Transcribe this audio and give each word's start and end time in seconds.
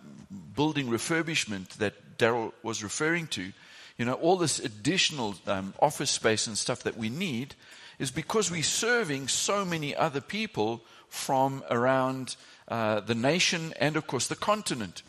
building 0.56 0.88
refurbishment 0.88 1.70
that 1.78 2.18
Daryl 2.18 2.54
was 2.64 2.82
referring 2.82 3.28
to, 3.28 3.52
you 3.98 4.06
know, 4.06 4.14
all 4.14 4.38
this 4.38 4.58
additional 4.58 5.36
um, 5.46 5.74
office 5.82 6.10
space 6.10 6.48
and 6.48 6.58
stuff 6.58 6.84
that 6.84 6.98
we 6.98 7.10
need 7.10 7.54
is 8.00 8.12
because 8.12 8.50
we're 8.50 8.64
serving 8.64 9.28
so 9.28 9.64
many 9.66 9.96
other 9.96 10.22
people 10.22 10.82
from 11.10 11.64
around 11.70 12.36
uh, 12.70 13.02
the 13.02 13.16
nation 13.16 13.74
and, 13.80 13.96
of 13.98 14.08
course, 14.08 14.28
the 14.28 14.36
continent. 14.36 15.04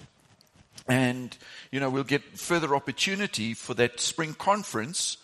And, 0.88 1.36
you 1.70 1.78
know, 1.78 1.88
we'll 1.88 2.04
get 2.04 2.38
further 2.38 2.74
opportunity 2.74 3.54
for 3.54 3.74
that 3.74 4.00
spring 4.00 4.34
conference 4.34 5.18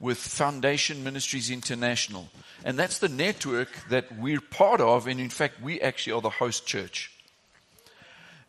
with 0.00 0.18
Foundation 0.18 1.04
Ministries 1.04 1.48
International. 1.48 2.28
And 2.64 2.76
that's 2.76 2.98
the 2.98 3.08
network 3.08 3.68
that 3.88 4.18
we're 4.18 4.40
part 4.40 4.80
of. 4.80 5.06
And 5.06 5.20
in 5.20 5.30
fact, 5.30 5.62
we 5.62 5.80
actually 5.80 6.14
are 6.14 6.20
the 6.20 6.30
host 6.30 6.66
church. 6.66 7.12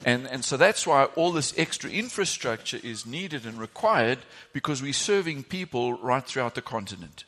And, 0.06 0.25
and 0.28 0.44
so 0.44 0.57
that's 0.57 0.88
why 0.88 1.06
all 1.06 1.31
this 1.31 1.53
extra 1.57 1.89
infrastructure 1.89 2.79
is 2.83 3.06
needed 3.06 3.45
and 3.45 3.59
required 3.59 4.19
because 4.51 4.81
we're 4.81 4.94
serving 4.94 5.44
people 5.44 5.94
right 5.94 6.25
throughout 6.25 6.56
the 6.56 6.62
continent. 6.62 7.23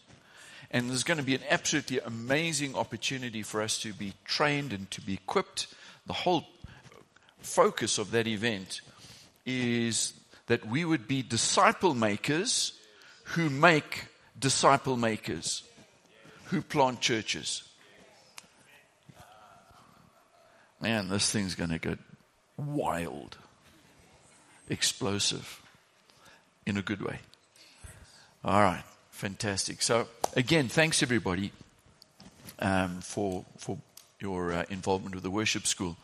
And 0.75 0.89
there's 0.89 1.05
going 1.05 1.19
to 1.19 1.23
be 1.23 1.35
an 1.35 1.41
absolutely 1.49 2.01
amazing 2.01 2.75
opportunity 2.75 3.43
for 3.43 3.61
us 3.61 3.79
to 3.79 3.93
be 3.93 4.11
trained 4.25 4.73
and 4.73 4.91
to 4.91 4.99
be 4.99 5.13
equipped. 5.13 5.67
The 6.05 6.11
whole 6.11 6.47
focus 7.39 7.97
of 7.97 8.11
that 8.11 8.27
event 8.27 8.81
is 9.45 10.11
that 10.47 10.67
we 10.67 10.83
would 10.83 11.07
be 11.07 11.21
disciple 11.21 11.95
makers 11.95 12.73
who 13.23 13.49
make 13.49 14.07
disciple 14.37 14.97
makers, 14.97 15.63
who 16.47 16.61
plant 16.61 16.99
churches. 16.99 17.63
Man, 20.81 21.07
this 21.07 21.31
thing's 21.31 21.55
going 21.55 21.69
to 21.69 21.79
get 21.79 21.99
wild, 22.57 23.37
explosive, 24.69 25.61
in 26.65 26.75
a 26.75 26.81
good 26.81 27.01
way. 27.01 27.19
All 28.43 28.61
right. 28.61 28.83
Fantastic. 29.15 29.81
So 29.81 30.09
again, 30.35 30.67
thanks 30.67 31.01
everybody 31.01 31.53
um, 32.59 32.99
for 32.99 33.45
for 33.57 33.77
your 34.19 34.51
uh, 34.51 34.65
involvement 34.69 35.15
with 35.15 35.23
the 35.23 35.31
worship 35.31 35.65
school. 35.65 35.95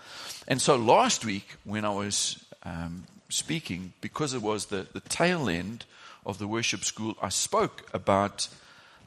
And 0.48 0.62
so 0.62 0.78
last 0.78 1.26
week, 1.26 1.58
when 1.66 1.84
I 1.84 1.90
was 1.90 2.42
um, 2.64 3.04
speaking, 3.28 3.92
because 4.00 4.34
it 4.34 4.42
was 4.42 4.68
the, 4.68 4.88
the 4.94 5.02
tail 5.02 5.50
end 5.50 5.84
of 6.26 6.38
the 6.38 6.48
worship 6.48 6.86
school, 6.86 7.18
I 7.22 7.28
spoke 7.28 7.86
about 7.94 8.48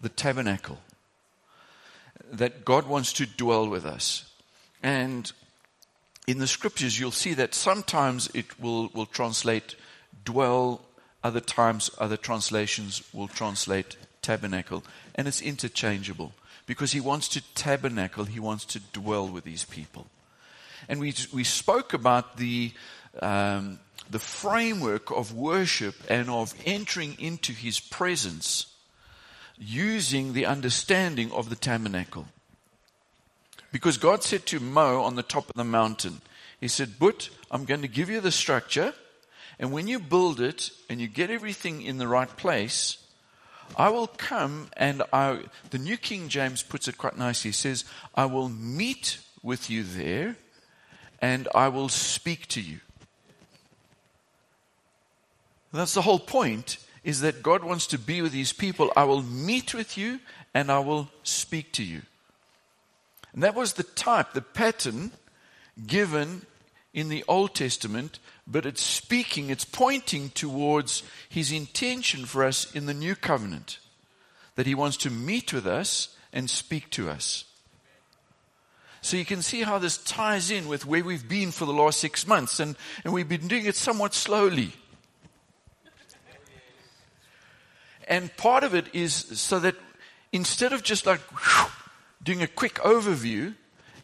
the 0.02 0.10
tabernacle 0.10 0.80
that 2.30 2.62
God 2.62 2.86
wants 2.86 3.10
to 3.14 3.24
dwell 3.24 3.66
with 3.66 3.86
us. 3.86 4.30
And 4.82 5.32
in 6.26 6.40
the 6.40 6.46
scriptures, 6.46 7.00
you'll 7.00 7.10
see 7.10 7.32
that 7.32 7.54
sometimes 7.54 8.28
it 8.34 8.60
will, 8.60 8.90
will 8.92 9.06
translate 9.06 9.76
dwell 10.26 10.82
other 11.24 11.40
times, 11.40 11.90
other 11.98 12.18
translations 12.18 13.02
will 13.12 13.28
translate 13.28 13.96
tabernacle. 14.22 14.84
And 15.14 15.26
it's 15.26 15.40
interchangeable 15.40 16.32
because 16.66 16.92
he 16.92 17.00
wants 17.00 17.28
to 17.28 17.42
tabernacle, 17.54 18.24
he 18.24 18.38
wants 18.38 18.64
to 18.66 18.80
dwell 18.92 19.26
with 19.26 19.44
these 19.44 19.64
people. 19.64 20.06
And 20.88 21.00
we, 21.00 21.14
we 21.32 21.44
spoke 21.44 21.94
about 21.94 22.36
the, 22.36 22.72
um, 23.20 23.80
the 24.10 24.18
framework 24.18 25.10
of 25.10 25.34
worship 25.34 25.94
and 26.08 26.28
of 26.28 26.54
entering 26.66 27.16
into 27.18 27.52
his 27.52 27.80
presence 27.80 28.66
using 29.58 30.32
the 30.32 30.46
understanding 30.46 31.32
of 31.32 31.48
the 31.48 31.56
tabernacle. 31.56 32.26
Because 33.72 33.96
God 33.96 34.22
said 34.22 34.46
to 34.46 34.60
Mo 34.60 35.02
on 35.02 35.16
the 35.16 35.22
top 35.22 35.48
of 35.48 35.56
the 35.56 35.64
mountain, 35.64 36.20
He 36.60 36.68
said, 36.68 36.94
But 36.98 37.28
I'm 37.50 37.64
going 37.64 37.82
to 37.82 37.88
give 37.88 38.10
you 38.10 38.20
the 38.20 38.30
structure. 38.30 38.94
And 39.58 39.72
when 39.72 39.86
you 39.86 39.98
build 39.98 40.40
it 40.40 40.70
and 40.88 41.00
you 41.00 41.08
get 41.08 41.30
everything 41.30 41.82
in 41.82 41.98
the 41.98 42.08
right 42.08 42.34
place, 42.36 42.98
I 43.76 43.88
will 43.88 44.06
come 44.06 44.68
and 44.76 45.02
I, 45.12 45.40
the 45.70 45.78
New 45.78 45.96
King 45.96 46.28
James 46.28 46.62
puts 46.62 46.88
it 46.88 46.98
quite 46.98 47.16
nicely. 47.16 47.48
He 47.48 47.52
says, 47.52 47.84
I 48.14 48.26
will 48.26 48.48
meet 48.48 49.18
with 49.42 49.70
you 49.70 49.82
there 49.82 50.36
and 51.20 51.48
I 51.54 51.68
will 51.68 51.88
speak 51.88 52.48
to 52.48 52.60
you. 52.60 52.80
That's 55.72 55.94
the 55.94 56.02
whole 56.02 56.20
point 56.20 56.78
is 57.02 57.20
that 57.20 57.42
God 57.42 57.64
wants 57.64 57.86
to 57.88 57.98
be 57.98 58.22
with 58.22 58.32
his 58.32 58.52
people. 58.52 58.92
I 58.96 59.04
will 59.04 59.22
meet 59.22 59.74
with 59.74 59.98
you 59.98 60.20
and 60.54 60.70
I 60.70 60.78
will 60.78 61.10
speak 61.22 61.72
to 61.72 61.82
you. 61.82 62.02
And 63.32 63.42
that 63.42 63.56
was 63.56 63.72
the 63.72 63.82
type, 63.82 64.32
the 64.32 64.40
pattern 64.40 65.10
given 65.86 66.46
in 66.92 67.08
the 67.08 67.24
Old 67.26 67.54
Testament 67.54 68.20
but 68.46 68.66
it's 68.66 68.82
speaking, 68.82 69.50
it's 69.50 69.64
pointing 69.64 70.30
towards 70.30 71.02
his 71.28 71.50
intention 71.50 72.26
for 72.26 72.44
us 72.44 72.70
in 72.74 72.86
the 72.86 72.94
new 72.94 73.14
covenant. 73.14 73.78
That 74.56 74.66
he 74.66 74.74
wants 74.74 74.96
to 74.98 75.10
meet 75.10 75.52
with 75.52 75.66
us 75.66 76.16
and 76.32 76.48
speak 76.48 76.90
to 76.90 77.08
us. 77.10 77.44
So 79.00 79.16
you 79.16 79.24
can 79.24 79.42
see 79.42 79.62
how 79.62 79.78
this 79.78 79.98
ties 79.98 80.50
in 80.50 80.66
with 80.66 80.86
where 80.86 81.04
we've 81.04 81.28
been 81.28 81.50
for 81.50 81.66
the 81.66 81.72
last 81.72 82.00
six 82.00 82.26
months, 82.26 82.60
and, 82.60 82.76
and 83.04 83.12
we've 83.12 83.28
been 83.28 83.48
doing 83.48 83.66
it 83.66 83.76
somewhat 83.76 84.14
slowly. 84.14 84.72
And 88.08 88.34
part 88.36 88.64
of 88.64 88.74
it 88.74 88.86
is 88.94 89.14
so 89.14 89.58
that 89.60 89.76
instead 90.32 90.72
of 90.72 90.82
just 90.82 91.06
like 91.06 91.20
whew, 91.20 91.70
doing 92.22 92.42
a 92.42 92.46
quick 92.46 92.74
overview 92.76 93.54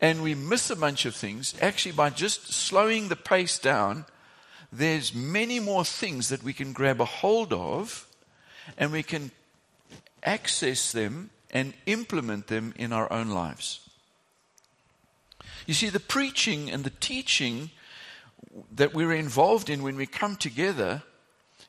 and 0.00 0.22
we 0.22 0.34
miss 0.34 0.70
a 0.70 0.76
bunch 0.76 1.04
of 1.04 1.14
things, 1.14 1.54
actually 1.60 1.92
by 1.92 2.10
just 2.10 2.52
slowing 2.52 3.08
the 3.08 3.16
pace 3.16 3.58
down, 3.58 4.06
there's 4.72 5.14
many 5.14 5.60
more 5.60 5.84
things 5.84 6.28
that 6.28 6.42
we 6.42 6.52
can 6.52 6.72
grab 6.72 7.00
a 7.00 7.04
hold 7.04 7.52
of 7.52 8.06
and 8.78 8.92
we 8.92 9.02
can 9.02 9.30
access 10.22 10.92
them 10.92 11.30
and 11.50 11.74
implement 11.86 12.46
them 12.46 12.72
in 12.76 12.92
our 12.92 13.12
own 13.12 13.30
lives. 13.30 13.80
You 15.66 15.74
see, 15.74 15.88
the 15.88 16.00
preaching 16.00 16.70
and 16.70 16.84
the 16.84 16.90
teaching 16.90 17.70
that 18.72 18.94
we're 18.94 19.12
involved 19.12 19.70
in 19.70 19.82
when 19.82 19.96
we 19.96 20.06
come 20.06 20.36
together, 20.36 21.02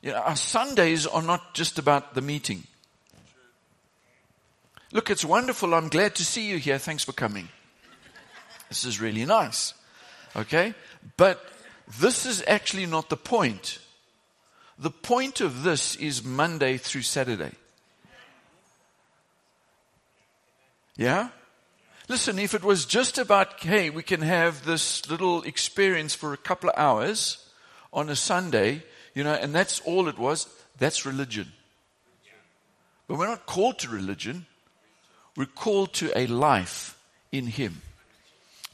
you 0.00 0.12
know, 0.12 0.18
our 0.18 0.36
Sundays 0.36 1.06
are 1.06 1.22
not 1.22 1.54
just 1.54 1.78
about 1.78 2.14
the 2.14 2.20
meeting. 2.20 2.64
Look, 4.92 5.10
it's 5.10 5.24
wonderful. 5.24 5.74
I'm 5.74 5.88
glad 5.88 6.14
to 6.16 6.24
see 6.24 6.48
you 6.48 6.58
here. 6.58 6.78
Thanks 6.78 7.04
for 7.04 7.12
coming. 7.12 7.48
This 8.68 8.84
is 8.84 9.00
really 9.00 9.24
nice. 9.24 9.74
Okay? 10.36 10.74
But 11.16 11.44
this 12.00 12.26
is 12.26 12.42
actually 12.46 12.86
not 12.86 13.08
the 13.08 13.16
point. 13.16 13.78
The 14.78 14.90
point 14.90 15.40
of 15.40 15.62
this 15.62 15.96
is 15.96 16.24
Monday 16.24 16.76
through 16.76 17.02
Saturday. 17.02 17.52
Yeah? 20.96 21.28
Listen, 22.08 22.38
if 22.38 22.54
it 22.54 22.64
was 22.64 22.84
just 22.84 23.16
about, 23.18 23.60
hey, 23.60 23.90
we 23.90 24.02
can 24.02 24.22
have 24.22 24.64
this 24.64 25.08
little 25.08 25.42
experience 25.42 26.14
for 26.14 26.32
a 26.32 26.36
couple 26.38 26.68
of 26.68 26.78
hours 26.78 27.48
on 27.92 28.10
a 28.10 28.16
Sunday, 28.16 28.82
you 29.14 29.24
know, 29.24 29.32
and 29.32 29.54
that's 29.54 29.80
all 29.80 30.08
it 30.08 30.18
was, 30.18 30.48
that's 30.78 31.06
religion. 31.06 31.52
But 33.06 33.18
we're 33.18 33.28
not 33.28 33.46
called 33.46 33.78
to 33.80 33.88
religion, 33.88 34.46
we're 35.36 35.46
called 35.46 35.92
to 35.94 36.16
a 36.18 36.26
life 36.26 36.98
in 37.30 37.46
Him. 37.46 37.82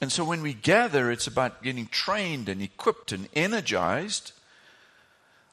And 0.01 0.13
so 0.13 0.25
when 0.25 0.43
we 0.43 0.55
gather, 0.55 1.11
it's 1.11 1.27
about 1.27 1.63
getting 1.63 1.87
trained 1.87 2.49
and 2.49 2.63
equipped 2.63 3.13
and 3.13 3.29
energized 3.35 4.33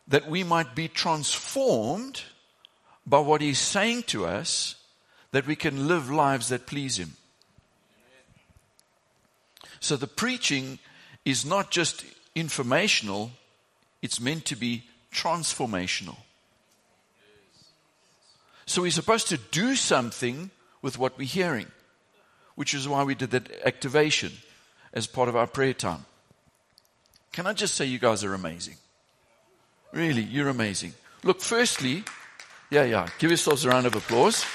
that 0.07 0.29
we 0.29 0.43
might 0.43 0.75
be 0.75 0.87
transformed 0.87 2.21
by 3.07 3.19
what 3.19 3.41
He's 3.41 3.59
saying 3.59 4.03
to 4.03 4.25
us, 4.25 4.75
that 5.31 5.47
we 5.47 5.55
can 5.55 5.87
live 5.87 6.09
lives 6.11 6.49
that 6.49 6.67
please 6.67 6.99
Him. 6.99 7.13
So 9.79 9.95
the 9.95 10.07
preaching 10.07 10.79
is 11.25 11.45
not 11.45 11.71
just 11.71 12.05
informational, 12.35 13.31
it's 14.01 14.19
meant 14.19 14.45
to 14.45 14.55
be 14.55 14.83
transformational. 15.11 16.17
So 18.65 18.81
we're 18.81 18.91
supposed 18.91 19.27
to 19.29 19.37
do 19.37 19.75
something 19.75 20.49
with 20.81 20.97
what 20.97 21.17
we're 21.17 21.27
hearing, 21.27 21.67
which 22.55 22.73
is 22.73 22.87
why 22.87 23.03
we 23.03 23.15
did 23.15 23.31
that 23.31 23.51
activation 23.65 24.31
as 24.93 25.07
part 25.07 25.29
of 25.29 25.35
our 25.35 25.47
prayer 25.47 25.73
time. 25.73 26.05
Can 27.31 27.47
I 27.47 27.53
just 27.53 27.75
say, 27.75 27.85
you 27.85 27.99
guys 27.99 28.23
are 28.23 28.33
amazing? 28.33 28.75
Really, 29.91 30.23
you're 30.23 30.49
amazing. 30.49 30.93
Look, 31.23 31.41
firstly, 31.41 32.03
yeah, 32.69 32.83
yeah, 32.83 33.07
give 33.19 33.29
yourselves 33.29 33.65
a 33.65 33.69
round 33.69 33.85
of 33.85 33.95
applause. 33.95 34.45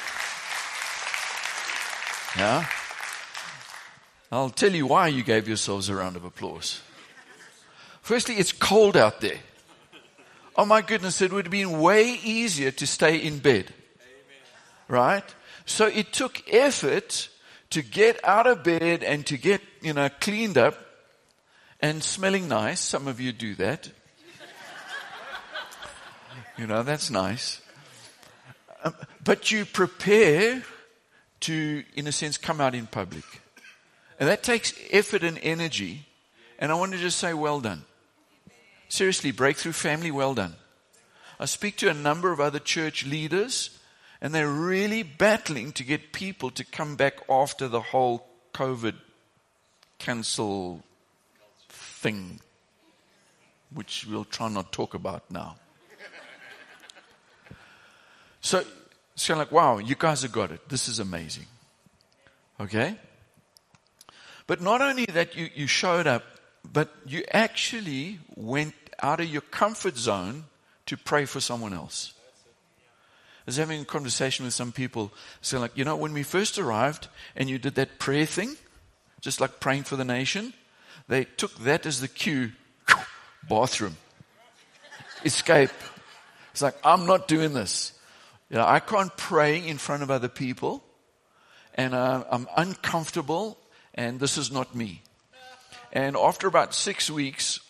Yeah. 2.37 2.67
I'll 4.31 4.51
tell 4.51 4.73
you 4.73 4.87
why 4.87 5.09
you 5.09 5.23
gave 5.23 5.49
yourselves 5.49 5.89
a 5.89 5.95
round 5.95 6.17
of 6.17 6.25
applause. 6.25 6.81
Firstly, 8.03 8.37
it's 8.37 8.53
cold 8.53 8.97
out 8.97 9.21
there. 9.21 9.39
Oh 10.57 10.65
my 10.67 10.83
goodness, 10.83 11.23
it 11.23 11.33
would 11.33 11.47
have 11.47 11.53
been 11.53 11.81
way 11.81 12.19
easier 12.23 12.71
to 12.71 12.87
stay 12.87 13.17
in 13.17 13.39
bed. 13.39 13.73
Right? 14.89 15.25
So 15.65 15.87
it 15.87 16.13
took 16.13 16.43
effort 16.53 17.30
to 17.71 17.83
get 17.83 18.23
out 18.25 18.47
of 18.47 18.63
bed 18.63 19.03
and 19.03 19.25
to 19.27 19.39
get, 19.39 19.61
you 19.81 19.93
know, 19.93 20.09
cleaned 20.21 20.59
up 20.59 20.75
and 21.81 22.03
smelling 22.03 22.49
nice. 22.49 22.81
Some 22.81 23.09
of 23.09 23.21
you 23.21 23.33
do 23.33 23.55
that. 23.57 23.91
you 26.59 26.67
know, 26.67 26.83
that's 26.83 27.11
nice. 27.11 27.61
Um, 28.83 28.95
but 29.23 29.51
you 29.51 29.65
prepare 29.65 30.63
to, 31.41 31.85
in 31.95 32.07
a 32.07 32.13
sense, 32.13 32.37
come 32.37 32.61
out 32.61 32.75
in 32.75 32.87
public. 32.87 33.25
And 34.19 34.29
that 34.29 34.43
takes 34.43 34.75
effort 34.91 35.23
and 35.23 35.39
energy. 35.43 36.07
And 36.59 36.71
I 36.71 36.75
want 36.75 36.93
to 36.93 36.99
just 36.99 37.19
say, 37.19 37.33
well 37.33 37.61
done. 37.61 37.85
Seriously, 38.89 39.31
Breakthrough 39.31 39.73
Family, 39.73 40.11
well 40.11 40.35
done. 40.35 40.55
I 41.39 41.47
speak 41.47 41.77
to 41.79 41.89
a 41.89 41.95
number 41.95 42.33
of 42.33 42.41
other 42.41 42.59
church 42.59 43.07
leaders, 43.07 43.79
and 44.21 44.35
they're 44.35 44.49
really 44.49 45.03
battling 45.03 45.73
to 45.73 45.85
get 45.85 46.13
people 46.13 46.51
to 46.51 46.65
come 46.65 46.97
back 46.97 47.15
after 47.29 47.69
the 47.69 47.81
whole 47.81 48.27
COVID 48.53 48.95
cancel 49.99 50.83
thing, 51.69 52.41
which 53.73 54.07
we'll 54.07 54.25
try 54.25 54.49
not 54.49 54.73
talk 54.73 54.95
about 54.95 55.31
now. 55.31 55.57
So 58.41 58.65
it's 59.15 59.27
kind 59.27 59.41
of 59.41 59.47
like, 59.47 59.53
wow, 59.53 59.79
you 59.79 59.95
guys 59.99 60.23
have 60.23 60.33
got 60.33 60.51
it. 60.51 60.69
This 60.69 60.89
is 60.89 60.99
amazing. 60.99 61.47
Okay? 62.59 62.97
But 64.47 64.61
not 64.61 64.81
only 64.81 65.05
that 65.07 65.37
you, 65.37 65.49
you 65.55 65.67
showed 65.67 66.07
up, 66.07 66.25
but 66.71 66.91
you 67.07 67.25
actually 67.33 68.19
went 68.35 68.75
out 69.03 69.21
of 69.21 69.27
your 69.27 69.43
comfort 69.43 69.97
zone 69.97 70.45
to 70.87 70.97
pray 70.97 71.25
for 71.25 71.41
someone 71.41 71.73
else. 71.73 72.15
I 73.41 73.43
was 73.47 73.57
having 73.57 73.83
a 73.83 73.85
conversation 73.85 74.45
with 74.45 74.55
some 74.55 74.73
people 74.73 75.13
saying, 75.41 75.63
like, 75.63 75.77
you 75.77 75.85
know, 75.85 75.97
when 75.97 76.13
we 76.13 76.23
first 76.23 76.59
arrived 76.59 77.09
and 77.35 77.49
you 77.49 77.59
did 77.59 77.75
that 77.77 77.99
prayer 77.99 78.27
thing, 78.27 78.57
just 79.21 79.41
like 79.41 79.61
praying 79.61 79.85
for 79.85 79.97
the 79.97 80.05
nation, 80.05 80.53
they 81.09 81.25
took 81.25 81.55
that 81.61 81.87
as 81.87 82.01
the 82.01 82.09
cue 82.09 82.53
bathroom, 83.49 83.97
escape. 85.25 85.71
It's 86.53 86.63
like, 86.63 86.77
I'm 86.85 87.07
not 87.07 87.29
doing 87.29 87.55
this. 87.55 87.93
You 88.51 88.57
know, 88.57 88.67
I 88.67 88.81
can't 88.81 89.17
pray 89.17 89.59
in 89.59 89.79
front 89.79 90.03
of 90.03 90.11
other 90.11 90.29
people, 90.29 90.83
and 91.75 91.95
uh, 91.95 92.25
I'm 92.31 92.49
uncomfortable 92.57 93.57
and 93.95 94.21
this 94.21 94.39
is 94.39 94.51
not 94.51 94.75
me. 94.75 95.03
And 95.93 96.17
after 96.17 96.47
about 96.47 96.75
six 96.75 97.11
weeks, 97.11 97.61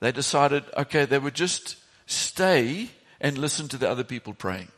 they 0.00 0.12
decided, 0.12 0.64
okay, 0.76 1.04
they 1.04 1.18
would 1.18 1.34
just 1.34 1.76
stay 2.06 2.90
and 3.20 3.38
listen 3.38 3.68
to 3.68 3.76
the 3.76 3.88
other 3.88 4.04
people 4.04 4.34
praying. 4.34 4.68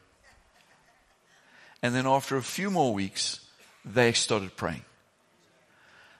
And 1.82 1.94
then 1.94 2.06
after 2.06 2.37
a 2.37 2.42
few 2.42 2.70
more 2.70 2.92
weeks, 2.92 3.40
they 3.84 4.12
started 4.12 4.56
praying. 4.56 4.84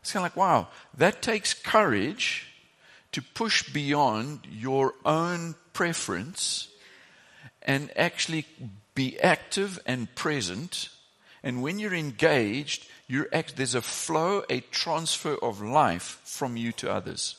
It's 0.01 0.13
kind 0.13 0.25
of 0.25 0.33
like, 0.33 0.37
wow, 0.37 0.69
that 0.97 1.21
takes 1.21 1.53
courage 1.53 2.47
to 3.13 3.21
push 3.21 3.71
beyond 3.73 4.47
your 4.51 4.95
own 5.05 5.55
preference 5.73 6.69
and 7.63 7.91
actually 7.97 8.47
be 8.95 9.21
active 9.21 9.79
and 9.85 10.15
present. 10.15 10.89
And 11.43 11.63
when 11.63 11.79
you're 11.79 11.95
engaged, 11.95 12.87
you're 13.07 13.29
act, 13.33 13.57
there's 13.57 13.75
a 13.75 13.83
flow, 13.83 14.45
a 14.49 14.61
transfer 14.61 15.37
of 15.43 15.61
life 15.61 16.21
from 16.25 16.57
you 16.57 16.73
to 16.73 16.91
others. 16.91 17.37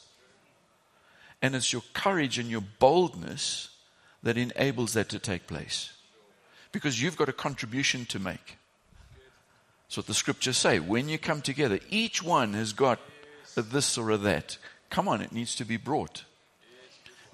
And 1.41 1.55
it's 1.55 1.73
your 1.73 1.83
courage 1.93 2.37
and 2.37 2.49
your 2.49 2.63
boldness 2.79 3.70
that 4.23 4.37
enables 4.37 4.93
that 4.93 5.09
to 5.09 5.19
take 5.19 5.47
place. 5.47 5.93
Because 6.71 7.01
you've 7.01 7.17
got 7.17 7.29
a 7.29 7.33
contribution 7.33 8.05
to 8.05 8.19
make. 8.19 8.57
That's 9.85 9.97
what 9.97 10.07
the 10.07 10.13
scriptures 10.13 10.57
say. 10.57 10.79
When 10.79 11.09
you 11.09 11.17
come 11.17 11.41
together, 11.41 11.79
each 11.89 12.23
one 12.23 12.53
has 12.53 12.71
got 12.71 12.99
a 13.57 13.61
this 13.61 13.97
or 13.97 14.11
a 14.11 14.17
that. 14.17 14.57
Come 14.89 15.07
on, 15.07 15.21
it 15.21 15.33
needs 15.33 15.55
to 15.55 15.65
be 15.65 15.77
brought. 15.77 16.23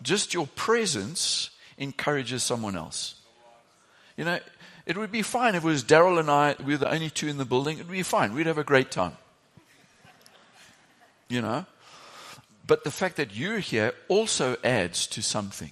Just 0.02 0.34
your 0.34 0.48
presence 0.48 1.52
encourages 1.78 2.44
someone 2.44 2.76
else. 2.76 3.16
You 4.16 4.26
know, 4.26 4.40
it 4.86 4.98
would 4.98 5.12
be 5.12 5.22
fine 5.22 5.54
if 5.54 5.64
it 5.64 5.68
was 5.68 5.84
Daryl 5.84 6.20
and 6.20 6.32
I, 6.32 6.56
we 6.64 6.74
were 6.74 6.80
the 6.80 6.92
only 6.92 7.10
two 7.10 7.28
in 7.28 7.38
the 7.38 7.46
building. 7.46 7.78
It 7.78 7.86
would 7.86 7.92
be 7.92 8.04
fine. 8.04 8.34
We'd 8.34 8.48
have 8.48 8.58
a 8.58 8.64
great 8.64 8.90
time. 8.90 9.18
You 11.30 11.42
know? 11.42 11.66
But 12.66 12.84
the 12.84 12.92
fact 12.92 13.18
that 13.18 13.36
you're 13.36 13.60
here 13.60 13.94
also 14.08 14.58
adds 14.64 15.06
to 15.08 15.22
something. 15.22 15.72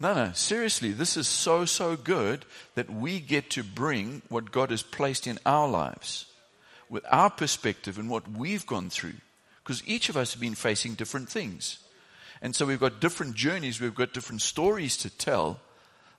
No, 0.00 0.14
no, 0.14 0.32
seriously, 0.32 0.92
this 0.92 1.16
is 1.16 1.26
so, 1.26 1.64
so 1.64 1.96
good 1.96 2.44
that 2.76 2.88
we 2.88 3.18
get 3.18 3.50
to 3.50 3.64
bring 3.64 4.22
what 4.28 4.52
God 4.52 4.70
has 4.70 4.82
placed 4.82 5.26
in 5.26 5.38
our 5.44 5.68
lives 5.68 6.26
with 6.88 7.04
our 7.10 7.30
perspective 7.30 7.98
and 7.98 8.08
what 8.08 8.30
we've 8.30 8.66
gone 8.66 8.90
through. 8.90 9.14
Because 9.62 9.86
each 9.86 10.08
of 10.08 10.16
us 10.16 10.32
have 10.32 10.40
been 10.40 10.54
facing 10.54 10.94
different 10.94 11.28
things. 11.28 11.78
And 12.40 12.54
so 12.54 12.64
we've 12.64 12.80
got 12.80 13.00
different 13.00 13.34
journeys, 13.34 13.80
we've 13.80 13.94
got 13.94 14.12
different 14.12 14.42
stories 14.42 14.96
to 14.98 15.10
tell 15.10 15.60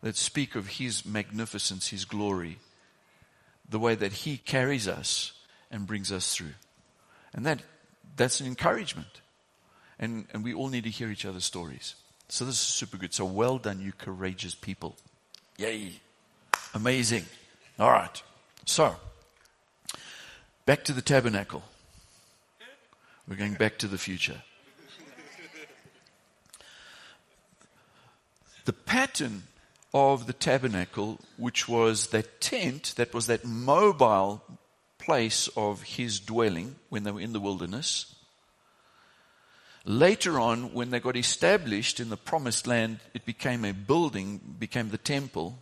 that 0.02 0.16
speak 0.16 0.56
of 0.56 0.68
His 0.68 1.06
magnificence, 1.06 1.88
His 1.88 2.06
glory, 2.06 2.60
the 3.68 3.80
way 3.80 3.96
that 3.96 4.12
He 4.12 4.38
carries 4.38 4.88
us 4.88 5.32
and 5.72 5.88
brings 5.88 6.12
us 6.12 6.36
through. 6.36 6.54
And 7.34 7.46
that, 7.46 7.62
that's 8.16 8.42
an 8.42 8.48
encouragement. 8.48 9.22
And, 9.98 10.26
and 10.34 10.44
we 10.44 10.54
all 10.54 10.70
need 10.70 10.84
to 10.84 10.90
hear 10.90 11.10
each 11.10 11.26
other's 11.26 11.46
stories. 11.46 11.96
So 12.30 12.46
this 12.46 12.56
is 12.56 12.62
super 12.62 12.98
good. 12.98 13.14
So 13.14 13.26
well 13.26 13.58
done, 13.58 13.82
you 13.82 13.92
courageous 13.92 14.56
people. 14.56 14.96
Yay. 15.58 15.94
Amazing. 16.74 17.26
All 17.80 17.92
right. 17.92 18.22
So, 18.66 18.96
back 20.66 20.84
to 20.86 20.94
the 20.94 21.02
tabernacle. 21.02 21.64
We're 23.28 23.36
going 23.36 23.56
back 23.56 23.78
to 23.80 23.88
the 23.88 23.98
future. 23.98 24.42
the 28.66 28.74
pattern 28.74 29.44
of 29.94 30.28
the 30.28 30.34
tabernacle, 30.34 31.20
which 31.38 31.68
was 31.68 32.08
that 32.08 32.40
tent, 32.40 32.94
that 32.98 33.14
was 33.14 33.26
that 33.26 33.44
mobile 33.44 34.44
place 35.00 35.50
of 35.58 35.82
his 35.82 36.20
dwelling 36.20 36.76
when 36.90 37.04
they 37.04 37.12
were 37.12 37.20
in 37.20 37.34
the 37.34 37.40
wilderness. 37.40 38.14
Later 39.86 40.40
on, 40.40 40.74
when 40.74 40.90
they 40.90 41.00
got 41.00 41.16
established 41.16 42.00
in 42.00 42.10
the 42.10 42.18
promised 42.18 42.68
land, 42.68 43.00
it 43.14 43.26
became 43.26 43.64
a 43.64 43.72
building, 43.74 44.56
became 44.60 44.90
the 44.90 44.98
temple, 44.98 45.58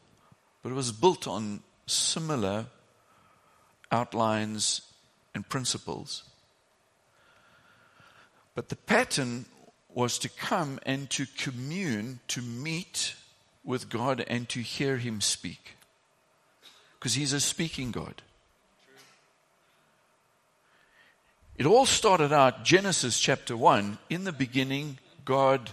but 0.63 0.71
it 0.71 0.75
was 0.75 0.91
built 0.91 1.27
on 1.27 1.61
similar 1.85 2.65
outlines 3.91 4.81
and 5.33 5.47
principles. 5.47 6.23
But 8.55 8.69
the 8.69 8.75
pattern 8.75 9.45
was 9.93 10.17
to 10.19 10.29
come 10.29 10.79
and 10.83 11.09
to 11.11 11.25
commune, 11.37 12.19
to 12.27 12.41
meet 12.41 13.15
with 13.63 13.89
God 13.89 14.25
and 14.27 14.49
to 14.49 14.61
hear 14.61 14.97
Him 14.97 15.21
speak. 15.21 15.75
Because 16.97 17.13
He's 17.13 17.33
a 17.33 17.39
speaking 17.39 17.91
God. 17.91 18.23
It 21.57 21.65
all 21.65 21.87
started 21.87 22.31
out, 22.31 22.63
Genesis 22.63 23.19
chapter 23.19 23.57
1. 23.57 23.97
In 24.09 24.25
the 24.25 24.31
beginning, 24.31 24.99
God 25.25 25.71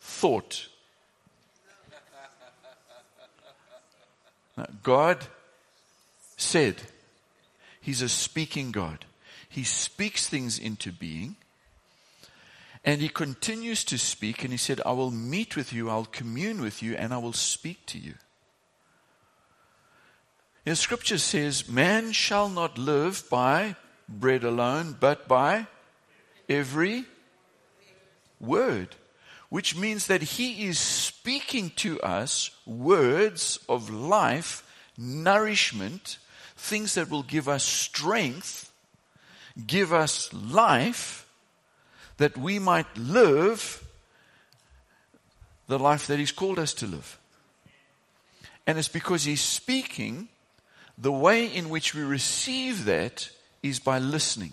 thought. 0.00 0.66
Now, 4.56 4.66
God 4.82 5.18
said, 6.36 6.82
He's 7.80 8.02
a 8.02 8.08
speaking 8.08 8.72
God. 8.72 9.04
He 9.48 9.64
speaks 9.64 10.28
things 10.28 10.58
into 10.58 10.90
being. 10.90 11.36
And 12.84 13.00
he 13.00 13.08
continues 13.08 13.84
to 13.84 13.98
speak, 13.98 14.42
and 14.42 14.50
he 14.50 14.56
said, 14.56 14.80
I 14.84 14.90
will 14.90 15.12
meet 15.12 15.54
with 15.54 15.72
you, 15.72 15.88
I'll 15.88 16.04
commune 16.04 16.60
with 16.60 16.82
you, 16.82 16.96
and 16.96 17.14
I 17.14 17.18
will 17.18 17.32
speak 17.32 17.86
to 17.86 17.98
you. 17.98 18.14
The 20.64 20.74
scripture 20.74 21.18
says, 21.18 21.68
Man 21.68 22.10
shall 22.10 22.48
not 22.48 22.78
live 22.78 23.24
by 23.30 23.76
bread 24.20 24.44
alone, 24.44 24.96
but 24.98 25.26
by 25.26 25.66
every 26.48 27.04
word. 28.40 28.88
Which 29.48 29.76
means 29.76 30.06
that 30.06 30.22
He 30.22 30.66
is 30.66 30.78
speaking 30.78 31.70
to 31.76 32.00
us 32.00 32.50
words 32.66 33.58
of 33.68 33.90
life, 33.90 34.64
nourishment, 34.96 36.18
things 36.56 36.94
that 36.94 37.10
will 37.10 37.22
give 37.22 37.48
us 37.48 37.62
strength, 37.62 38.72
give 39.66 39.92
us 39.92 40.32
life, 40.32 41.26
that 42.16 42.38
we 42.38 42.58
might 42.58 42.96
live 42.96 43.84
the 45.66 45.78
life 45.78 46.06
that 46.06 46.18
He's 46.18 46.32
called 46.32 46.58
us 46.58 46.72
to 46.74 46.86
live. 46.86 47.18
And 48.66 48.78
it's 48.78 48.88
because 48.88 49.24
He's 49.24 49.42
speaking, 49.42 50.28
the 50.96 51.12
way 51.12 51.46
in 51.46 51.68
which 51.68 51.94
we 51.94 52.02
receive 52.02 52.84
that 52.84 53.30
is 53.62 53.78
by 53.78 53.98
listening. 53.98 54.52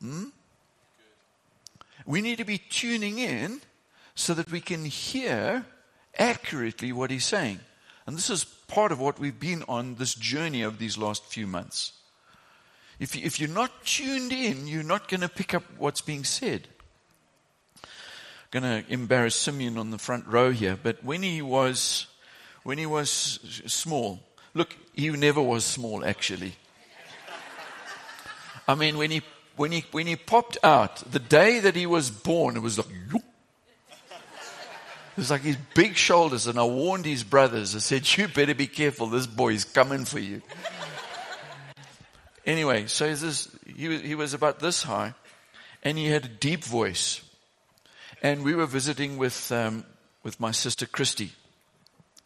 Hmm? 0.00 0.24
We 2.06 2.20
need 2.22 2.38
to 2.38 2.44
be 2.44 2.58
tuning 2.58 3.18
in 3.18 3.60
so 4.14 4.34
that 4.34 4.50
we 4.50 4.60
can 4.60 4.84
hear 4.84 5.66
accurately 6.18 6.92
what 6.92 7.10
he's 7.10 7.24
saying. 7.24 7.60
And 8.06 8.16
this 8.16 8.30
is 8.30 8.44
part 8.44 8.92
of 8.92 8.98
what 8.98 9.18
we've 9.18 9.38
been 9.38 9.64
on 9.68 9.96
this 9.96 10.14
journey 10.14 10.62
of 10.62 10.78
these 10.78 10.96
last 10.96 11.24
few 11.26 11.46
months. 11.46 11.92
If, 12.98 13.14
if 13.14 13.38
you're 13.38 13.48
not 13.48 13.84
tuned 13.84 14.32
in, 14.32 14.66
you're 14.66 14.82
not 14.82 15.08
going 15.08 15.20
to 15.20 15.28
pick 15.28 15.54
up 15.54 15.62
what's 15.76 16.00
being 16.00 16.24
said. 16.24 16.66
I'm 17.84 17.90
going 18.50 18.82
to 18.82 18.92
embarrass 18.92 19.36
Simeon 19.36 19.78
on 19.78 19.90
the 19.90 19.98
front 19.98 20.26
row 20.26 20.50
here, 20.50 20.78
but 20.82 21.04
when 21.04 21.22
he 21.22 21.42
was, 21.42 22.06
when 22.62 22.78
he 22.78 22.86
was 22.86 23.10
small, 23.66 24.20
look, 24.54 24.74
he 24.94 25.10
never 25.10 25.42
was 25.42 25.64
small 25.64 26.04
actually. 26.04 26.54
I 28.68 28.74
mean, 28.74 28.98
when 28.98 29.10
he, 29.10 29.22
when 29.56 29.72
he, 29.72 29.84
when 29.92 30.06
he 30.06 30.14
popped 30.14 30.58
out, 30.62 30.96
the 31.10 31.18
day 31.18 31.60
that 31.60 31.74
he 31.74 31.86
was 31.86 32.10
born, 32.10 32.54
it 32.54 32.60
was 32.60 32.76
like, 32.76 32.86
it 33.14 33.22
was 35.16 35.30
like 35.30 35.40
his 35.40 35.56
big 35.74 35.96
shoulders. 35.96 36.46
And 36.46 36.58
I 36.58 36.64
warned 36.64 37.06
his 37.06 37.24
brothers. 37.24 37.74
I 37.74 37.78
said, 37.78 38.16
you 38.16 38.28
better 38.28 38.54
be 38.54 38.66
careful. 38.66 39.06
This 39.06 39.26
boy 39.26 39.54
is 39.54 39.64
coming 39.64 40.04
for 40.04 40.18
you. 40.18 40.42
anyway, 42.44 42.86
so 42.86 43.08
this, 43.08 43.48
he, 43.74 43.88
was, 43.88 44.02
he 44.02 44.14
was 44.14 44.34
about 44.34 44.60
this 44.60 44.82
high 44.82 45.14
and 45.82 45.96
he 45.96 46.06
had 46.06 46.26
a 46.26 46.28
deep 46.28 46.62
voice. 46.62 47.22
And 48.22 48.44
we 48.44 48.54
were 48.54 48.66
visiting 48.66 49.16
with, 49.16 49.50
um, 49.50 49.84
with 50.22 50.38
my 50.38 50.50
sister 50.50 50.84
Christy. 50.84 51.32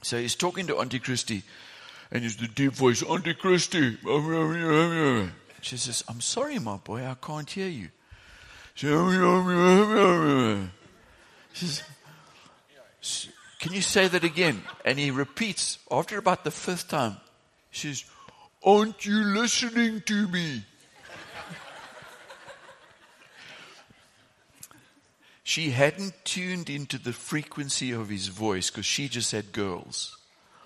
So 0.03 0.19
he's 0.19 0.35
talking 0.35 0.67
to 0.67 0.79
Auntie 0.79 0.99
Christy 0.99 1.45
and 2.11 2.25
he's 2.25 2.37
the 2.37 2.49
deep 2.49 2.73
voice, 2.73 3.03
Auntie 3.03 3.35
Christy. 3.35 3.97
She 5.63 5.77
says, 5.77 6.05
I'm 6.09 6.21
sorry, 6.21 6.59
my 6.59 6.77
boy, 6.77 7.07
I 7.07 7.15
can't 7.15 7.49
hear 7.49 7.69
you. 7.69 7.89
She 8.75 8.89
says, 11.55 11.83
Can 13.61 13.73
you 13.73 13.81
say 13.81 14.09
that 14.09 14.25
again? 14.25 14.63
And 14.85 14.99
he 14.99 15.13
repeats, 15.13 15.79
after 15.89 16.19
about 16.19 16.43
the 16.43 16.51
fifth 16.51 16.89
time, 16.89 17.17
she 17.71 17.95
says, 17.95 18.05
Aren't 18.65 19.07
you 19.07 19.15
listening 19.15 20.03
to 20.03 20.27
me? 20.29 20.65
she 25.45 25.71
hadn't 25.71 26.25
tuned 26.25 26.69
into 26.69 26.99
the 26.99 27.13
frequency 27.13 27.93
of 27.93 28.09
his 28.09 28.27
voice 28.27 28.69
because 28.69 28.87
she 28.87 29.09
just 29.09 29.31
had 29.31 29.53
girls, 29.53 30.17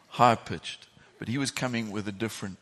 high 0.08 0.36
pitched. 0.36 0.86
But 1.18 1.28
he 1.28 1.36
was 1.36 1.50
coming 1.50 1.90
with 1.90 2.08
a 2.08 2.12
different 2.12 2.56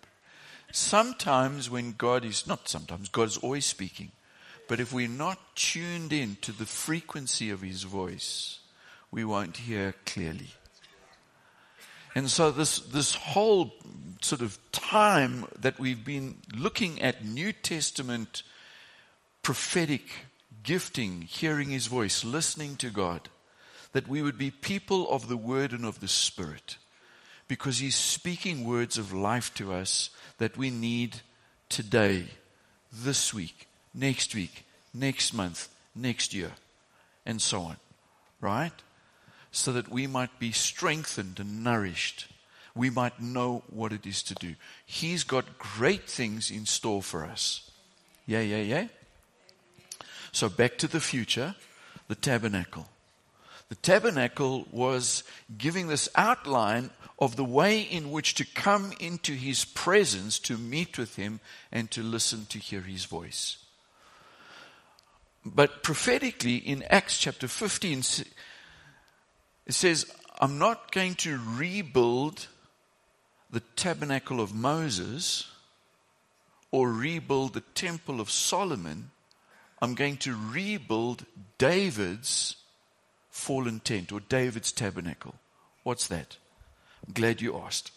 Sometimes 0.77 1.71
when 1.71 1.93
God 1.93 2.25
is, 2.25 2.49
not 2.49 2.69
sometimes, 2.69 3.09
God 3.09 3.29
is 3.29 3.37
always 3.37 3.65
speaking. 3.65 4.11
But 4.67 4.81
if 4.81 4.93
we're 4.93 5.07
not 5.07 5.39
tuned 5.55 6.13
in 6.13 6.37
to 6.41 6.51
the 6.51 6.67
frequency 6.67 7.51
of 7.51 7.63
His 7.63 7.85
voice, 7.85 8.59
we 9.13 9.25
won't 9.25 9.57
hear 9.57 9.95
clearly. 10.05 10.49
And 12.17 12.29
so 12.29 12.51
this, 12.51 12.81
this 12.81 13.15
whole 13.15 13.73
sort 14.21 14.41
of 14.41 14.59
time 14.73 15.47
that 15.61 15.79
we've 15.79 16.05
been 16.05 16.39
looking 16.53 17.01
at 17.01 17.25
New 17.25 17.53
Testament 17.53 18.43
prophetic 19.43 20.03
gifting, 20.65 21.23
hearing 21.23 21.71
His 21.71 21.87
voice, 21.87 22.25
listening 22.25 22.75
to 22.79 22.91
God, 22.91 23.29
that 23.93 24.09
we 24.09 24.23
would 24.23 24.39
be 24.39 24.51
people 24.51 25.09
of 25.09 25.29
the 25.29 25.37
Word 25.37 25.71
and 25.71 25.85
of 25.85 26.01
the 26.01 26.09
Spirit 26.09 26.79
because 27.49 27.79
He's 27.79 27.97
speaking 27.97 28.67
words 28.67 28.99
of 28.99 29.13
life 29.13 29.53
to 29.55 29.73
us 29.73 30.11
that 30.39 30.57
we 30.57 30.71
need 30.71 31.21
today, 31.69 32.25
this 32.93 33.35
week, 33.35 33.69
next 33.93 34.35
week, 34.35 34.65
next 34.93 35.33
month, 35.35 35.69
next 35.95 36.35
year, 36.35 36.53
and 37.27 37.41
so 37.41 37.63
on. 37.63 37.77
Right? 38.41 38.73
So 39.51 39.73
that 39.73 39.89
we 39.89 40.07
might 40.07 40.39
be 40.39 40.53
strengthened 40.53 41.39
and 41.39 41.63
nourished. 41.63 42.27
We 42.75 42.91
might 42.91 43.21
know 43.21 43.63
what 43.71 43.93
it 43.93 44.05
is 44.05 44.23
to 44.25 44.35
do. 44.35 44.55
He's 44.85 45.23
got 45.23 45.59
great 45.59 46.09
things 46.09 46.51
in 46.51 46.67
store 46.67 47.03
for 47.03 47.25
us. 47.25 47.71
Yeah, 48.27 48.41
yeah, 48.41 48.63
yeah. 48.63 48.89
So 50.33 50.49
back 50.49 50.79
to 50.79 50.89
the 50.89 51.01
future, 51.01 51.55
the 52.09 52.17
tabernacle. 52.17 52.89
The 53.69 53.75
tabernacle 53.77 54.67
was 54.71 55.25
giving 55.57 55.89
this 55.89 56.09
outline 56.15 56.91
of 57.19 57.37
the 57.37 57.45
way 57.45 57.81
in 57.81 58.11
which 58.11 58.35
to 58.35 58.45
come 58.45 58.93
into 59.01 59.33
his 59.33 59.65
presence, 59.65 60.39
to 60.41 60.59
meet 60.59 60.99
with 60.99 61.17
him, 61.17 61.41
and 61.73 61.91
to 61.91 62.03
listen 62.03 62.47
to 62.47 62.59
hear 62.59 62.83
his 62.83 63.05
voice. 63.05 63.59
But 65.45 65.83
prophetically, 65.83 66.57
in 66.57 66.83
Acts 66.85 67.19
chapter 67.19 67.49
15, 67.49 67.99
it 67.99 69.75
says, 69.75 70.07
I'm 70.41 70.59
not 70.59 70.91
going 70.93 71.15
to 71.17 71.39
rebuild 71.57 72.49
the 73.51 73.61
tabernacle 73.77 74.41
of 74.41 74.55
Moses 74.55 75.51
or 76.71 76.91
rebuild 76.91 77.55
the 77.55 77.61
temple 77.75 78.21
of 78.21 78.31
Solomon. 78.31 79.11
I'm 79.81 79.95
going 79.95 80.17
to 80.19 80.35
rebuild 80.35 81.25
David's 81.59 82.57
fallen 83.35 83.81
tent 83.81 84.13
or 84.13 84.21
David's 84.21 84.71
tabernacle. 84.71 85.35
What's 85.83 86.07
that? 86.07 86.37
I'm 87.05 87.13
glad 87.13 87.41
you 87.41 87.59
asked. 87.59 87.91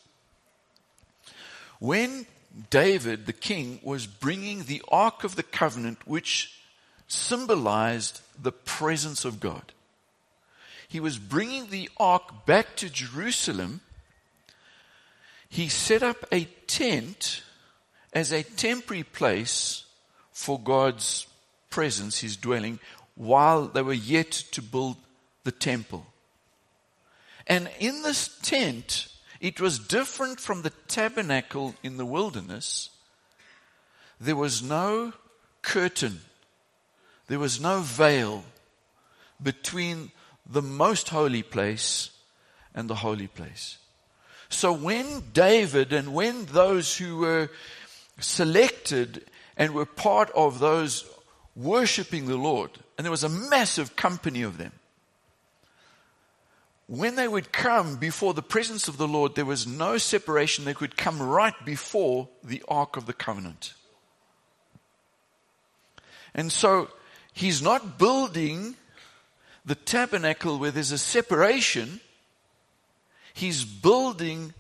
When 1.80 2.26
David, 2.72 3.28
the 3.28 3.34
king, 3.34 3.80
was 3.84 4.08
bringing 4.08 4.64
the 4.64 4.82
Ark 4.90 5.24
of 5.24 5.36
the 5.36 5.44
Covenant, 5.44 6.00
which 6.08 6.60
symbolized 7.08 8.22
the 8.42 8.52
presence 8.52 9.26
of 9.26 9.40
God, 9.40 9.74
he 10.90 11.00
was 11.00 11.20
bringing 11.20 11.70
the 11.70 11.88
Ark 11.98 12.48
back 12.48 12.76
to 12.78 12.90
Jerusalem. 12.90 13.82
He 15.50 15.70
set 15.70 16.02
up 16.02 16.26
a 16.32 16.46
tent 16.66 17.44
as 18.12 18.32
a 18.32 18.42
temporary 18.42 19.04
place 19.04 19.86
for 20.32 20.60
God's 20.60 21.28
presence, 21.70 22.22
his 22.22 22.36
dwelling, 22.36 22.80
while 23.14 23.68
they 23.68 23.84
were 23.84 23.94
yet 23.94 24.32
to 24.32 24.64
build 24.64 24.98
the 25.48 25.52
temple. 25.52 26.06
And 27.48 27.70
in 27.80 28.04
this 28.04 28.38
tent, 28.44 29.08
it 29.40 29.60
was 29.60 29.80
different 29.80 30.40
from 30.40 30.62
the 30.62 30.74
tabernacle 30.88 31.74
in 31.82 31.98
the 31.98 32.06
wilderness 32.06 32.92
there 34.20 34.36
was 34.36 34.64
no 34.64 35.14
curtain, 35.62 36.22
there 37.28 37.40
was 37.40 37.62
no 37.62 37.82
veil 37.82 38.44
between 39.42 40.12
the 40.46 40.62
most 40.62 41.10
holy 41.10 41.44
place 41.44 42.10
and 42.74 42.90
the 42.90 42.96
holy 42.96 43.28
place. 43.28 43.78
So 44.50 44.72
when 44.74 45.32
David 45.34 45.94
and 45.94 46.14
when 46.14 46.46
those 46.46 46.98
who 46.98 47.18
were 47.18 47.50
selected 48.20 49.26
and 49.56 49.74
were 49.74 49.86
part 49.86 50.32
of 50.34 50.60
those 50.60 51.06
worshiping 51.56 52.28
the 52.28 52.38
Lord, 52.38 52.72
and 52.98 53.06
there 53.06 53.12
was 53.12 53.24
a 53.24 53.30
massive 53.30 53.96
company 53.96 54.42
of 54.42 54.58
them, 54.58 54.72
when 56.88 57.16
they 57.16 57.28
would 57.28 57.52
come 57.52 57.98
before 57.98 58.34
the 58.34 58.42
presence 58.42 58.88
of 58.88 58.98
the 58.98 59.08
Lord, 59.08 59.36
there 59.36 59.46
was 59.46 59.68
no 59.68 59.98
separation. 59.98 60.64
They 60.64 60.74
could 60.74 60.96
come 60.96 61.22
right 61.22 61.54
before 61.66 62.30
the 62.44 62.64
Ark 62.68 62.96
of 62.96 63.06
the 63.06 63.14
Covenant. 63.14 63.74
And 66.34 66.52
so 66.52 66.90
he's 67.34 67.62
not 67.62 67.98
building 67.98 68.76
the 69.66 69.76
tabernacle 69.76 70.58
where 70.58 70.72
there's 70.72 70.94
a 70.94 70.98
separation. 70.98 72.00
He's 73.34 73.66
building 73.66 74.54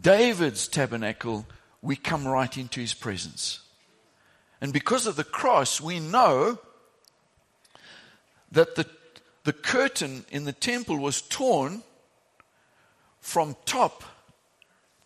David's 0.00 0.66
tabernacle. 0.66 1.46
We 1.82 1.94
come 1.94 2.26
right 2.26 2.56
into 2.56 2.80
his 2.80 2.94
presence. 2.94 3.60
And 4.60 4.72
because 4.72 5.06
of 5.06 5.14
the 5.14 5.24
cross, 5.24 5.80
we 5.80 6.00
know 6.00 6.58
that 8.50 8.74
the, 8.74 8.86
the 9.44 9.52
curtain 9.52 10.24
in 10.30 10.44
the 10.44 10.52
temple 10.52 10.98
was 10.98 11.22
torn 11.22 11.82
from 13.20 13.56
top 13.64 14.02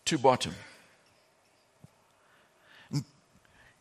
to 0.06 0.18
bottom. 0.18 0.54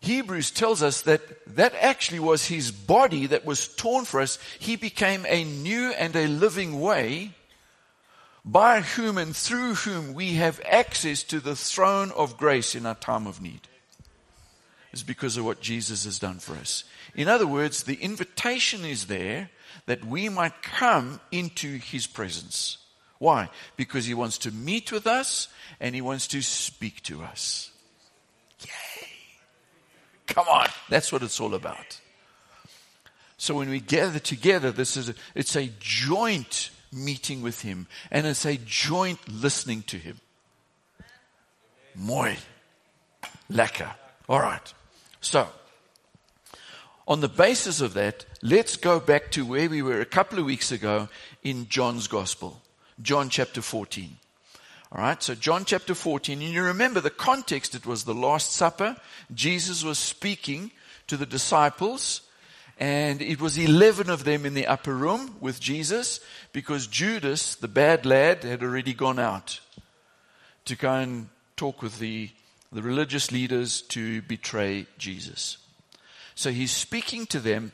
Hebrews 0.06 0.52
tells 0.52 0.84
us 0.84 1.02
that 1.02 1.56
that 1.56 1.74
actually 1.82 2.20
was 2.20 2.46
his 2.46 2.72
body 2.72 3.26
that 3.26 3.44
was 3.44 3.68
torn 3.68 4.06
for 4.06 4.22
us. 4.22 4.38
He 4.60 4.76
became 4.76 5.26
a 5.28 5.44
new 5.44 5.92
and 5.94 6.16
a 6.16 6.28
living 6.28 6.80
way 6.80 7.32
by 8.46 8.82
whom 8.82 9.18
and 9.18 9.36
through 9.36 9.74
whom 9.74 10.14
we 10.14 10.34
have 10.34 10.62
access 10.64 11.24
to 11.24 11.40
the 11.40 11.56
throne 11.56 12.12
of 12.12 12.38
grace 12.38 12.76
in 12.76 12.86
our 12.86 12.96
time 12.96 13.26
of 13.26 13.42
need. 13.42 13.62
It's 14.94 15.02
because 15.02 15.38
of 15.38 15.46
what 15.46 15.60
Jesus 15.60 16.06
has 16.06 16.20
done 16.20 16.38
for 16.38 16.54
us. 16.54 16.84
In 17.16 17.28
other 17.28 17.48
words, 17.48 17.84
the 17.84 17.96
invitation 17.96 18.86
is 18.86 19.08
there 19.08 19.50
that 19.86 20.05
we 20.05 20.29
might 20.29 20.62
come 20.62 21.20
into 21.32 21.77
his 21.77 22.08
presence. 22.08 22.77
Why? 23.20 23.50
Because 23.77 24.05
he 24.05 24.13
wants 24.13 24.38
to 24.39 24.51
meet 24.51 24.91
with 24.91 25.08
us 25.08 25.48
and 25.79 25.96
he 25.96 26.01
wants 26.01 26.27
to 26.27 26.41
speak 26.41 27.01
to 27.03 27.24
us. 27.24 27.72
Yay! 28.62 29.08
Come 30.27 30.48
on. 30.48 30.67
That's 30.89 31.12
what 31.12 31.24
it's 31.24 31.39
all 31.39 31.53
about. 31.53 32.00
So 33.38 33.55
when 33.55 33.70
we 33.70 33.79
gather 33.79 34.20
together, 34.20 34.72
this 34.72 34.98
is 34.98 35.10
a, 35.10 35.15
it's 35.34 35.55
a 35.55 35.70
joint 35.79 36.72
meeting 36.91 37.41
with 37.41 37.62
him 37.62 37.88
and 38.12 38.25
it's 38.25 38.46
a 38.46 38.58
joint 38.65 39.20
listening 39.29 39.84
to 39.84 39.98
him. 39.98 40.20
Mooi. 41.98 42.38
Lekker. 43.51 43.91
All 44.27 44.39
right. 44.39 44.74
So, 45.22 45.48
on 47.08 47.22
the 47.22 47.30
basis 47.30 47.82
of 47.82 47.94
that, 47.94 48.26
let's 48.42 48.78
go 48.78 49.00
back 49.00 49.32
to 49.32 49.46
where 49.46 49.70
we 49.70 49.82
were 49.82 50.02
a 50.02 50.06
couple 50.06 50.40
of 50.40 50.46
weeks 50.46 50.72
ago 50.72 51.08
in 51.44 51.68
John's 51.70 52.08
Gospel, 52.08 52.62
John 53.02 53.30
chapter 53.30 53.62
14. 53.62 54.18
All 54.92 55.02
right, 55.02 55.22
so 55.22 55.36
John 55.36 55.66
chapter 55.66 55.94
14, 55.94 56.42
and 56.42 56.52
you 56.52 56.64
remember 56.64 57.02
the 57.02 57.10
context, 57.10 57.76
it 57.76 57.86
was 57.86 58.04
the 58.04 58.13
Last 58.15 58.54
Supper. 58.54 58.96
Jesus 59.34 59.84
was 59.84 60.00
speaking 60.00 60.72
to 61.08 61.18
the 61.18 61.26
disciples, 61.26 62.22
and 62.80 63.22
it 63.22 63.39
was 63.39 63.58
11 63.58 64.10
of 64.10 64.24
them 64.24 64.46
in 64.46 64.54
the 64.54 64.68
upper 64.68 64.96
room 64.96 65.36
with 65.39 65.60
Jesus 65.60 66.20
because 66.54 66.88
Judas, 66.88 67.56
the 67.56 67.68
bad 67.68 68.06
lad, 68.06 68.44
had 68.44 68.63
already 68.63 68.94
gone 68.94 69.20
out 69.20 69.60
to 70.65 70.76
go 70.76 70.94
and 70.94 71.30
talk 71.56 71.82
with 71.82 72.00
the, 72.00 72.32
the 72.72 72.82
religious 72.82 73.32
leaders 73.32 73.82
to 73.84 74.22
betray 74.24 74.88
Jesus. 74.98 75.58
So 76.36 76.52
he's 76.52 76.71
speaking 76.71 77.26
to 77.28 77.39
them, 77.39 77.71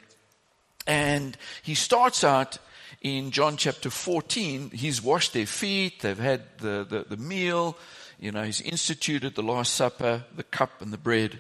and 0.85 1.35
he 1.63 1.75
starts 1.75 2.23
out 2.23 2.59
in 3.01 3.31
John 3.31 3.57
chapter 3.57 3.89
14, 3.89 4.69
he's 4.69 5.01
washed 5.01 5.33
their 5.33 5.47
feet, 5.47 6.01
they've 6.01 6.17
had 6.17 6.43
the, 6.59 6.85
the, 6.87 7.05
the, 7.09 7.17
meal, 7.17 7.75
you 8.19 8.31
know, 8.31 8.43
he's 8.43 8.61
instituted 8.61 9.33
the 9.33 9.41
Last 9.41 9.73
Supper, 9.73 10.23
the 10.35 10.43
cup 10.43 10.81
and 10.81 10.93
the 10.93 10.99
bread. 10.99 11.39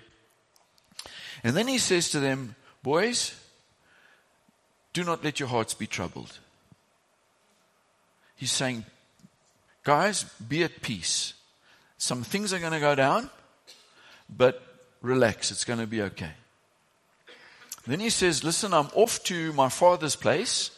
And 1.43 1.55
then 1.55 1.67
he 1.67 1.77
says 1.77 2.09
to 2.09 2.19
them, 2.19 2.55
Boys, 2.81 3.39
do 4.93 5.03
not 5.03 5.23
let 5.23 5.39
your 5.39 5.49
hearts 5.49 5.75
be 5.75 5.85
troubled. 5.85 6.39
He's 8.35 8.51
saying, 8.51 8.85
Guys, 9.83 10.23
be 10.23 10.63
at 10.63 10.81
peace. 10.81 11.35
Some 11.99 12.23
things 12.23 12.53
are 12.53 12.59
going 12.59 12.73
to 12.73 12.79
go 12.79 12.95
down, 12.95 13.29
but 14.35 14.63
relax, 15.01 15.51
it's 15.51 15.65
going 15.65 15.79
to 15.79 15.87
be 15.87 16.01
okay. 16.01 16.31
Then 17.85 17.99
he 17.99 18.09
says, 18.09 18.43
Listen, 18.43 18.73
I'm 18.73 18.89
off 18.93 19.23
to 19.23 19.53
my 19.53 19.69
father's 19.69 20.15
place 20.15 20.71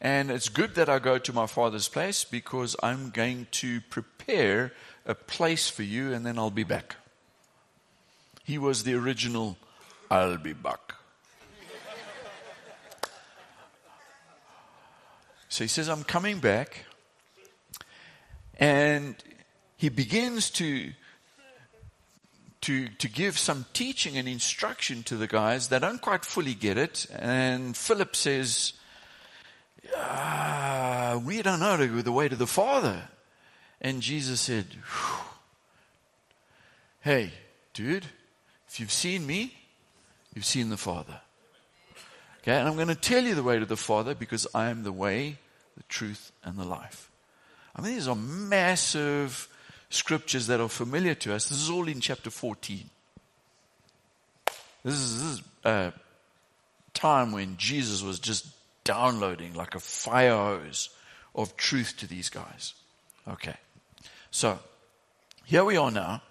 and 0.00 0.30
it's 0.30 0.48
good 0.48 0.74
that 0.74 0.88
I 0.88 0.98
go 0.98 1.18
to 1.18 1.32
my 1.32 1.46
father's 1.46 1.88
place 1.88 2.24
because 2.24 2.76
I'm 2.82 3.10
going 3.10 3.46
to 3.52 3.80
prepare 3.82 4.72
a 5.06 5.14
place 5.14 5.70
for 5.70 5.82
you 5.82 6.12
and 6.12 6.24
then 6.24 6.38
I'll 6.38 6.50
be 6.50 6.64
back. 6.64 6.96
He 8.44 8.58
was 8.58 8.84
the 8.84 8.94
original, 8.94 9.56
I'll 10.10 10.36
be 10.36 10.52
back. 10.52 10.94
so 15.48 15.64
he 15.64 15.68
says, 15.68 15.88
I'm 15.88 16.04
coming 16.04 16.38
back. 16.38 16.84
And 18.58 19.16
he 19.76 19.88
begins 19.88 20.50
to, 20.50 20.92
to, 22.66 22.88
to 22.88 23.08
give 23.08 23.38
some 23.38 23.64
teaching 23.72 24.18
and 24.18 24.26
instruction 24.26 25.04
to 25.04 25.16
the 25.16 25.28
guys 25.28 25.68
that 25.68 25.82
don't 25.82 26.00
quite 26.00 26.24
fully 26.24 26.52
get 26.52 26.76
it. 26.76 27.06
And 27.16 27.76
Philip 27.76 28.16
says, 28.16 28.72
uh, 29.96 31.20
we 31.24 31.42
don't 31.42 31.60
know 31.60 31.76
the 31.76 32.10
way 32.10 32.28
to 32.28 32.34
the 32.34 32.46
Father. 32.48 33.02
And 33.80 34.02
Jesus 34.02 34.40
said, 34.40 34.66
Hey, 37.02 37.30
dude, 37.72 38.06
if 38.68 38.80
you've 38.80 38.90
seen 38.90 39.24
me, 39.24 39.54
you've 40.34 40.44
seen 40.44 40.68
the 40.68 40.76
Father. 40.76 41.20
Okay, 42.42 42.58
and 42.58 42.66
I'm 42.66 42.74
going 42.74 42.88
to 42.88 42.96
tell 42.96 43.22
you 43.22 43.36
the 43.36 43.44
way 43.44 43.60
to 43.60 43.66
the 43.66 43.76
Father 43.76 44.16
because 44.16 44.44
I 44.52 44.70
am 44.70 44.82
the 44.82 44.90
way, 44.90 45.38
the 45.76 45.84
truth, 45.84 46.32
and 46.42 46.58
the 46.58 46.64
life. 46.64 47.12
I 47.76 47.82
mean, 47.82 47.94
these 47.94 48.08
are 48.08 48.16
massive 48.16 49.48
scriptures 49.90 50.46
that 50.48 50.60
are 50.60 50.68
familiar 50.68 51.14
to 51.14 51.34
us. 51.34 51.48
This 51.48 51.60
is 51.60 51.70
all 51.70 51.88
in 51.88 52.00
chapter 52.00 52.30
14. 52.30 52.90
This 54.84 54.94
is, 54.94 55.14
this 55.14 55.32
is 55.32 55.42
a 55.64 55.92
time 56.94 57.32
when 57.32 57.56
Jesus 57.56 58.02
was 58.02 58.18
just 58.18 58.46
downloading 58.84 59.54
like 59.54 59.74
a 59.74 59.80
fire 59.80 60.36
hose 60.36 60.90
of 61.34 61.56
truth 61.56 61.94
to 61.98 62.06
these 62.06 62.28
guys. 62.28 62.74
Okay. 63.28 63.56
So, 64.30 64.58
here 65.44 65.64
we 65.64 65.76
are 65.76 65.90
now 65.90 66.22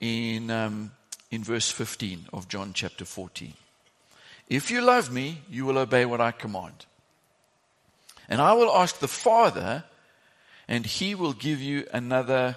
in, 0.00 0.50
um, 0.50 0.92
in 1.30 1.42
verse 1.42 1.70
15 1.70 2.26
of 2.32 2.48
John 2.48 2.72
chapter 2.72 3.04
14. 3.04 3.54
If 4.48 4.70
you 4.70 4.80
love 4.80 5.12
me, 5.12 5.42
you 5.50 5.66
will 5.66 5.78
obey 5.78 6.04
what 6.04 6.20
I 6.20 6.32
command. 6.32 6.86
And 8.28 8.40
I 8.40 8.52
will 8.52 8.70
ask 8.70 8.98
the 8.98 9.08
Father, 9.08 9.84
and 10.66 10.84
he 10.84 11.14
will 11.14 11.32
give 11.32 11.60
you 11.60 11.86
another 11.92 12.56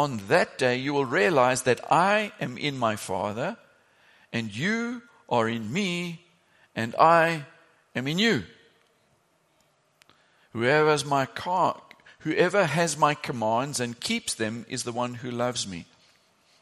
On 0.00 0.16
that 0.28 0.56
day, 0.56 0.78
you 0.78 0.94
will 0.94 1.04
realize 1.04 1.60
that 1.64 1.92
I 1.92 2.32
am 2.40 2.56
in 2.56 2.78
my 2.78 2.96
Father, 2.96 3.58
and 4.32 4.50
you 4.50 5.02
are 5.28 5.46
in 5.46 5.70
me, 5.70 6.24
and 6.74 6.94
I 6.98 7.44
am 7.94 8.08
in 8.08 8.18
you. 8.18 8.44
Whoever 10.54 10.88
has 10.88 11.04
my 11.04 11.26
car, 11.26 11.82
whoever 12.20 12.64
has 12.64 12.96
my 12.96 13.12
commands 13.12 13.78
and 13.78 14.00
keeps 14.00 14.32
them 14.32 14.64
is 14.70 14.84
the 14.84 14.92
one 14.92 15.16
who 15.16 15.30
loves 15.30 15.68
me. 15.68 15.84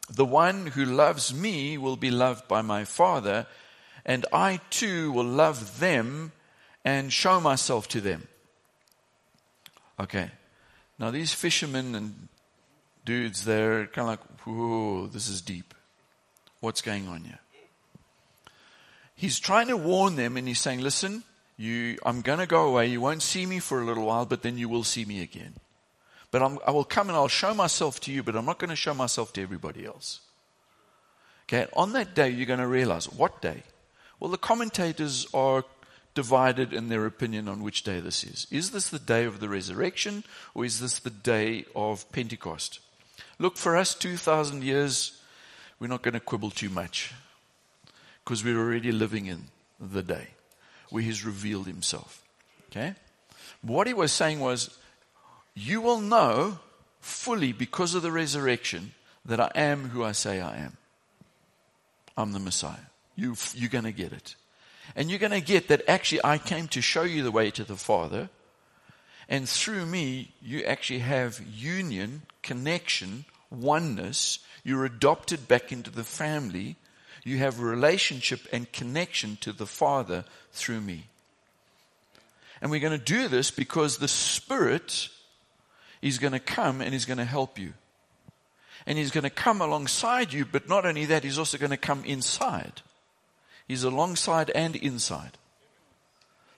The 0.09 0.25
one 0.25 0.65
who 0.65 0.83
loves 0.83 1.33
me 1.33 1.77
will 1.77 1.95
be 1.95 2.11
loved 2.11 2.45
by 2.49 2.61
my 2.61 2.83
Father, 2.83 3.47
and 4.05 4.25
I 4.33 4.59
too 4.69 5.13
will 5.13 5.23
love 5.23 5.79
them 5.79 6.33
and 6.83 7.13
show 7.13 7.39
myself 7.39 7.87
to 7.89 8.01
them. 8.01 8.27
Okay. 9.97 10.29
Now, 10.97 11.11
these 11.11 11.33
fishermen 11.33 11.95
and 11.95 12.28
dudes, 13.05 13.45
they're 13.45 13.87
kind 13.87 14.09
of 14.09 14.19
like, 14.19 14.39
whoa, 14.45 15.07
this 15.07 15.27
is 15.27 15.41
deep. 15.41 15.73
What's 16.59 16.81
going 16.81 17.07
on 17.07 17.23
here? 17.23 17.39
He's 19.15 19.39
trying 19.39 19.67
to 19.67 19.77
warn 19.77 20.15
them 20.15 20.37
and 20.37 20.47
he's 20.47 20.59
saying, 20.59 20.81
listen, 20.81 21.23
you, 21.57 21.97
I'm 22.05 22.21
going 22.21 22.39
to 22.39 22.47
go 22.47 22.67
away. 22.67 22.87
You 22.87 23.01
won't 23.01 23.21
see 23.21 23.45
me 23.45 23.59
for 23.59 23.81
a 23.81 23.85
little 23.85 24.05
while, 24.05 24.25
but 24.25 24.43
then 24.43 24.57
you 24.57 24.69
will 24.69 24.83
see 24.83 25.03
me 25.03 25.21
again. 25.21 25.55
But 26.31 26.41
I'm, 26.41 26.59
I 26.65 26.71
will 26.71 26.85
come 26.85 27.09
and 27.09 27.17
I'll 27.17 27.27
show 27.27 27.53
myself 27.53 27.99
to 28.01 28.11
you, 28.11 28.23
but 28.23 28.35
I'm 28.35 28.45
not 28.45 28.59
going 28.59 28.69
to 28.69 28.75
show 28.75 28.93
myself 28.93 29.33
to 29.33 29.41
everybody 29.41 29.85
else. 29.85 30.21
Okay, 31.43 31.67
on 31.73 31.93
that 31.93 32.13
day, 32.13 32.29
you're 32.29 32.45
going 32.45 32.59
to 32.59 32.67
realize 32.67 33.11
what 33.11 33.41
day? 33.41 33.63
Well, 34.19 34.29
the 34.29 34.37
commentators 34.37 35.27
are 35.33 35.65
divided 36.13 36.73
in 36.73 36.89
their 36.89 37.05
opinion 37.05 37.47
on 37.47 37.63
which 37.63 37.83
day 37.83 37.99
this 37.99 38.23
is. 38.23 38.47
Is 38.51 38.71
this 38.71 38.89
the 38.89 38.99
day 38.99 39.25
of 39.25 39.39
the 39.39 39.49
resurrection 39.49 40.23
or 40.53 40.65
is 40.65 40.79
this 40.79 40.99
the 40.99 41.09
day 41.09 41.65
of 41.75 42.09
Pentecost? 42.11 42.79
Look, 43.39 43.57
for 43.57 43.77
us, 43.77 43.95
2,000 43.95 44.63
years, 44.63 45.19
we're 45.79 45.87
not 45.87 46.01
going 46.01 46.13
to 46.13 46.19
quibble 46.19 46.51
too 46.51 46.69
much 46.69 47.13
because 48.23 48.43
we're 48.43 48.59
already 48.59 48.91
living 48.91 49.25
in 49.25 49.45
the 49.79 50.03
day 50.03 50.27
where 50.89 51.01
He's 51.01 51.25
revealed 51.25 51.65
Himself. 51.65 52.21
Okay? 52.69 52.95
What 53.61 53.87
He 53.87 53.93
was 53.93 54.11
saying 54.11 54.41
was, 54.41 54.77
You 55.55 55.81
will 55.81 56.01
know 56.01 56.59
fully 56.99 57.53
because 57.53 57.95
of 57.95 58.01
the 58.01 58.11
resurrection 58.11 58.93
that 59.25 59.39
I 59.39 59.51
am 59.55 59.89
who 59.89 60.03
I 60.03 60.11
say 60.11 60.41
I 60.41 60.57
am. 60.57 60.77
I'm 62.17 62.33
the 62.33 62.39
Messiah. 62.39 62.89
You, 63.15 63.35
you're 63.53 63.69
going 63.69 63.85
to 63.85 63.91
get 63.93 64.11
it. 64.11 64.35
And 64.95 65.09
you're 65.09 65.19
going 65.19 65.31
to 65.31 65.41
get 65.41 65.67
that 65.69 65.87
actually 65.87 66.21
I 66.23 66.37
came 66.37 66.67
to 66.69 66.81
show 66.81 67.03
you 67.03 67.23
the 67.23 67.31
way 67.31 67.51
to 67.51 67.63
the 67.63 67.75
Father. 67.75 68.29
And 69.29 69.47
through 69.47 69.85
me, 69.85 70.31
you 70.41 70.63
actually 70.63 70.99
have 70.99 71.39
union, 71.39 72.23
connection, 72.41 73.25
oneness. 73.51 74.39
You're 74.63 74.85
adopted 74.85 75.47
back 75.47 75.71
into 75.71 75.91
the 75.91 76.03
family. 76.03 76.77
You 77.23 77.37
have 77.37 77.59
relationship 77.59 78.41
and 78.51 78.71
connection 78.71 79.37
to 79.41 79.53
the 79.53 79.67
Father 79.67 80.25
through 80.51 80.81
me. 80.81 81.05
And 82.59 82.71
we're 82.71 82.79
going 82.79 82.97
to 82.97 83.05
do 83.05 83.27
this 83.27 83.51
because 83.51 83.97
the 83.97 84.07
Spirit 84.07 85.09
is 86.01 86.17
going 86.17 86.33
to 86.33 86.39
come 86.39 86.81
and 86.81 86.95
is 86.95 87.05
going 87.05 87.19
to 87.19 87.25
help 87.25 87.59
you. 87.59 87.73
And 88.87 88.97
He's 88.97 89.11
going 89.11 89.25
to 89.25 89.29
come 89.29 89.61
alongside 89.61 90.33
you, 90.33 90.43
but 90.43 90.67
not 90.67 90.87
only 90.87 91.05
that, 91.05 91.23
He's 91.23 91.37
also 91.37 91.59
going 91.59 91.69
to 91.69 91.77
come 91.77 92.03
inside. 92.03 92.81
He's 93.67 93.83
alongside 93.83 94.49
and 94.49 94.75
inside. 94.75 95.37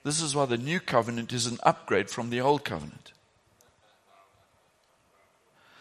This 0.04 0.20
is 0.20 0.34
why 0.34 0.46
the 0.46 0.58
new 0.58 0.80
covenant 0.80 1.32
is 1.32 1.46
an 1.46 1.58
upgrade 1.62 2.10
from 2.10 2.30
the 2.30 2.40
old 2.40 2.64
covenant. 2.64 3.12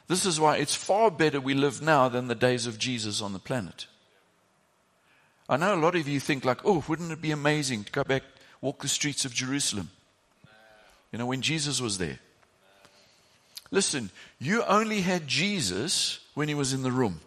This 0.08 0.26
is 0.26 0.40
why 0.40 0.58
it's 0.58 0.76
far 0.76 1.10
better 1.10 1.40
we 1.40 1.54
live 1.54 1.82
now 1.82 2.10
than 2.10 2.28
the 2.28 2.36
days 2.36 2.68
of 2.68 2.78
Jesus 2.78 3.22
on 3.22 3.34
the 3.34 3.40
planet. 3.40 3.88
I 5.48 5.58
know 5.58 5.74
a 5.74 5.80
lot 5.80 5.96
of 5.96 6.08
you 6.08 6.20
think 6.20 6.46
like, 6.46 6.66
oh, 6.66 6.84
wouldn't 6.88 7.12
it 7.12 7.22
be 7.22 7.32
amazing 7.32 7.86
to 7.86 7.92
go 7.92 8.04
back, 8.04 8.24
walk 8.62 8.82
the 8.82 8.88
streets 8.88 9.26
of 9.26 9.34
Jerusalem? 9.34 9.90
You 11.12 11.20
know, 11.20 11.26
when 11.26 11.42
Jesus 11.42 11.82
was 11.82 11.98
there. 11.98 12.20
Listen, 13.72 14.12
you 14.38 14.64
only 14.64 15.02
had 15.02 15.28
Jesus 15.28 16.20
when 16.34 16.48
he 16.48 16.56
was 16.56 16.74
in 16.74 16.84
the 16.84 16.92
room. 16.92 17.22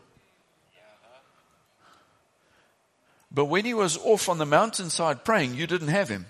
But 3.30 3.46
when 3.46 3.64
he 3.64 3.74
was 3.74 3.96
off 3.98 4.28
on 4.28 4.38
the 4.38 4.46
mountainside 4.46 5.24
praying, 5.24 5.54
you 5.54 5.66
didn't 5.66 5.88
have 5.88 6.08
him. 6.08 6.26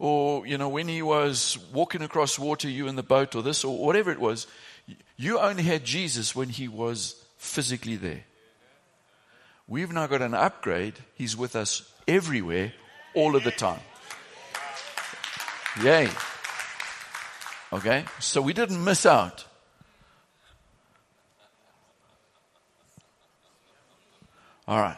Or, 0.00 0.46
you 0.46 0.56
know, 0.56 0.70
when 0.70 0.88
he 0.88 1.02
was 1.02 1.58
walking 1.74 2.00
across 2.00 2.38
water, 2.38 2.70
you 2.70 2.88
in 2.88 2.96
the 2.96 3.02
boat 3.02 3.34
or 3.34 3.42
this 3.42 3.64
or 3.64 3.84
whatever 3.84 4.10
it 4.10 4.18
was, 4.18 4.46
you 5.18 5.38
only 5.38 5.62
had 5.62 5.84
Jesus 5.84 6.34
when 6.34 6.48
he 6.48 6.68
was 6.68 7.22
physically 7.36 7.96
there. 7.96 8.24
We've 9.68 9.92
now 9.92 10.06
got 10.06 10.22
an 10.22 10.32
upgrade. 10.32 10.94
He's 11.16 11.36
with 11.36 11.54
us 11.54 11.92
everywhere, 12.08 12.72
all 13.14 13.36
of 13.36 13.44
the 13.44 13.50
time. 13.50 13.82
Yay. 15.82 16.08
Okay? 17.70 18.06
So 18.20 18.40
we 18.40 18.54
didn't 18.54 18.82
miss 18.82 19.04
out. 19.04 19.44
All 24.66 24.80
right. 24.80 24.96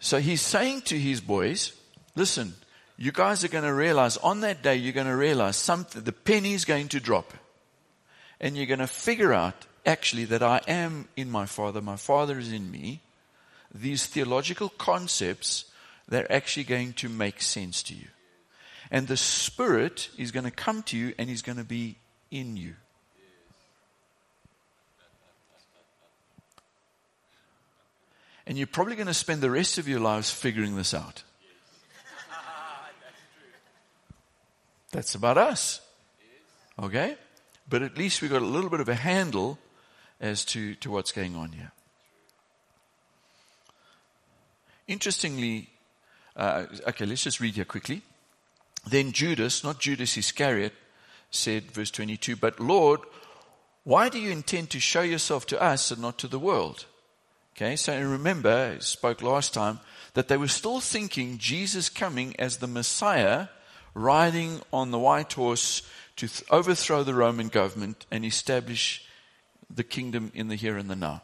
So 0.00 0.18
he's 0.18 0.40
saying 0.40 0.80
to 0.82 0.98
his 0.98 1.20
boys, 1.20 1.76
listen, 2.20 2.52
you 2.98 3.12
guys 3.12 3.44
are 3.44 3.48
going 3.48 3.64
to 3.64 3.72
realize 3.72 4.18
on 4.18 4.40
that 4.40 4.62
day, 4.62 4.76
you're 4.76 4.92
going 4.92 5.06
to 5.06 5.16
realize 5.16 5.56
something, 5.56 6.02
the 6.02 6.12
penny 6.12 6.52
is 6.52 6.66
going 6.66 6.88
to 6.88 7.00
drop. 7.00 7.32
And 8.38 8.56
you're 8.56 8.66
going 8.66 8.80
to 8.80 8.86
figure 8.86 9.32
out 9.32 9.54
actually 9.86 10.26
that 10.26 10.42
I 10.42 10.60
am 10.68 11.08
in 11.16 11.30
my 11.30 11.46
Father, 11.46 11.80
my 11.80 11.96
Father 11.96 12.38
is 12.38 12.52
in 12.52 12.70
me. 12.70 13.00
These 13.74 14.04
theological 14.04 14.68
concepts, 14.68 15.64
they're 16.08 16.30
actually 16.30 16.64
going 16.64 16.92
to 16.94 17.08
make 17.08 17.40
sense 17.40 17.82
to 17.84 17.94
you. 17.94 18.08
And 18.90 19.08
the 19.08 19.16
Spirit 19.16 20.10
is 20.18 20.30
going 20.30 20.44
to 20.44 20.50
come 20.50 20.82
to 20.84 20.98
you 20.98 21.14
and 21.18 21.30
He's 21.30 21.42
going 21.42 21.58
to 21.58 21.64
be 21.64 21.96
in 22.30 22.58
you. 22.58 22.74
And 28.46 28.58
you're 28.58 28.66
probably 28.66 28.96
going 28.96 29.06
to 29.06 29.14
spend 29.14 29.40
the 29.40 29.50
rest 29.50 29.78
of 29.78 29.88
your 29.88 30.00
lives 30.00 30.30
figuring 30.30 30.76
this 30.76 30.92
out. 30.92 31.22
That's 34.90 35.14
about 35.14 35.38
us. 35.38 35.80
Okay? 36.78 37.16
But 37.68 37.82
at 37.82 37.96
least 37.96 38.22
we 38.22 38.28
got 38.28 38.42
a 38.42 38.46
little 38.46 38.70
bit 38.70 38.80
of 38.80 38.88
a 38.88 38.94
handle 38.94 39.58
as 40.20 40.44
to, 40.46 40.74
to 40.76 40.90
what's 40.90 41.12
going 41.12 41.36
on 41.36 41.52
here. 41.52 41.72
Interestingly, 44.88 45.68
uh, 46.36 46.64
okay, 46.88 47.06
let's 47.06 47.22
just 47.22 47.40
read 47.40 47.54
here 47.54 47.64
quickly. 47.64 48.02
Then 48.88 49.12
Judas, 49.12 49.62
not 49.62 49.78
Judas 49.78 50.16
Iscariot, 50.16 50.72
said, 51.30 51.70
verse 51.70 51.90
22, 51.90 52.34
But 52.36 52.58
Lord, 52.58 53.00
why 53.84 54.08
do 54.08 54.18
you 54.18 54.30
intend 54.30 54.70
to 54.70 54.80
show 54.80 55.02
yourself 55.02 55.46
to 55.46 55.62
us 55.62 55.90
and 55.90 56.02
not 56.02 56.18
to 56.18 56.28
the 56.28 56.38
world? 56.38 56.86
Okay, 57.54 57.76
so 57.76 58.00
remember, 58.00 58.74
I 58.76 58.78
spoke 58.80 59.22
last 59.22 59.54
time, 59.54 59.80
that 60.14 60.28
they 60.28 60.36
were 60.36 60.48
still 60.48 60.80
thinking 60.80 61.38
Jesus 61.38 61.88
coming 61.88 62.34
as 62.38 62.56
the 62.56 62.66
Messiah 62.66 63.48
riding 63.94 64.60
on 64.72 64.90
the 64.90 64.98
white 64.98 65.32
horse 65.32 65.82
to 66.16 66.28
th- 66.28 66.48
overthrow 66.50 67.02
the 67.02 67.14
Roman 67.14 67.48
government 67.48 68.06
and 68.10 68.24
establish 68.24 69.06
the 69.68 69.84
kingdom 69.84 70.32
in 70.34 70.48
the 70.48 70.56
here 70.56 70.76
and 70.76 70.90
the 70.90 70.96
now. 70.96 71.22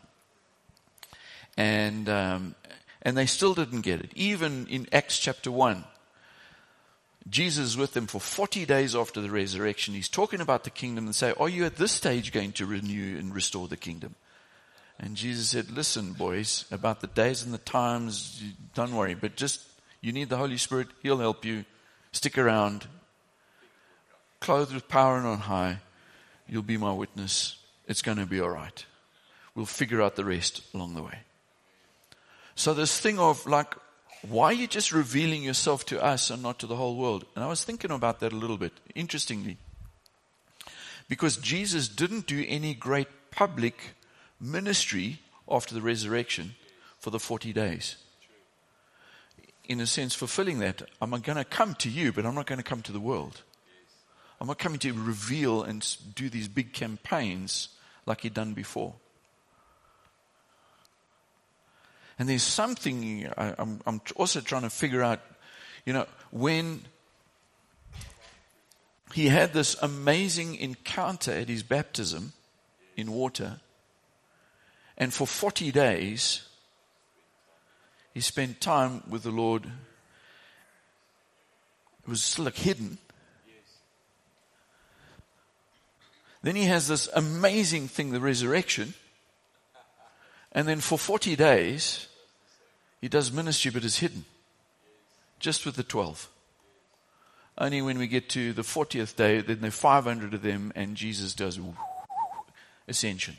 And, 1.57 2.09
um, 2.09 2.55
and 3.03 3.17
they 3.17 3.27
still 3.27 3.55
didn't 3.55 3.81
get 3.81 4.01
it. 4.01 4.11
Even 4.15 4.67
in 4.69 4.87
Acts 4.93 5.19
chapter 5.19 5.51
1, 5.51 5.85
Jesus 7.29 7.69
is 7.69 7.77
with 7.77 7.93
them 7.95 8.07
for 8.07 8.21
40 8.21 8.67
days 8.67 8.95
after 8.95 9.21
the 9.21 9.31
resurrection. 9.31 9.95
He's 9.95 10.09
talking 10.09 10.41
about 10.41 10.65
the 10.65 10.71
kingdom 10.71 11.07
and 11.07 11.15
say, 11.15 11.33
are 11.39 11.49
you 11.49 11.65
at 11.65 11.77
this 11.77 11.93
stage 11.93 12.33
going 12.33 12.53
to 12.53 12.67
renew 12.67 13.19
and 13.19 13.35
restore 13.35 13.69
the 13.69 13.77
kingdom? 13.77 14.15
And 14.99 15.17
Jesus 15.17 15.51
said, 15.51 15.71
Listen, 15.71 16.13
boys, 16.13 16.65
about 16.71 17.01
the 17.01 17.07
days 17.07 17.43
and 17.43 17.53
the 17.53 17.59
times, 17.59 18.43
don't 18.75 18.95
worry, 18.95 19.15
but 19.15 19.37
just 19.37 19.61
you 20.01 20.13
need 20.13 20.29
the 20.29 20.39
Holy 20.39 20.57
Spirit. 20.57 20.89
He'll 21.03 21.19
help 21.19 21.45
you. 21.45 21.65
Stick 22.17 22.39
around. 22.39 22.87
Clothed 24.41 24.73
with 24.73 24.89
power 24.89 25.19
and 25.19 25.27
on 25.27 25.39
high, 25.41 25.81
you'll 26.49 26.63
be 26.63 26.79
my 26.79 26.91
witness. 26.91 27.59
It's 27.87 28.01
going 28.01 28.17
to 28.17 28.25
be 28.25 28.41
all 28.41 28.49
right. 28.49 28.87
We'll 29.55 29.67
figure 29.67 30.01
out 30.01 30.17
the 30.17 30.25
rest 30.25 30.63
along 30.73 30.95
the 30.95 31.03
way. 31.03 31.19
So, 32.55 32.73
this 32.73 32.99
thing 32.99 33.19
of 33.19 33.45
like, 33.47 33.75
why 34.27 34.47
are 34.47 34.53
you 34.55 34.67
just 34.67 34.93
revealing 34.93 35.43
yourself 35.43 35.85
to 35.87 36.03
us 36.03 36.31
and 36.31 36.43
not 36.43 36.59
to 36.61 36.67
the 36.67 36.77
whole 36.77 36.97
world? 36.97 37.27
And 37.35 37.45
I 37.45 37.49
was 37.49 37.65
thinking 37.65 37.91
about 37.91 38.21
that 38.21 38.33
a 38.33 38.37
little 38.37 38.57
bit, 38.57 38.73
interestingly. 38.95 39.59
Because 41.11 41.37
Jesus 41.37 41.87
didn't 41.87 42.27
do 42.27 42.43
any 42.49 42.73
great 42.73 43.09
public 43.31 43.95
ministry 44.41 45.21
after 45.51 45.75
the 45.75 45.83
resurrection 45.83 46.55
for 46.99 47.11
the 47.11 47.21
40 47.21 47.53
days. 47.53 47.97
In 49.69 49.81
a 49.81 49.87
sense, 49.87 50.15
fulfilling 50.15 50.61
that, 50.61 50.83
I'm 51.03 51.11
going 51.11 51.37
to 51.37 51.45
come 51.45 51.75
to 51.77 51.91
you, 51.91 52.13
but 52.13 52.25
I'm 52.25 52.35
not 52.35 52.47
going 52.47 52.59
to 52.59 52.65
come 52.65 52.83
to 52.83 52.93
the 52.93 53.01
world. 53.01 53.43
I'm 54.41 54.47
not 54.47 54.59
coming 54.59 54.79
to 54.81 54.93
reveal 54.93 55.63
and 55.63 55.85
do 56.15 56.29
these 56.29 56.47
big 56.47 56.73
campaigns 56.73 57.71
like 58.05 58.21
he'd 58.21 58.35
done 58.35 58.53
before. 58.53 58.95
And 62.19 62.29
there's 62.29 62.43
something 62.43 63.29
I, 63.37 63.55
am 63.59 63.81
I'm 63.87 64.01
also 64.15 64.41
trying 64.41 64.63
to 64.63 64.71
figure 64.71 65.03
out, 65.03 65.21
you 65.85 65.93
know, 65.93 66.07
when 66.31 66.83
he 69.13 69.27
had 69.27 69.53
this 69.53 69.77
amazing 69.83 70.57
encounter 70.57 71.33
at 71.33 71.49
his 71.49 71.63
baptism 71.63 72.33
in 72.97 73.13
water. 73.13 73.61
And 74.99 75.13
for 75.13 75.27
40 75.27 75.73
days, 75.73 76.46
he 78.17 78.23
spent 78.23 78.63
time 78.63 79.03
with 79.11 79.25
the 79.25 79.31
Lord. 79.31 79.67
It 79.67 79.71
was 82.09 82.23
still 82.23 82.47
like 82.47 82.57
hidden. 82.57 82.97
Then 86.43 86.57
he 86.57 86.65
has 86.65 86.89
this 86.89 87.11
amazing 87.15 87.89
thing, 87.89 88.13
the 88.13 88.21
resurrection. 88.21 88.95
And 90.53 90.67
then 90.67 90.81
for 90.81 90.97
40 90.97 91.37
days, 91.37 92.09
he 93.03 93.09
does 93.09 93.31
ministry, 93.31 93.71
but 93.71 93.85
it's 93.85 93.99
hidden. 93.99 94.25
Just 95.39 95.67
with 95.67 95.77
the 95.77 95.83
12. 95.83 96.31
Only 97.59 97.83
when 97.83 97.99
we 97.99 98.07
get 98.07 98.31
to 98.31 98.55
the 98.55 98.63
40th 98.63 99.15
day, 99.15 99.43
then 99.43 99.61
there 99.61 99.69
are 99.69 99.71
500 99.71 100.33
of 100.33 100.41
them, 100.41 100.73
and 100.75 100.97
Jesus 100.97 101.35
does 101.35 101.61
ascension. 102.89 103.37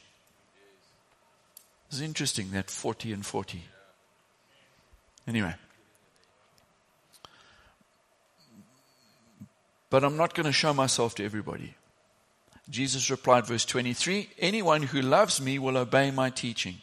It's 1.88 2.00
interesting 2.00 2.52
that 2.52 2.70
40 2.70 3.12
and 3.12 3.26
40. 3.26 3.63
Anyway. 5.28 5.54
But 9.90 10.04
I'm 10.04 10.18
not 10.18 10.34
going 10.34 10.46
to 10.46 10.52
show 10.52 10.74
myself 10.74 11.16
to 11.16 11.26
everybody. 11.26 11.76
Jesus 12.70 13.10
replied, 13.10 13.46
verse 13.46 13.66
23 13.66 14.30
Anyone 14.40 14.84
who 14.84 15.02
loves 15.02 15.40
me 15.40 15.60
will 15.60 15.78
obey 15.78 16.12
my 16.12 16.30
teaching. 16.30 16.76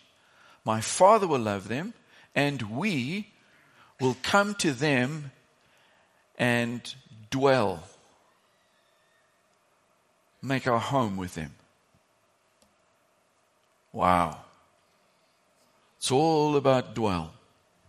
My 0.65 0.81
Father 0.81 1.27
will 1.27 1.41
love 1.41 1.69
them, 1.69 1.93
and 2.35 2.63
we 2.77 3.29
will 4.01 4.17
come 4.23 4.55
to 4.57 4.73
them 4.73 5.31
and 6.39 6.95
dwell, 7.31 7.83
make 10.43 10.67
our 10.67 10.79
home 10.79 11.17
with 11.17 11.35
them. 11.35 11.55
Wow. 13.93 14.39
It's 15.99 16.11
all 16.11 16.57
about 16.57 16.95
dwell, 16.95 17.33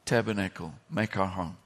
tabernacle, 0.06 0.74
make 0.90 1.18
our 1.18 1.28
home. 1.28 1.58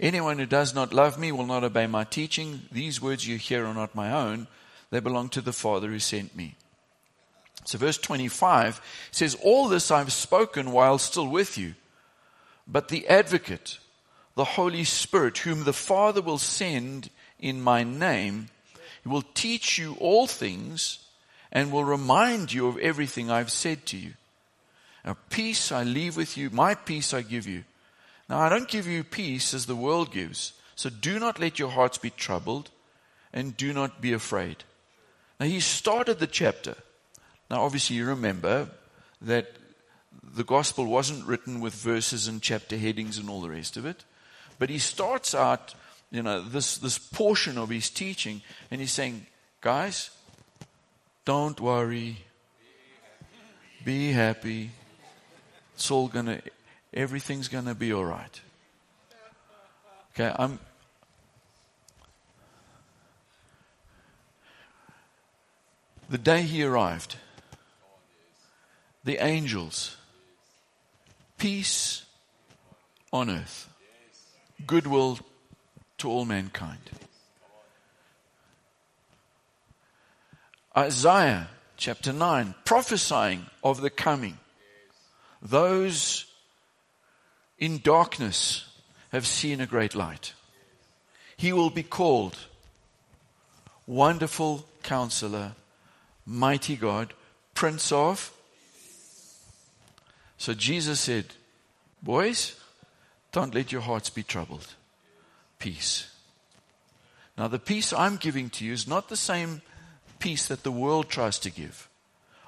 Anyone 0.00 0.38
who 0.38 0.46
does 0.46 0.74
not 0.74 0.92
love 0.92 1.18
me 1.18 1.32
will 1.32 1.46
not 1.46 1.64
obey 1.64 1.86
my 1.86 2.04
teaching. 2.04 2.62
These 2.70 3.02
words 3.02 3.26
you 3.26 3.36
hear 3.36 3.66
are 3.66 3.74
not 3.74 3.94
my 3.94 4.12
own, 4.12 4.46
they 4.90 5.00
belong 5.00 5.28
to 5.30 5.40
the 5.40 5.52
Father 5.52 5.88
who 5.88 5.98
sent 5.98 6.36
me. 6.36 6.54
So, 7.64 7.78
verse 7.78 7.98
25 7.98 8.80
says, 9.10 9.36
All 9.42 9.68
this 9.68 9.90
I've 9.90 10.12
spoken 10.12 10.72
while 10.72 10.98
still 10.98 11.28
with 11.28 11.58
you, 11.58 11.74
but 12.66 12.88
the 12.88 13.06
advocate, 13.08 13.78
the 14.36 14.44
Holy 14.44 14.84
Spirit, 14.84 15.38
whom 15.38 15.64
the 15.64 15.72
Father 15.72 16.22
will 16.22 16.38
send 16.38 17.10
in 17.38 17.60
my 17.60 17.82
name, 17.82 18.48
will 19.04 19.22
teach 19.34 19.78
you 19.78 19.96
all 20.00 20.26
things 20.26 21.00
and 21.50 21.72
will 21.72 21.84
remind 21.84 22.52
you 22.52 22.68
of 22.68 22.78
everything 22.78 23.30
I've 23.30 23.50
said 23.50 23.86
to 23.86 23.96
you. 23.96 24.14
Now, 25.08 25.16
peace 25.30 25.72
I 25.72 25.84
leave 25.84 26.18
with 26.18 26.36
you, 26.36 26.50
my 26.50 26.74
peace 26.74 27.14
I 27.14 27.22
give 27.22 27.46
you. 27.46 27.64
Now, 28.28 28.40
I 28.40 28.50
don't 28.50 28.68
give 28.68 28.86
you 28.86 29.02
peace 29.02 29.54
as 29.54 29.64
the 29.64 29.74
world 29.74 30.12
gives. 30.12 30.52
So 30.76 30.90
do 30.90 31.18
not 31.18 31.40
let 31.40 31.58
your 31.58 31.70
hearts 31.70 31.96
be 31.96 32.10
troubled 32.10 32.68
and 33.32 33.56
do 33.56 33.72
not 33.72 34.02
be 34.02 34.12
afraid. 34.12 34.64
Now, 35.40 35.46
he 35.46 35.60
started 35.60 36.18
the 36.18 36.26
chapter. 36.26 36.74
Now, 37.50 37.62
obviously, 37.62 37.96
you 37.96 38.04
remember 38.04 38.68
that 39.22 39.50
the 40.22 40.44
gospel 40.44 40.84
wasn't 40.84 41.26
written 41.26 41.62
with 41.62 41.72
verses 41.72 42.28
and 42.28 42.42
chapter 42.42 42.76
headings 42.76 43.16
and 43.16 43.30
all 43.30 43.40
the 43.40 43.48
rest 43.48 43.78
of 43.78 43.86
it. 43.86 44.04
But 44.58 44.68
he 44.68 44.78
starts 44.78 45.34
out, 45.34 45.74
you 46.10 46.22
know, 46.22 46.42
this, 46.42 46.76
this 46.76 46.98
portion 46.98 47.56
of 47.56 47.70
his 47.70 47.88
teaching, 47.88 48.42
and 48.70 48.78
he's 48.78 48.92
saying, 48.92 49.24
guys, 49.62 50.10
don't 51.24 51.58
worry. 51.58 52.18
Be 53.86 54.12
happy. 54.12 54.72
It's 55.78 55.92
all 55.92 56.08
gonna, 56.08 56.40
everything's 56.92 57.46
gonna 57.46 57.72
be 57.72 57.92
all 57.92 58.04
right. 58.04 58.40
Okay, 60.12 60.34
I'm. 60.36 60.58
The 66.10 66.18
day 66.18 66.42
he 66.42 66.64
arrived, 66.64 67.14
the 69.04 69.24
angels, 69.24 69.96
peace 71.38 72.04
on 73.12 73.30
earth, 73.30 73.72
goodwill 74.66 75.20
to 75.98 76.10
all 76.10 76.24
mankind. 76.24 76.90
Isaiah 80.76 81.50
chapter 81.76 82.12
9, 82.12 82.56
prophesying 82.64 83.46
of 83.62 83.80
the 83.80 83.90
coming 83.90 84.38
those 85.42 86.26
in 87.58 87.78
darkness 87.78 88.66
have 89.10 89.26
seen 89.26 89.60
a 89.60 89.66
great 89.66 89.94
light. 89.94 90.34
He 91.36 91.52
will 91.52 91.70
be 91.70 91.82
called 91.82 92.36
Wonderful 93.86 94.66
Counselor, 94.82 95.52
Mighty 96.26 96.76
God, 96.76 97.14
Prince 97.54 97.92
of. 97.92 98.32
So 100.36 100.54
Jesus 100.54 101.00
said, 101.00 101.26
Boys, 102.02 102.54
don't 103.32 103.54
let 103.54 103.72
your 103.72 103.80
hearts 103.80 104.10
be 104.10 104.22
troubled. 104.22 104.74
Peace. 105.58 106.10
Now, 107.36 107.48
the 107.48 107.58
peace 107.58 107.92
I'm 107.92 108.16
giving 108.16 108.50
to 108.50 108.64
you 108.64 108.72
is 108.72 108.88
not 108.88 109.08
the 109.08 109.16
same 109.16 109.62
peace 110.18 110.48
that 110.48 110.64
the 110.64 110.72
world 110.72 111.08
tries 111.08 111.38
to 111.40 111.50
give. 111.50 111.88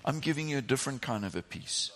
I'm 0.05 0.20
giving 0.20 0.48
you 0.48 0.59
a 0.59 0.62
different 0.62 1.03
kind 1.03 1.24
of 1.24 1.37
a 1.37 1.42
peace. 1.42 1.90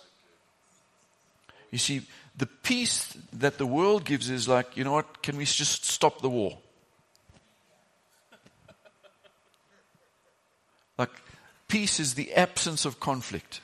You 1.74 1.78
see, 1.78 2.02
the 2.36 2.46
peace 2.46 3.18
that 3.32 3.58
the 3.58 3.66
world 3.66 4.04
gives 4.04 4.30
is 4.30 4.46
like, 4.46 4.76
you 4.76 4.84
know 4.84 4.92
what, 4.92 5.24
can 5.24 5.36
we 5.36 5.44
just 5.44 5.84
stop 5.84 6.22
the 6.22 6.30
war? 6.30 6.56
Like, 10.96 11.10
peace 11.66 11.98
is 11.98 12.14
the 12.14 12.32
absence 12.34 12.84
of 12.84 13.00
conflict. 13.00 13.60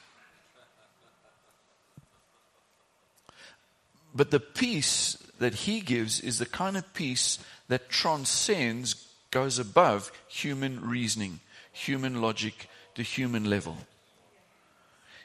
But 4.12 4.32
the 4.32 4.40
peace 4.40 5.16
that 5.38 5.54
he 5.54 5.80
gives 5.80 6.18
is 6.18 6.40
the 6.40 6.46
kind 6.46 6.76
of 6.76 6.92
peace 6.94 7.38
that 7.68 7.90
transcends, 7.90 9.06
goes 9.30 9.60
above 9.60 10.10
human 10.26 10.80
reasoning, 10.80 11.38
human 11.72 12.20
logic, 12.20 12.68
the 12.96 13.04
human 13.04 13.48
level. 13.48 13.76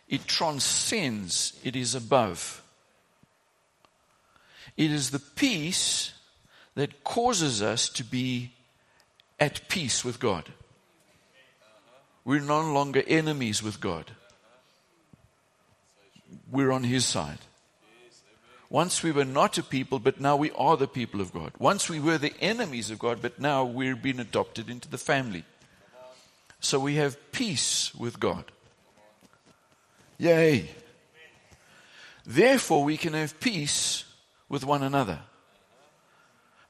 It 0.08 0.28
transcends, 0.28 1.60
it 1.64 1.76
is 1.76 1.96
above. 1.96 2.62
It 4.78 4.92
is 4.92 5.12
the 5.12 5.20
peace 5.20 6.14
that 6.76 7.04
causes 7.04 7.62
us 7.62 7.88
to 7.90 8.04
be 8.04 8.52
at 9.40 9.68
peace 9.70 10.04
with 10.04 10.20
God. 10.20 10.52
We're 12.24 12.42
no 12.42 12.62
longer 12.62 13.04
enemies 13.08 13.62
with 13.62 13.80
God. 13.80 14.12
We're 16.52 16.72
on 16.72 16.84
His 16.84 17.06
side. 17.06 17.40
Once 18.70 19.04
we 19.04 19.12
were 19.12 19.26
not 19.26 19.58
a 19.58 19.64
people, 19.64 20.00
but 20.00 20.20
now 20.20 20.36
we 20.36 20.52
are 20.52 20.76
the 20.76 20.88
people 20.88 21.22
of 21.22 21.32
God. 21.32 21.52
Once 21.60 21.88
we 21.88 22.00
were 22.00 22.18
the 22.18 22.34
enemies 22.42 22.90
of 22.90 23.00
God, 23.00 23.22
but 23.22 23.40
now 23.40 23.64
we're 23.64 23.96
being 23.96 24.20
adopted 24.20 24.70
into 24.70 24.90
the 24.90 24.98
family. 24.98 25.44
So 26.60 26.80
we 26.80 26.96
have 26.96 27.32
peace 27.32 27.94
with 27.94 28.20
God. 28.20 28.46
Yay. 30.18 30.72
Therefore, 32.26 32.84
we 32.84 32.98
can 32.98 33.14
have 33.14 33.40
peace 33.40 34.05
with 34.50 34.66
one 34.66 34.84
another. 34.84 35.20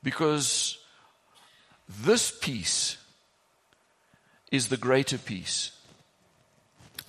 Because 0.03 0.77
this 1.87 2.31
peace 2.31 2.97
is 4.51 4.69
the 4.69 4.77
greater 4.77 5.17
peace. 5.17 5.71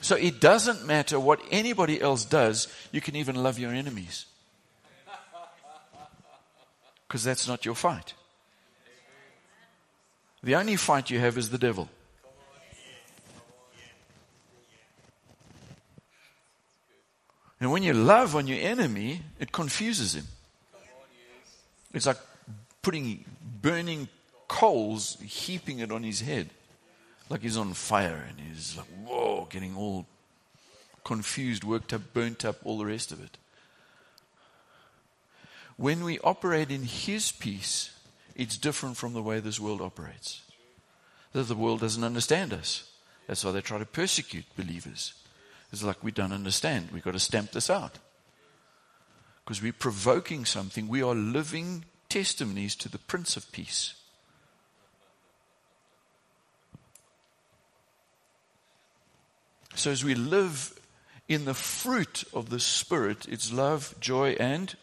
So 0.01 0.17
it 0.17 0.41
doesn't 0.41 0.87
matter 0.87 1.19
what 1.19 1.41
anybody 1.51 2.01
else 2.01 2.25
does, 2.25 2.69
you 2.93 3.01
can 3.01 3.17
even 3.17 3.37
love 3.37 3.59
your 3.59 3.73
enemies. 3.73 4.27
Because 7.07 7.25
that's 7.25 7.49
not 7.49 7.65
your 7.65 7.75
fight. 7.75 8.15
The 10.43 10.55
only 10.55 10.77
fight 10.77 11.11
you 11.11 11.19
have 11.19 11.39
is 11.39 11.51
the 11.51 11.59
devil. 11.59 11.89
And 17.59 17.73
when 17.73 17.83
you 17.83 17.95
love 17.95 18.37
on 18.37 18.47
your 18.47 18.59
enemy, 18.59 19.23
it 19.41 19.51
confuses 19.51 20.15
him. 20.15 20.27
It's 21.97 22.05
like 22.05 22.19
putting 22.83 23.25
burning 23.63 24.09
coals, 24.49 25.17
heaping 25.23 25.79
it 25.79 25.91
on 25.91 26.03
his 26.03 26.21
head. 26.21 26.51
Like 27.31 27.41
he's 27.41 27.57
on 27.57 27.73
fire 27.73 28.23
and 28.29 28.39
he's 28.39 28.77
like, 28.77 28.87
whoa, 29.07 29.49
getting 29.49 29.75
all 29.75 30.05
confused, 31.05 31.65
worked 31.65 31.95
up, 31.95 32.03
burnt 32.13 32.45
up, 32.45 32.57
all 32.65 32.77
the 32.77 32.85
rest 32.85 33.13
of 33.13 33.25
it. 33.25 33.39
When 35.79 36.05
we 36.05 36.19
operate 36.19 36.71
in 36.71 36.83
his 36.83 37.33
peace, 37.33 37.91
it's 38.35 38.59
different 38.59 38.99
from 38.99 39.15
the 39.15 39.23
way 39.23 39.41
this 39.41 39.59
world 39.59 39.81
operates. 39.81 40.43
That 41.33 41.45
the 41.45 41.55
world 41.55 41.81
doesn't 41.81 42.05
understand 42.05 42.53
us. 42.53 42.91
That's 43.27 43.43
why 43.43 43.53
they 43.53 43.63
try 43.63 43.79
to 43.79 43.87
persecute 43.87 44.45
believers. 44.55 45.15
It's 45.73 45.83
like 45.83 46.05
we 46.05 46.13
don't 46.13 46.33
understand. 46.33 46.91
We've 46.93 47.03
got 47.03 47.15
to 47.15 47.19
stamp 47.19 47.53
this 47.53 47.71
out. 47.71 47.99
Because 49.47 49.63
we're 49.63 49.73
provoking 49.73 50.45
something. 50.45 50.89
We 50.89 51.05
are 51.05 51.15
living 51.15 51.85
testimonies 52.09 52.75
to 52.75 52.89
the 52.89 52.99
Prince 52.99 53.37
of 53.37 53.53
Peace. 53.53 53.95
So 59.77 59.93
as 59.93 60.03
we 60.03 60.17
live 60.17 60.77
in 61.29 61.45
the 61.45 61.55
fruit 61.55 62.25
of 62.35 62.51
the 62.51 62.59
Spirit, 62.59 63.27
it's 63.29 63.53
love, 63.53 63.95
joy, 64.01 64.31
and 64.41 64.75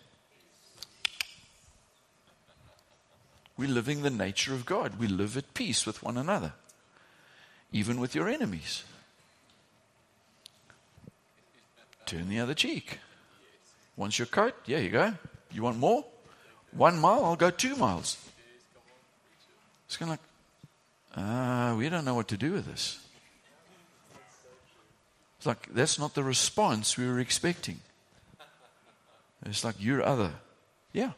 we're 3.58 3.68
living 3.68 4.02
the 4.02 4.10
nature 4.10 4.54
of 4.54 4.66
God. 4.66 4.98
We 4.98 5.08
live 5.08 5.36
at 5.36 5.54
peace 5.54 5.86
with 5.86 6.02
one 6.04 6.18
another, 6.18 6.54
even 7.74 8.00
with 8.00 8.16
your 8.16 8.30
enemies. 8.30 8.86
Turn 12.06 12.30
the 12.30 12.40
other 12.40 12.54
cheek. 12.54 13.00
Wants 13.96 14.18
your 14.18 14.26
coat? 14.26 14.56
Yeah, 14.66 14.80
you 14.80 14.90
go. 14.90 15.14
You 15.52 15.64
want 15.64 15.78
more? 15.78 16.06
One 16.72 16.98
mile? 17.00 17.26
I'll 17.26 17.36
go 17.36 17.52
two 17.52 17.76
miles. 17.76 18.18
It's 19.86 19.98
kind 19.98 20.12
of 20.12 20.20
like, 21.16 21.24
uh, 21.26 21.76
we 21.76 21.90
don't 21.90 22.06
know 22.06 22.16
what 22.16 22.28
to 22.30 22.38
do 22.38 22.54
with 22.54 22.66
this. 22.66 23.00
It's 25.38 25.46
like, 25.46 25.68
that's 25.74 26.00
not 26.00 26.16
the 26.16 26.24
response 26.24 26.98
we 26.98 27.08
were 27.08 27.20
expecting. 27.20 27.82
It's 29.46 29.64
like, 29.64 29.76
you're 29.78 30.04
other. 30.04 30.32
Yeah. 30.94 31.12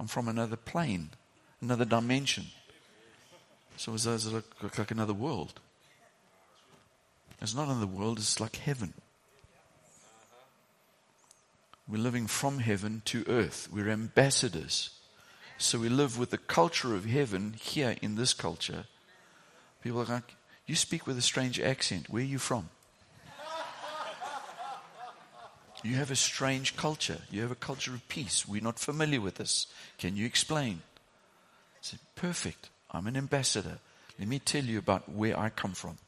I'm 0.00 0.06
from 0.06 0.28
another 0.28 0.56
plane, 0.56 1.10
another 1.60 1.84
dimension. 1.84 2.46
So 3.76 3.94
it's, 3.94 4.06
it's 4.06 4.26
like, 4.26 4.78
like 4.78 4.90
another 4.90 5.14
world. 5.14 5.60
It's 7.40 7.54
not 7.54 7.68
another 7.68 7.86
world, 7.86 8.18
it's 8.18 8.40
like 8.40 8.56
heaven. 8.56 8.94
We're 11.88 11.98
living 11.98 12.26
from 12.26 12.58
heaven 12.58 13.02
to 13.06 13.24
earth. 13.26 13.68
We're 13.72 13.88
ambassadors. 13.88 14.90
So 15.56 15.78
we 15.78 15.88
live 15.88 16.18
with 16.18 16.30
the 16.30 16.38
culture 16.38 16.94
of 16.94 17.06
heaven 17.06 17.54
here 17.58 17.96
in 18.02 18.14
this 18.14 18.34
culture. 18.34 18.84
People 19.82 20.02
are 20.02 20.04
like, 20.04 20.34
You 20.66 20.76
speak 20.76 21.06
with 21.06 21.16
a 21.16 21.22
strange 21.22 21.58
accent. 21.58 22.10
Where 22.10 22.22
are 22.22 22.26
you 22.26 22.38
from? 22.38 22.68
You 25.82 25.94
have 25.94 26.10
a 26.10 26.16
strange 26.16 26.76
culture. 26.76 27.18
You 27.30 27.42
have 27.42 27.52
a 27.52 27.56
culture 27.56 27.94
of 27.94 28.06
peace. 28.08 28.46
We're 28.46 28.62
not 28.62 28.78
familiar 28.78 29.20
with 29.20 29.36
this. 29.36 29.68
Can 29.96 30.16
you 30.16 30.26
explain? 30.26 30.82
I 30.82 31.78
said, 31.80 32.00
Perfect. 32.16 32.68
I'm 32.90 33.06
an 33.06 33.16
ambassador. 33.16 33.78
Let 34.18 34.28
me 34.28 34.40
tell 34.40 34.64
you 34.64 34.78
about 34.78 35.08
where 35.08 35.38
I 35.38 35.50
come 35.50 35.72
from. 35.72 35.98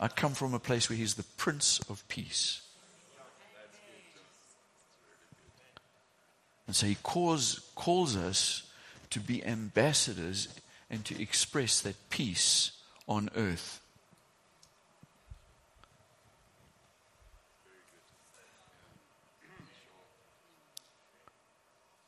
I 0.00 0.08
come 0.08 0.34
from 0.34 0.52
a 0.52 0.58
place 0.58 0.90
where 0.90 0.98
He's 0.98 1.14
the 1.14 1.24
Prince 1.36 1.80
of 1.88 2.06
Peace. 2.08 2.60
And 6.66 6.74
so 6.74 6.86
He 6.86 6.96
calls, 7.02 7.70
calls 7.74 8.16
us 8.16 8.64
to 9.10 9.20
be 9.20 9.44
ambassadors 9.44 10.48
and 10.90 11.04
to 11.04 11.20
express 11.20 11.80
that 11.80 12.10
peace 12.10 12.72
on 13.08 13.30
earth. 13.36 13.80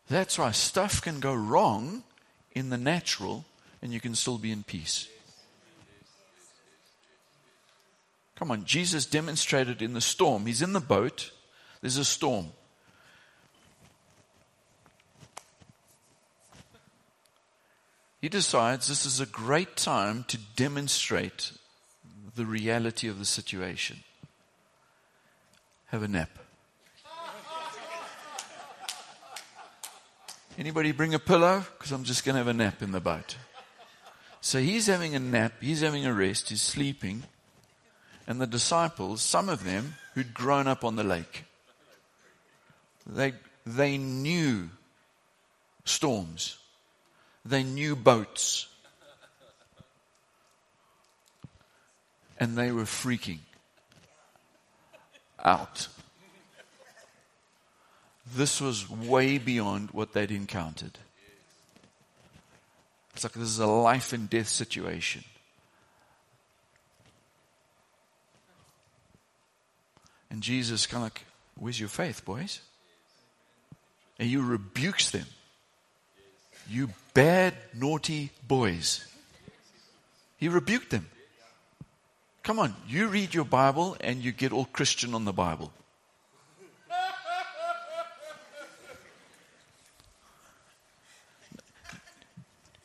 That's 0.08 0.38
why 0.38 0.52
stuff 0.52 1.02
can 1.02 1.20
go 1.20 1.34
wrong 1.34 2.02
in 2.52 2.70
the 2.70 2.78
natural 2.78 3.44
and 3.82 3.92
you 3.92 4.00
can 4.00 4.14
still 4.14 4.38
be 4.38 4.50
in 4.50 4.62
peace. 4.62 5.06
Come 8.36 8.50
on, 8.50 8.64
Jesus 8.64 9.04
demonstrated 9.04 9.82
in 9.82 9.94
the 9.94 10.00
storm. 10.00 10.46
He's 10.46 10.62
in 10.62 10.72
the 10.72 10.80
boat, 10.80 11.32
there's 11.80 11.96
a 11.96 12.04
storm. 12.04 12.46
He 18.20 18.28
decides 18.28 18.88
this 18.88 19.06
is 19.06 19.20
a 19.20 19.26
great 19.26 19.76
time 19.76 20.24
to 20.28 20.38
demonstrate 20.56 21.52
the 22.34 22.44
reality 22.44 23.08
of 23.08 23.18
the 23.18 23.24
situation. 23.24 23.98
Have 25.86 26.02
a 26.02 26.08
nap. 26.08 26.30
Anybody 30.58 30.90
bring 30.90 31.14
a 31.14 31.20
pillow? 31.20 31.64
Because 31.78 31.92
I'm 31.92 32.02
just 32.02 32.24
going 32.24 32.34
to 32.34 32.38
have 32.38 32.48
a 32.48 32.52
nap 32.52 32.82
in 32.82 32.90
the 32.90 33.00
boat. 33.00 33.36
So 34.40 34.58
he's 34.58 34.88
having 34.88 35.14
a 35.14 35.20
nap, 35.20 35.52
he's 35.60 35.82
having 35.82 36.04
a 36.04 36.12
rest, 36.12 36.48
he's 36.48 36.62
sleeping. 36.62 37.22
And 38.26 38.40
the 38.40 38.46
disciples, 38.46 39.22
some 39.22 39.48
of 39.48 39.64
them 39.64 39.94
who'd 40.14 40.34
grown 40.34 40.66
up 40.66 40.84
on 40.84 40.96
the 40.96 41.04
lake, 41.04 41.44
they, 43.06 43.34
they 43.64 43.98
knew 43.98 44.68
storms, 45.84 46.58
they 47.48 47.62
knew 47.62 47.96
boats. 47.96 48.68
And 52.38 52.56
they 52.56 52.70
were 52.70 52.82
freaking 52.82 53.40
out. 55.44 55.88
This 58.34 58.60
was 58.60 58.88
way 58.88 59.38
beyond 59.38 59.90
what 59.90 60.12
they'd 60.12 60.30
encountered. 60.30 60.98
It's 63.14 63.24
like 63.24 63.32
this 63.32 63.48
is 63.48 63.58
a 63.58 63.66
life 63.66 64.12
and 64.12 64.30
death 64.30 64.48
situation. 64.48 65.24
And 70.30 70.42
Jesus 70.42 70.86
kind 70.86 71.00
of 71.00 71.06
like, 71.06 71.24
where's 71.56 71.80
your 71.80 71.88
faith, 71.88 72.24
boys? 72.24 72.60
And 74.18 74.28
he 74.28 74.36
rebukes 74.36 75.10
them. 75.10 75.26
You 76.68 76.90
bad, 77.14 77.54
naughty 77.74 78.30
boys. 78.46 79.06
He 80.36 80.48
rebuked 80.48 80.90
them. 80.90 81.06
Come 82.42 82.58
on, 82.58 82.74
you 82.86 83.08
read 83.08 83.34
your 83.34 83.44
Bible 83.44 83.96
and 84.00 84.22
you 84.22 84.32
get 84.32 84.52
all 84.52 84.66
Christian 84.66 85.14
on 85.14 85.24
the 85.24 85.32
Bible. 85.32 85.72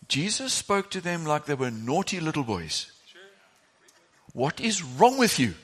Jesus 0.07 0.53
spoke 0.53 0.91
to 0.91 1.01
them 1.01 1.25
like 1.25 1.45
they 1.45 1.55
were 1.55 1.71
naughty 1.71 2.19
little 2.19 2.43
boys. 2.43 2.91
What 4.33 4.59
is 4.59 4.83
wrong 4.83 5.17
with 5.17 5.39
you? 5.39 5.55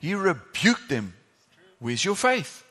He 0.00 0.14
rebuked 0.14 0.88
them. 0.88 1.14
Where's 1.78 2.04
your 2.04 2.16
faith? 2.16 2.64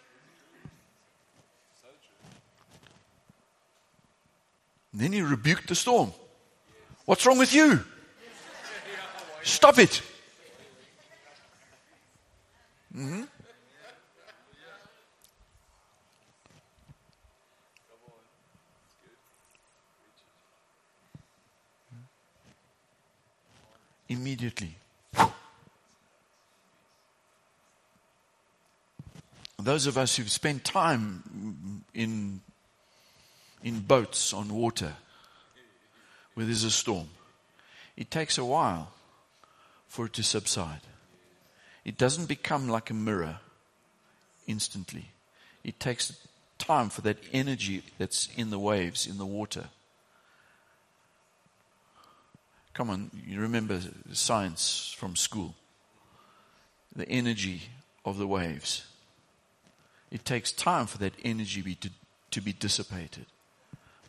And 4.93 5.01
then 5.01 5.12
he 5.12 5.21
rebuked 5.21 5.67
the 5.67 5.75
storm. 5.75 6.13
What's 7.06 7.25
wrong 7.25 7.38
with 7.38 7.53
you? 7.53 7.84
Stop 9.43 9.79
it. 9.79 10.01
Mm-hmm. 12.95 13.23
immediately. 24.13 24.75
Those 29.60 29.87
of 29.87 29.98
us 29.98 30.15
who've 30.15 30.31
spent 30.31 30.63
time 30.63 31.83
in, 31.94 32.41
in 33.64 33.80
boats 33.80 34.34
on 34.34 34.54
water 34.54 34.94
where 36.34 36.46
there's 36.46 36.64
a 36.64 36.72
storm, 36.72 37.08
it 37.96 38.12
takes 38.12 38.38
a 38.38 38.46
while 38.46 38.92
for 39.88 40.08
it 40.08 40.14
to 40.14 40.24
subside. 40.24 40.82
It 41.86 41.98
doesn't 41.98 42.28
become 42.28 42.70
like 42.70 42.90
a 42.90 42.94
mirror 42.94 43.38
instantly. 44.48 45.06
It 45.64 45.80
takes 45.80 46.18
time 46.58 46.90
for 46.90 47.02
that 47.02 47.18
energy 47.32 47.84
that's 47.98 48.30
in 48.36 48.50
the 48.50 48.60
waves, 48.60 49.06
in 49.08 49.18
the 49.18 49.26
water, 49.26 49.66
Come 52.74 52.90
on, 52.90 53.12
you 53.26 53.40
remember 53.40 53.80
science 54.14 54.96
from 54.98 55.16
school. 55.16 55.54
The 56.96 57.08
energy 57.08 57.64
of 58.04 58.18
the 58.18 58.28
waves. 58.28 58.86
It 60.12 60.26
takes 60.26 60.52
time 60.52 60.88
for 60.88 60.98
that 61.00 61.14
energy 61.24 61.62
be 61.62 61.76
to, 61.76 61.90
to 62.32 62.42
be 62.42 62.54
dissipated. 62.54 63.26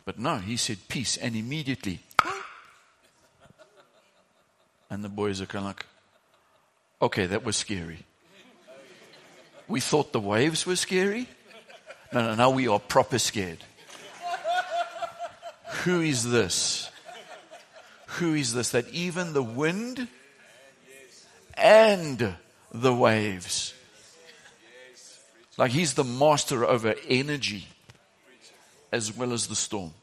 But 0.05 0.19
no, 0.19 0.37
he 0.37 0.55
said 0.55 0.77
peace, 0.87 1.17
and 1.17 1.35
immediately. 1.35 1.99
and 4.89 5.03
the 5.03 5.09
boys 5.09 5.41
are 5.41 5.47
kind 5.47 5.63
of 5.63 5.69
like, 5.69 5.85
okay, 7.01 7.25
that 7.25 7.43
was 7.43 7.55
scary. 7.55 8.05
We 9.67 9.79
thought 9.79 10.13
the 10.13 10.19
waves 10.19 10.67
were 10.67 10.75
scary. 10.75 11.27
No, 12.13 12.21
no, 12.21 12.35
now 12.35 12.51
we 12.51 12.67
are 12.67 12.79
proper 12.79 13.17
scared. 13.17 13.57
Who 15.83 16.01
is 16.01 16.29
this? 16.29 16.91
Who 18.19 18.35
is 18.35 18.53
this? 18.53 18.69
That 18.69 18.87
even 18.89 19.33
the 19.33 19.41
wind 19.41 20.07
and 21.55 22.35
the 22.71 22.93
waves. 22.93 23.73
Like 25.57 25.71
he's 25.71 25.95
the 25.95 26.03
master 26.03 26.63
over 26.63 26.93
energy 27.07 27.65
as 28.95 29.15
well 29.15 29.33
as 29.33 29.47
the 29.47 29.55
storm. 29.55 29.93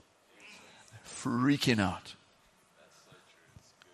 Freaking 1.07 1.80
out. 1.80 2.14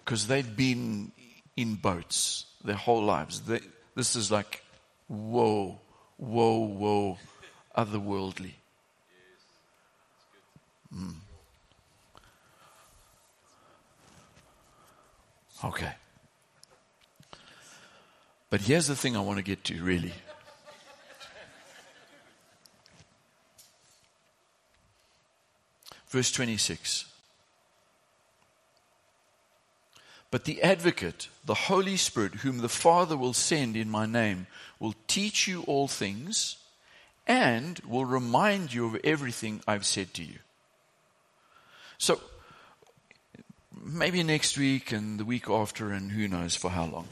Because 0.04 0.26
they've 0.26 0.56
been 0.56 1.12
in 1.56 1.76
boats 1.76 2.46
their 2.64 2.74
whole 2.74 3.04
lives. 3.04 3.42
They, 3.42 3.60
this 3.94 4.16
is 4.16 4.32
like, 4.32 4.64
whoa, 5.06 5.78
whoa, 6.16 6.66
whoa, 6.66 7.18
otherworldly. 7.76 8.54
Mm. 10.92 11.14
Okay. 15.62 15.92
But 18.50 18.62
here's 18.62 18.88
the 18.88 18.96
thing 18.96 19.16
I 19.16 19.20
want 19.20 19.36
to 19.38 19.44
get 19.44 19.62
to, 19.64 19.80
really. 19.80 20.12
Verse 26.08 26.30
26. 26.30 27.04
But 30.30 30.44
the 30.44 30.62
advocate, 30.62 31.28
the 31.44 31.54
Holy 31.54 31.96
Spirit, 31.96 32.36
whom 32.36 32.58
the 32.58 32.68
Father 32.68 33.16
will 33.16 33.32
send 33.32 33.76
in 33.76 33.88
my 33.88 34.04
name, 34.04 34.46
will 34.78 34.94
teach 35.06 35.48
you 35.48 35.62
all 35.62 35.88
things 35.88 36.56
and 37.26 37.78
will 37.86 38.04
remind 38.04 38.72
you 38.72 38.86
of 38.86 39.00
everything 39.04 39.62
I've 39.66 39.86
said 39.86 40.12
to 40.14 40.24
you. 40.24 40.38
So, 41.98 42.20
maybe 43.74 44.22
next 44.22 44.56
week 44.58 44.92
and 44.92 45.18
the 45.18 45.24
week 45.24 45.48
after, 45.48 45.92
and 45.92 46.12
who 46.12 46.28
knows 46.28 46.54
for 46.54 46.70
how 46.70 46.86
long. 46.86 47.08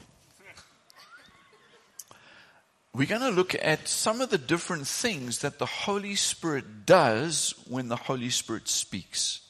We're 2.96 3.06
going 3.06 3.20
to 3.20 3.28
look 3.28 3.54
at 3.60 3.88
some 3.88 4.22
of 4.22 4.30
the 4.30 4.38
different 4.38 4.86
things 4.86 5.40
that 5.40 5.58
the 5.58 5.66
Holy 5.66 6.14
Spirit 6.14 6.86
does 6.86 7.54
when 7.68 7.88
the 7.88 7.96
Holy 7.96 8.30
Spirit 8.30 8.68
speaks. 8.68 9.42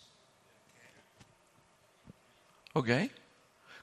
Okay? 2.75 3.09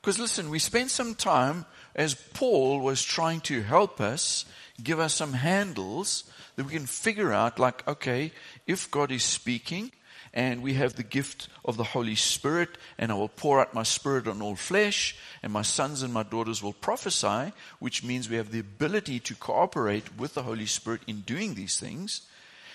Because 0.02 0.20
listen, 0.20 0.50
we 0.50 0.60
spent 0.60 0.92
some 0.92 1.16
time 1.16 1.66
as 1.96 2.14
Paul 2.14 2.82
was 2.82 3.02
trying 3.02 3.40
to 3.42 3.62
help 3.62 4.02
us, 4.02 4.44
give 4.84 5.00
us 5.00 5.14
some 5.14 5.32
handles 5.32 6.26
that 6.58 6.66
we 6.66 6.74
can 6.74 6.86
figure 6.86 7.32
out, 7.32 7.58
like, 7.58 7.88
okay, 7.88 8.34
if 8.68 8.92
God 8.92 9.14
is 9.14 9.24
speaking, 9.24 9.94
and 10.34 10.64
we 10.64 10.74
have 10.74 10.96
the 10.96 11.04
gift 11.04 11.48
of 11.64 11.78
the 11.78 11.84
Holy 11.84 12.16
Spirit, 12.16 12.70
and 12.98 13.12
I 13.12 13.16
will 13.16 13.30
pour 13.30 13.60
out 13.60 13.74
my 13.74 13.84
Spirit 13.84 14.28
on 14.28 14.42
all 14.42 14.56
flesh, 14.56 15.16
and 15.44 15.54
my 15.54 15.62
sons 15.62 16.02
and 16.02 16.14
my 16.14 16.24
daughters 16.24 16.64
will 16.64 16.74
prophesy, 16.74 17.54
which 17.80 18.04
means 18.04 18.30
we 18.30 18.38
have 18.38 18.52
the 18.52 18.60
ability 18.60 19.20
to 19.22 19.36
cooperate 19.36 20.18
with 20.18 20.34
the 20.34 20.44
Holy 20.44 20.66
Spirit 20.66 21.02
in 21.06 21.22
doing 21.22 21.54
these 21.54 21.80
things. 21.80 22.24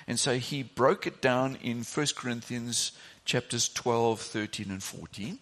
And 0.06 0.18
so 0.18 0.38
he 0.38 0.62
broke 0.62 1.06
it 1.06 1.20
down 1.20 1.58
in 1.62 1.82
1 1.82 2.06
Corinthians 2.16 2.92
chapters 3.24 3.68
12, 3.68 4.20
13, 4.20 4.70
and 4.70 4.82
14. 4.82 5.38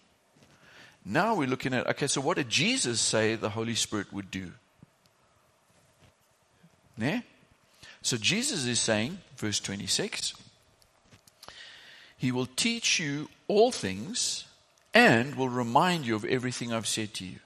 Now 1.05 1.35
we're 1.35 1.47
looking 1.47 1.73
at, 1.73 1.87
okay, 1.87 2.07
so 2.07 2.19
what 2.19 2.35
did 2.35 2.49
Jesus 2.49 2.99
say 2.99 3.35
the 3.35 3.49
Holy 3.49 3.75
Spirit 3.75 4.11
would 4.11 4.29
do? 4.29 4.51
Yeah? 6.97 7.21
So 8.01 8.17
Jesus 8.17 8.65
is 8.65 8.79
saying, 8.79 9.19
verse 9.37 9.59
26, 9.59 10.33
he 12.17 12.31
will 12.31 12.47
teach 12.47 12.99
you 12.99 13.29
all 13.47 13.71
things 13.71 14.45
and 14.93 15.35
will 15.35 15.49
remind 15.49 16.05
you 16.05 16.15
of 16.15 16.25
everything 16.25 16.73
I've 16.73 16.87
said 16.87 17.13
to 17.15 17.25
you. 17.25 17.39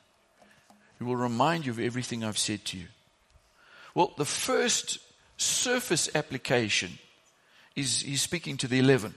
He 0.98 1.04
will 1.04 1.16
remind 1.18 1.66
you 1.66 1.72
of 1.72 1.80
everything 1.80 2.24
I've 2.24 2.38
said 2.38 2.64
to 2.66 2.78
you. 2.78 2.88
Well, 3.94 4.14
the 4.18 4.26
first 4.26 5.00
surface 5.38 6.10
application 6.16 7.00
is 7.76 8.02
he's 8.02 8.22
speaking 8.22 8.58
to 8.58 8.68
the 8.68 8.80
11. 8.80 9.14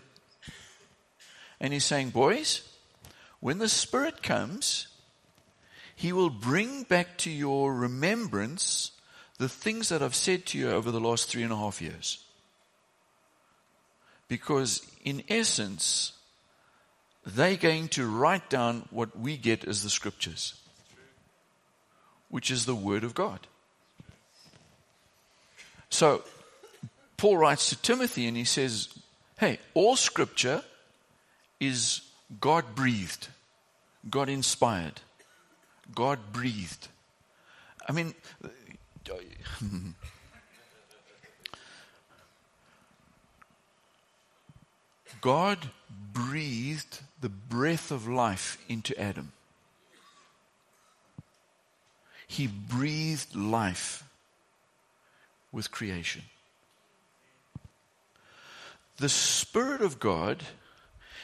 And 1.60 1.72
he's 1.72 1.84
saying, 1.84 2.10
Boys, 2.10 2.62
when 3.40 3.58
the 3.58 3.68
Spirit 3.68 4.22
comes, 4.22 4.88
He 5.94 6.12
will 6.12 6.30
bring 6.30 6.84
back 6.84 7.18
to 7.18 7.30
your 7.30 7.74
remembrance 7.74 8.92
the 9.38 9.48
things 9.50 9.90
that 9.90 10.02
I've 10.02 10.14
said 10.14 10.46
to 10.46 10.58
you 10.58 10.70
over 10.70 10.90
the 10.90 11.00
last 11.00 11.28
three 11.28 11.42
and 11.42 11.52
a 11.52 11.56
half 11.56 11.82
years. 11.82 12.23
Because 14.28 14.86
in 15.04 15.22
essence, 15.28 16.12
they're 17.26 17.56
going 17.56 17.88
to 17.88 18.06
write 18.06 18.50
down 18.50 18.88
what 18.90 19.18
we 19.18 19.36
get 19.36 19.64
as 19.64 19.82
the 19.82 19.90
scriptures, 19.90 20.54
which 22.28 22.50
is 22.50 22.66
the 22.66 22.74
Word 22.74 23.04
of 23.04 23.14
God. 23.14 23.46
So, 25.88 26.22
Paul 27.16 27.36
writes 27.38 27.68
to 27.70 27.80
Timothy 27.80 28.26
and 28.26 28.36
he 28.36 28.44
says, 28.44 28.88
Hey, 29.38 29.58
all 29.74 29.96
scripture 29.96 30.62
is 31.60 32.02
God 32.40 32.74
breathed, 32.74 33.28
God 34.10 34.28
inspired, 34.28 35.00
God 35.94 36.18
breathed. 36.32 36.88
I 37.88 37.92
mean, 37.92 38.14
God 45.24 45.70
breathed 46.12 47.00
the 47.22 47.30
breath 47.30 47.90
of 47.90 48.06
life 48.06 48.58
into 48.68 48.94
Adam. 49.00 49.32
He 52.26 52.46
breathed 52.46 53.34
life 53.34 54.04
with 55.50 55.70
creation. 55.70 56.24
The 58.98 59.08
Spirit 59.08 59.80
of 59.80 59.98
God 59.98 60.42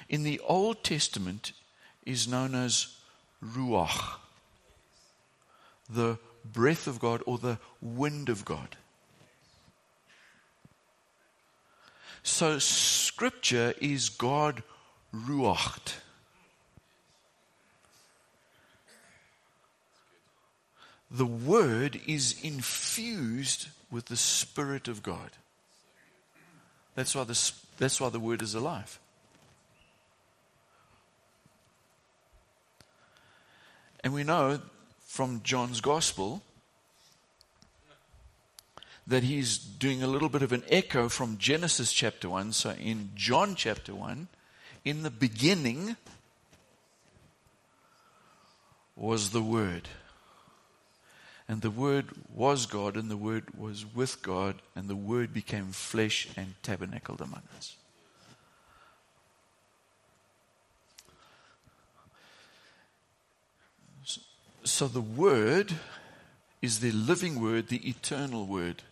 in 0.09 0.23
the 0.23 0.41
Old 0.47 0.83
Testament 0.83 1.53
is 2.07 2.27
known 2.27 2.55
as 2.55 2.97
Ruach, 3.45 4.19
the 5.91 6.17
breath 6.43 6.87
of 6.87 7.01
God 7.01 7.23
or 7.27 7.37
the 7.37 7.59
wind 7.83 8.31
of 8.31 8.47
God. 8.47 8.79
So 12.23 12.59
scripture 12.59 13.75
is 13.81 14.09
God 14.09 14.63
ruached. 15.15 15.95
The 21.11 21.27
word 21.27 22.01
is 22.07 22.37
infused 22.43 23.69
with 23.91 24.07
the 24.07 24.17
Spirit 24.17 24.87
of 24.87 25.03
God. 25.03 25.31
That's 26.95 27.15
why, 27.15 27.25
the, 27.25 27.53
that's 27.79 28.01
why 28.01 28.11
the 28.11 28.21
word 28.21 28.43
is 28.43 28.55
alive. 28.55 29.01
And 34.05 34.15
we 34.15 34.23
know 34.23 34.61
from 35.07 35.43
John's 35.43 35.81
Gospel 35.81 36.43
that 39.11 39.25
he's 39.25 39.59
doing 39.59 40.05
a 40.05 40.07
little 40.07 40.29
bit 40.29 40.41
of 40.41 40.53
an 40.53 40.63
echo 40.69 41.09
from 41.09 41.37
Genesis 41.37 41.93
chapter 41.93 42.29
1. 42.29 42.53
So 42.53 42.71
in 42.71 43.11
John 43.17 43.57
chapter 43.57 43.93
1, 43.93 44.29
in 44.85 45.03
the 45.03 45.11
beginning 45.11 45.97
was 48.95 49.31
the 49.31 49.43
Word. 49.43 49.89
And 51.49 51.61
the 51.61 51.73
Word 51.73 52.11
was 52.33 52.67
God, 52.67 52.97
and 52.97 53.11
the 53.11 53.17
Word 53.17 53.59
was 53.59 53.85
with 53.85 54.23
God, 54.23 54.63
and 54.77 54.87
the 54.87 54.95
Word 54.95 55.35
became 55.35 55.73
flesh 55.73 56.29
and 56.37 56.55
tabernacled 56.63 57.21
among 57.21 57.43
us. 57.59 57.77
So 64.63 64.87
the 64.87 65.01
Word 65.01 65.73
is 66.63 66.79
the 66.79 66.93
living 66.93 67.41
Word, 67.41 67.67
the 67.67 67.89
eternal 67.89 68.47
Word 68.47 68.85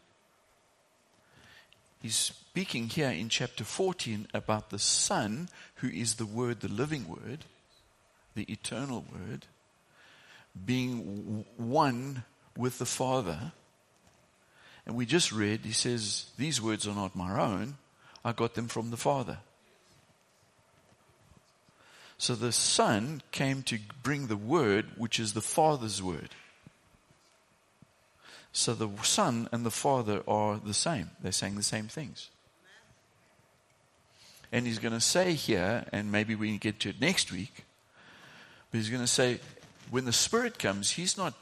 he's 2.01 2.17
speaking 2.17 2.89
here 2.89 3.11
in 3.11 3.29
chapter 3.29 3.65
14 3.65 4.29
about 4.35 4.71
the 4.71 4.79
Son, 4.79 5.49
who 5.77 5.89
is 5.89 6.15
the 6.15 6.27
Word, 6.27 6.61
the 6.61 6.69
living 6.69 7.09
Word, 7.09 7.45
the 8.35 8.51
eternal 8.51 9.05
Word, 9.13 9.47
being 10.65 11.45
one 11.57 12.25
with 12.57 12.79
the 12.79 12.87
Father. 12.87 13.53
And 14.87 14.97
we 14.97 15.07
just 15.07 15.33
read, 15.33 15.61
he 15.65 15.73
says, 15.73 16.27
These 16.37 16.61
words 16.61 16.87
are 16.89 16.95
not 16.95 17.15
my 17.15 17.39
own, 17.39 17.77
I 18.25 18.33
got 18.33 18.55
them 18.55 18.69
from 18.69 18.91
the 18.91 18.97
Father. 18.97 19.39
So 22.19 22.35
the 22.35 22.53
Son 22.53 23.23
came 23.31 23.63
to 23.65 23.79
bring 24.03 24.27
the 24.27 24.37
Word, 24.37 24.87
which 24.97 25.21
is 25.21 25.35
the 25.35 25.41
Father's 25.41 26.03
Word. 26.03 26.31
So 28.59 28.75
the 28.75 28.91
Son 29.05 29.49
and 29.53 29.65
the 29.65 29.71
Father 29.71 30.25
are 30.27 30.57
the 30.59 30.75
same. 30.75 31.11
They're 31.23 31.31
saying 31.31 31.55
the 31.55 31.63
same 31.63 31.87
things. 31.87 32.29
And 34.51 34.67
he's 34.67 34.81
going 34.81 34.95
to 34.95 35.01
say 35.01 35.35
here, 35.35 35.85
and 35.93 36.11
maybe 36.11 36.35
we 36.35 36.49
can 36.49 36.59
get 36.59 36.81
to 36.81 36.89
it 36.89 37.01
next 37.01 37.31
week, 37.31 37.65
but 38.73 38.79
he's 38.79 38.91
going 38.91 39.01
to 39.01 39.07
say, 39.07 39.39
when 39.93 40.07
the 40.07 40.13
Spirit 40.13 40.59
comes, 40.59 40.91
he's 40.91 41.17
not 41.17 41.35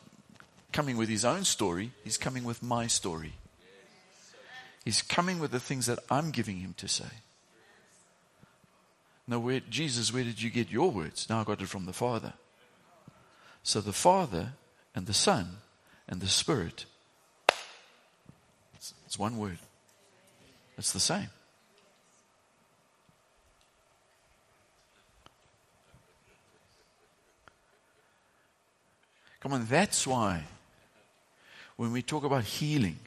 coming 0.72 0.98
with 0.98 1.08
his 1.08 1.24
own 1.24 1.44
story, 1.44 1.90
he's 2.04 2.18
coming 2.18 2.44
with 2.44 2.62
my 2.62 2.86
story. 2.86 3.32
He's 4.84 5.00
coming 5.00 5.38
with 5.38 5.52
the 5.52 5.58
things 5.58 5.86
that 5.86 6.00
I'm 6.10 6.30
giving 6.30 6.58
him 6.58 6.74
to 6.76 6.86
say. 6.86 7.14
Now, 9.26 9.38
where, 9.38 9.60
Jesus, 9.60 10.12
where 10.12 10.22
did 10.22 10.42
you 10.42 10.50
get 10.50 10.70
your 10.70 10.90
words? 10.90 11.30
Now 11.30 11.40
I 11.40 11.44
got 11.44 11.62
it 11.62 11.68
from 11.68 11.86
the 11.86 11.94
Father. 11.94 12.34
So 13.62 13.80
the 13.80 13.94
Father 13.94 14.52
and 14.94 15.06
the 15.06 15.14
Son 15.14 15.56
and 16.06 16.20
the 16.20 16.28
Spirit, 16.28 16.84
it's, 19.16 19.18
one 19.18 19.38
word. 19.38 19.58
It's 20.76 20.92
the 20.92 21.00
same. 21.00 21.30
Come 29.40 29.54
on, 29.54 29.66
that's 29.70 30.06
why 30.06 30.42
when 31.76 31.92
we 31.92 32.02
talk 32.02 32.24
about 32.24 32.44
healing, 32.44 32.98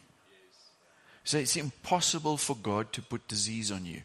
so 1.24 1.38
it's 1.38 1.56
impossible 1.56 2.38
for 2.38 2.56
God 2.56 2.92
to 2.94 3.04
put 3.04 3.28
disease 3.28 3.72
on 3.72 3.86
you. 3.86 4.02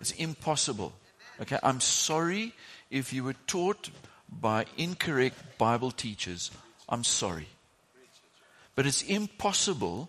It's 0.00 0.12
impossible. 0.12 0.94
Okay, 1.38 1.58
I'm 1.62 1.80
sorry 1.80 2.54
if 2.90 3.12
you 3.12 3.24
were 3.24 3.36
taught 3.46 3.90
by 4.30 4.64
incorrect 4.78 5.58
Bible 5.58 5.90
teachers. 5.90 6.50
I'm 6.88 7.04
sorry. 7.04 7.48
But 8.74 8.86
it's 8.86 9.02
impossible 9.02 10.08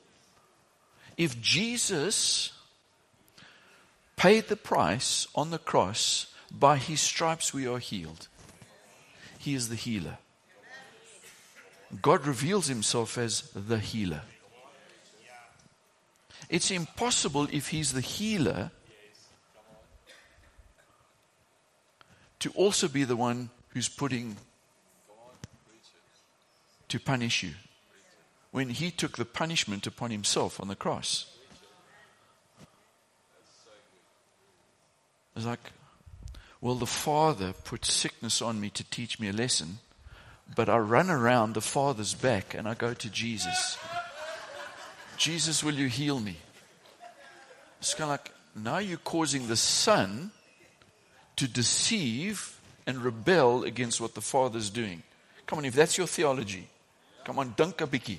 if 1.18 1.42
Jesus 1.42 2.54
paid 4.16 4.48
the 4.48 4.56
price 4.56 5.28
on 5.36 5.50
the 5.50 5.58
cross, 5.58 6.28
by 6.52 6.78
his 6.78 7.02
stripes 7.02 7.54
we 7.54 7.68
are 7.68 7.80
healed. 7.80 8.28
He 9.40 9.54
is 9.54 9.70
the 9.70 9.76
healer. 9.76 10.20
God 12.02 12.26
reveals 12.26 12.68
himself 12.68 13.18
as 13.18 13.50
the 13.56 13.80
healer. 13.80 14.22
It's 16.50 16.72
impossible 16.72 17.48
if 17.52 17.70
he's 17.70 17.94
the 17.94 18.02
healer 18.02 18.72
to 22.40 22.52
also 22.52 22.88
be 22.88 23.04
the 23.04 23.16
one 23.16 23.50
who's 23.70 23.90
putting 23.90 24.38
to 26.88 27.00
punish 27.00 27.44
you 27.44 27.52
when 28.52 28.70
he 28.70 28.92
took 28.92 29.18
the 29.18 29.26
punishment 29.26 29.86
upon 29.88 30.12
himself 30.12 30.60
on 30.60 30.68
the 30.68 30.76
cross. 30.76 31.26
It's 35.36 35.46
like, 35.46 35.72
well, 36.62 36.76
the 36.76 36.88
Father 36.88 37.54
put 37.54 37.86
sickness 37.86 38.42
on 38.42 38.60
me 38.60 38.70
to 38.72 38.84
teach 38.84 39.20
me 39.20 39.30
a 39.30 39.34
lesson, 39.34 39.78
but 40.56 40.70
I 40.70 40.78
run 40.78 41.10
around 41.10 41.54
the 41.54 41.62
Father's 41.62 42.16
back 42.16 42.56
and 42.56 42.68
I 42.68 42.74
go 42.74 42.94
to 42.96 43.10
Jesus. 43.10 43.78
Jesus, 45.18 45.64
will 45.64 45.76
you 45.76 45.88
heal 45.88 46.20
me? 46.20 46.38
It's 47.80 47.94
kind 47.94 48.06
of 48.06 48.10
like, 48.10 48.32
now 48.56 48.80
you're 48.80 48.98
causing 48.98 49.48
the 49.48 49.56
Son 49.56 50.32
to 51.36 51.48
deceive 51.48 52.60
and 52.88 53.04
rebel 53.04 53.64
against 53.64 54.02
what 54.02 54.16
the 54.16 54.22
Father's 54.22 54.72
doing. 54.72 55.04
Come 55.46 55.60
on, 55.60 55.66
if 55.66 55.76
that's 55.76 55.98
your 55.98 56.08
theology, 56.08 56.68
come 57.24 57.38
on, 57.38 57.54
dunk 57.56 57.82
a 57.82 57.88
bikkie. 57.88 58.18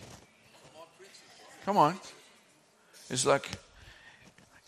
Come 1.68 1.76
on. 1.76 2.00
It's 3.10 3.26
like, 3.26 3.46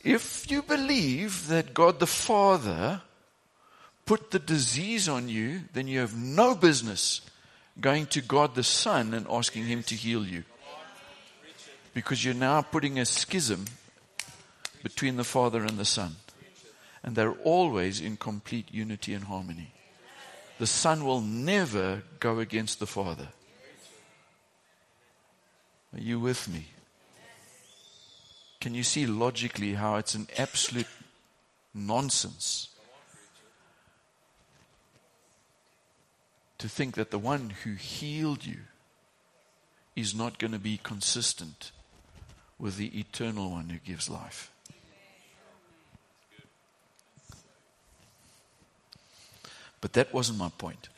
if 0.05 0.51
you 0.51 0.61
believe 0.61 1.49
that 1.49 1.73
God 1.73 1.99
the 1.99 2.07
Father 2.07 3.01
put 4.05 4.31
the 4.31 4.39
disease 4.39 5.09
on 5.09 5.27
you, 5.27 5.63
then 5.73 5.89
you 5.89 6.01
have 6.01 6.15
no 6.15 6.55
business 6.55 7.23
going 7.81 8.05
to 8.09 8.21
God 8.21 8.55
the 8.55 8.63
Son 8.63 9.15
and 9.15 9.27
asking 9.31 9.65
Him 9.65 9.83
to 9.85 9.95
heal 9.95 10.27
you. 10.27 10.45
Because 11.95 12.23
you're 12.23 12.35
now 12.35 12.61
putting 12.61 12.99
a 12.99 13.07
schism 13.07 13.65
between 14.83 15.17
the 15.17 15.25
Father 15.25 15.65
and 15.65 15.79
the 15.79 15.87
Son. 15.87 16.17
And 17.03 17.17
they're 17.17 17.41
always 17.45 18.03
in 18.03 18.19
complete 18.19 18.69
unity 18.75 19.15
and 19.15 19.25
harmony. 19.25 19.73
The 20.59 20.67
Son 20.67 21.07
will 21.07 21.23
never 21.23 22.03
go 22.19 22.41
against 22.41 22.79
the 22.79 22.87
Father. 22.87 23.29
Are 25.95 26.01
you 26.03 26.21
with 26.21 26.47
me? 26.47 26.67
Can 28.61 28.75
you 28.75 28.83
see 28.83 29.07
logically 29.07 29.73
how 29.73 29.97
it's 29.97 30.15
an 30.15 30.29
absolute 30.37 30.87
nonsense 31.73 32.69
to 36.59 36.69
think 36.69 36.95
that 36.97 37.11
the 37.11 37.19
one 37.19 37.51
who 37.65 37.73
healed 37.73 38.45
you 38.45 38.59
is 39.97 40.15
not 40.15 40.39
going 40.39 40.53
to 40.53 40.59
be 40.59 40.79
consistent 40.83 41.73
with 42.59 42.77
the 42.77 42.99
eternal 42.99 43.51
one 43.51 43.71
who 43.71 43.79
gives 43.79 44.11
life? 44.11 44.51
But 49.81 49.95
that 49.95 50.13
wasn't 50.13 50.39
my 50.39 50.51
point. 50.51 50.90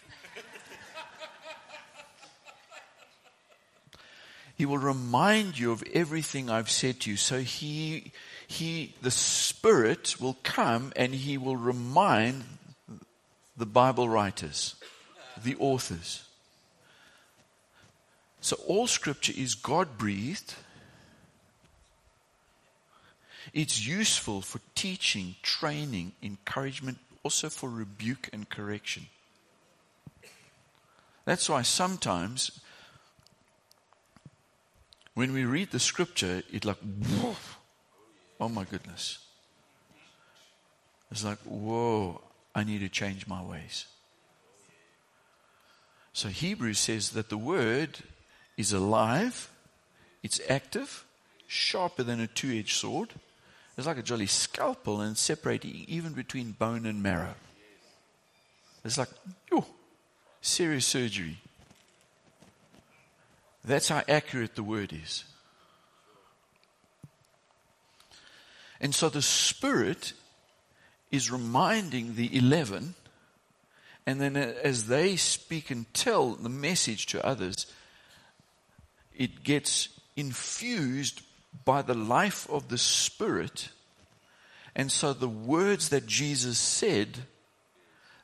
He 4.62 4.66
will 4.66 4.78
remind 4.78 5.58
you 5.58 5.72
of 5.72 5.82
everything 5.92 6.48
I've 6.48 6.70
said 6.70 7.00
to 7.00 7.10
you. 7.10 7.16
So 7.16 7.40
he, 7.40 8.12
he, 8.46 8.94
the 9.02 9.10
Spirit 9.10 10.20
will 10.20 10.36
come 10.44 10.92
and 10.94 11.12
he 11.12 11.36
will 11.36 11.56
remind 11.56 12.44
the 13.56 13.66
Bible 13.66 14.08
writers, 14.08 14.76
the 15.42 15.56
authors. 15.58 16.22
So 18.40 18.56
all 18.68 18.86
scripture 18.86 19.32
is 19.36 19.56
God 19.56 19.98
breathed. 19.98 20.54
It's 23.52 23.84
useful 23.84 24.42
for 24.42 24.60
teaching, 24.76 25.34
training, 25.42 26.12
encouragement, 26.22 26.98
also 27.24 27.48
for 27.48 27.68
rebuke 27.68 28.28
and 28.32 28.48
correction. 28.48 29.06
That's 31.24 31.48
why 31.48 31.62
sometimes 31.62 32.60
when 35.14 35.32
we 35.32 35.44
read 35.44 35.70
the 35.70 35.78
scripture, 35.78 36.42
it 36.52 36.64
like, 36.64 36.78
oh 38.40 38.48
my 38.48 38.64
goodness. 38.64 39.18
It's 41.10 41.24
like, 41.24 41.38
whoa, 41.40 42.22
I 42.54 42.64
need 42.64 42.80
to 42.80 42.88
change 42.88 43.26
my 43.26 43.42
ways. 43.42 43.86
So 46.14 46.28
Hebrews 46.28 46.78
says 46.78 47.10
that 47.10 47.28
the 47.28 47.38
word 47.38 47.98
is 48.56 48.72
alive, 48.72 49.50
it's 50.22 50.40
active, 50.48 51.04
sharper 51.46 52.02
than 52.02 52.20
a 52.20 52.26
two 52.26 52.50
edged 52.50 52.76
sword. 52.76 53.10
It's 53.76 53.86
like 53.86 53.98
a 53.98 54.02
jolly 54.02 54.26
scalpel 54.26 55.00
and 55.00 55.16
separating 55.16 55.84
even 55.88 56.12
between 56.12 56.52
bone 56.52 56.84
and 56.86 57.02
marrow. 57.02 57.34
It's 58.84 58.98
like, 58.98 59.08
oh, 59.52 59.66
serious 60.40 60.86
surgery. 60.86 61.38
That's 63.64 63.88
how 63.88 64.02
accurate 64.08 64.56
the 64.56 64.62
word 64.62 64.92
is. 64.92 65.24
And 68.80 68.94
so 68.94 69.08
the 69.08 69.22
Spirit 69.22 70.12
is 71.12 71.30
reminding 71.30 72.16
the 72.16 72.36
11, 72.36 72.94
and 74.06 74.20
then 74.20 74.36
as 74.36 74.86
they 74.86 75.14
speak 75.14 75.70
and 75.70 75.92
tell 75.94 76.30
the 76.30 76.48
message 76.48 77.06
to 77.06 77.24
others, 77.24 77.66
it 79.14 79.44
gets 79.44 79.88
infused 80.16 81.22
by 81.64 81.82
the 81.82 81.94
life 81.94 82.48
of 82.50 82.68
the 82.68 82.78
Spirit. 82.78 83.68
And 84.74 84.90
so 84.90 85.12
the 85.12 85.28
words 85.28 85.90
that 85.90 86.06
Jesus 86.06 86.58
said 86.58 87.18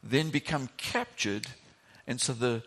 then 0.03 0.31
become 0.31 0.71
captured, 0.77 1.47
and 2.07 2.21
so 2.21 2.33
the 2.33 2.63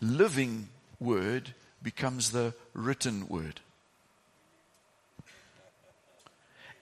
living 0.00 0.68
word 0.98 1.54
becomes 1.84 2.32
the 2.32 2.54
written 2.72 3.28
word. 3.28 3.60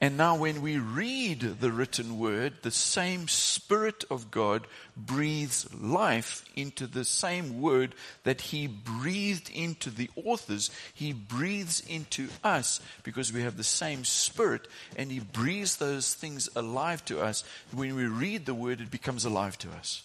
And 0.03 0.17
now, 0.17 0.35
when 0.35 0.63
we 0.63 0.79
read 0.79 1.61
the 1.61 1.71
written 1.71 2.19
word, 2.19 2.55
the 2.63 2.73
same 2.73 3.29
Spirit 3.29 4.03
of 4.11 4.33
God 4.33 4.67
breathes 4.97 5.73
life 5.73 6.45
into 6.57 6.89
the 6.89 7.05
same 7.05 7.61
word 7.61 7.95
that 8.25 8.41
He 8.41 8.67
breathed 8.67 9.49
into 9.51 9.91
the 9.91 10.11
authors. 10.17 10.73
He 10.93 11.13
breathes 11.13 11.79
into 11.89 12.31
us 12.43 12.81
because 13.05 13.33
we 13.33 13.43
have 13.43 13.57
the 13.57 13.63
same 13.63 14.05
Spirit, 14.05 14.67
and 14.97 15.13
He 15.13 15.21
breathes 15.21 15.77
those 15.77 16.15
things 16.15 16.49
alive 16.57 17.05
to 17.05 17.21
us. 17.21 17.45
When 17.73 17.95
we 17.95 18.07
read 18.07 18.45
the 18.45 18.55
word, 18.55 18.81
it 18.81 18.91
becomes 18.91 19.25
alive 19.25 19.57
to 19.59 19.71
us. 19.71 20.03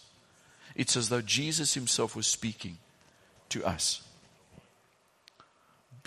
It's 0.75 0.95
as 0.95 1.09
though 1.09 1.21
Jesus 1.21 1.73
Himself 1.73 2.15
was 2.15 2.27
speaking 2.27 2.77
to 3.49 3.65
us. 3.65 4.06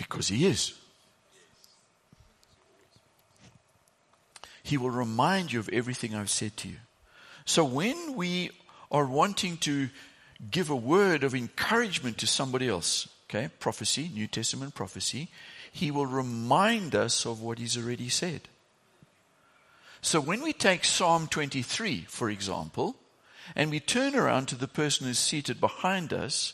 Because 0.03 0.27
He 0.27 0.45
is. 0.45 0.73
He 4.63 4.77
will 4.77 4.91
remind 4.91 5.51
you 5.51 5.59
of 5.59 5.69
everything 5.69 6.15
I've 6.15 6.29
said 6.29 6.55
to 6.57 6.69
you. 6.69 6.77
So 7.45 7.65
when 7.65 8.15
we 8.15 8.51
are 8.91 9.05
wanting 9.05 9.57
to 9.57 9.89
give 10.49 10.69
a 10.69 10.75
word 10.75 11.23
of 11.23 11.35
encouragement 11.35 12.17
to 12.19 12.27
somebody 12.27 12.67
else, 12.67 13.07
okay, 13.29 13.49
prophecy, 13.59 14.09
New 14.13 14.27
Testament 14.27 14.73
prophecy, 14.73 15.29
he 15.71 15.91
will 15.91 16.05
remind 16.05 16.95
us 16.95 17.25
of 17.25 17.41
what 17.41 17.57
he's 17.57 17.77
already 17.77 18.09
said. 18.09 18.41
So 20.01 20.19
when 20.19 20.41
we 20.41 20.53
take 20.53 20.83
Psalm 20.83 21.27
23, 21.27 22.05
for 22.07 22.29
example, 22.29 22.95
and 23.55 23.69
we 23.69 23.79
turn 23.79 24.15
around 24.15 24.47
to 24.47 24.55
the 24.55 24.67
person 24.67 25.07
who's 25.07 25.19
seated 25.19 25.59
behind 25.59 26.11
us, 26.13 26.53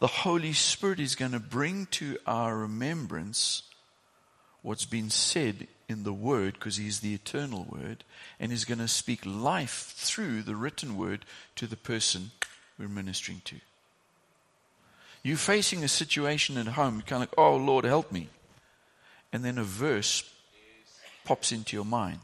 the 0.00 0.06
Holy 0.06 0.52
Spirit 0.54 0.98
is 0.98 1.14
going 1.14 1.32
to 1.32 1.38
bring 1.38 1.86
to 1.92 2.18
our 2.26 2.56
remembrance 2.56 3.62
what's 4.62 4.86
been 4.86 5.10
said 5.10 5.68
in 5.88 6.02
the 6.02 6.12
Word, 6.12 6.54
because 6.54 6.76
He's 6.76 7.00
the 7.00 7.14
eternal 7.14 7.66
Word, 7.70 8.04
and 8.38 8.50
He's 8.50 8.64
going 8.64 8.78
to 8.78 8.88
speak 8.88 9.20
life 9.24 9.92
through 9.96 10.42
the 10.42 10.56
written 10.56 10.96
Word 10.96 11.24
to 11.56 11.66
the 11.66 11.76
person 11.76 12.30
we're 12.78 12.88
ministering 12.88 13.42
to. 13.44 13.56
You're 15.22 15.36
facing 15.36 15.84
a 15.84 15.88
situation 15.88 16.56
at 16.56 16.66
home, 16.66 16.94
you're 16.94 17.02
kind 17.02 17.22
of 17.22 17.28
like, 17.28 17.38
oh, 17.38 17.56
Lord, 17.56 17.84
help 17.84 18.10
me. 18.10 18.28
And 19.32 19.44
then 19.44 19.58
a 19.58 19.64
verse 19.64 20.24
pops 21.24 21.52
into 21.52 21.76
your 21.76 21.84
mind. 21.84 22.20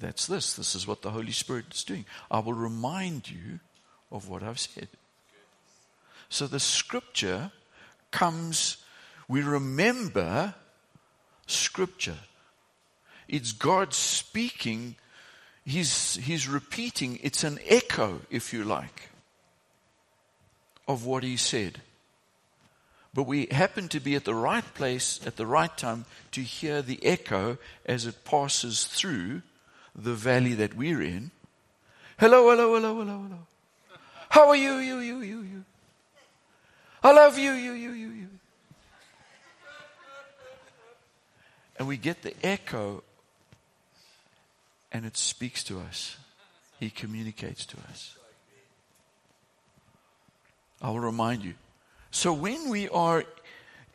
That's 0.00 0.26
this. 0.26 0.54
This 0.54 0.74
is 0.74 0.86
what 0.86 1.02
the 1.02 1.12
Holy 1.12 1.32
Spirit 1.32 1.66
is 1.72 1.84
doing. 1.84 2.04
I 2.30 2.40
will 2.40 2.54
remind 2.54 3.30
you 3.30 3.60
of 4.10 4.28
what 4.28 4.42
I've 4.42 4.58
said. 4.58 4.88
So 6.36 6.46
the 6.46 6.60
scripture 6.60 7.50
comes, 8.10 8.76
we 9.26 9.40
remember 9.40 10.54
scripture. 11.46 12.18
It's 13.26 13.52
God 13.52 13.94
speaking. 13.94 14.96
He's, 15.64 16.16
he's 16.16 16.46
repeating. 16.46 17.20
It's 17.22 17.42
an 17.42 17.58
echo, 17.66 18.20
if 18.28 18.52
you 18.52 18.64
like, 18.64 19.08
of 20.86 21.06
what 21.06 21.22
he 21.22 21.38
said. 21.38 21.80
But 23.14 23.22
we 23.22 23.46
happen 23.50 23.88
to 23.88 23.98
be 23.98 24.14
at 24.14 24.26
the 24.26 24.34
right 24.34 24.74
place 24.74 25.26
at 25.26 25.36
the 25.36 25.46
right 25.46 25.74
time 25.74 26.04
to 26.32 26.42
hear 26.42 26.82
the 26.82 27.02
echo 27.02 27.56
as 27.86 28.04
it 28.04 28.26
passes 28.26 28.84
through 28.84 29.40
the 29.94 30.12
valley 30.12 30.52
that 30.52 30.76
we're 30.76 31.00
in. 31.00 31.30
Hello, 32.18 32.50
hello, 32.50 32.74
hello, 32.74 32.94
hello, 32.98 33.22
hello. 33.22 33.46
How 34.28 34.48
are 34.50 34.56
you, 34.56 34.74
you, 34.74 34.98
you, 34.98 35.20
you, 35.22 35.40
you? 35.40 35.64
I 37.06 37.12
love 37.12 37.38
you, 37.38 37.52
you, 37.52 37.70
you, 37.70 37.92
you, 37.92 38.08
you. 38.08 38.28
And 41.78 41.86
we 41.86 41.98
get 41.98 42.22
the 42.22 42.34
echo 42.42 43.04
and 44.90 45.06
it 45.06 45.16
speaks 45.16 45.62
to 45.64 45.78
us. 45.78 46.16
He 46.80 46.90
communicates 46.90 47.64
to 47.66 47.76
us. 47.90 48.16
I 50.82 50.90
will 50.90 50.98
remind 50.98 51.44
you. 51.44 51.54
So 52.10 52.32
when 52.32 52.70
we 52.70 52.88
are 52.88 53.22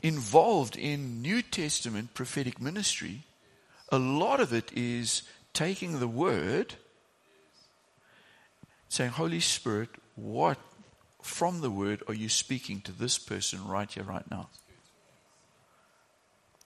involved 0.01 0.77
in 0.77 1.21
New 1.21 1.41
Testament 1.41 2.13
prophetic 2.13 2.61
ministry, 2.61 3.23
a 3.89 3.99
lot 3.99 4.39
of 4.39 4.53
it 4.53 4.71
is 4.73 5.23
taking 5.53 5.99
the 5.99 6.07
word, 6.07 6.75
saying, 8.87 9.11
Holy 9.11 9.41
Spirit, 9.41 9.89
what 10.15 10.57
from 11.21 11.61
the 11.61 11.69
word 11.69 12.03
are 12.07 12.13
you 12.13 12.29
speaking 12.29 12.81
to 12.81 12.91
this 12.91 13.17
person 13.17 13.67
right 13.67 13.89
here, 13.89 14.03
right 14.03 14.29
now? 14.29 14.49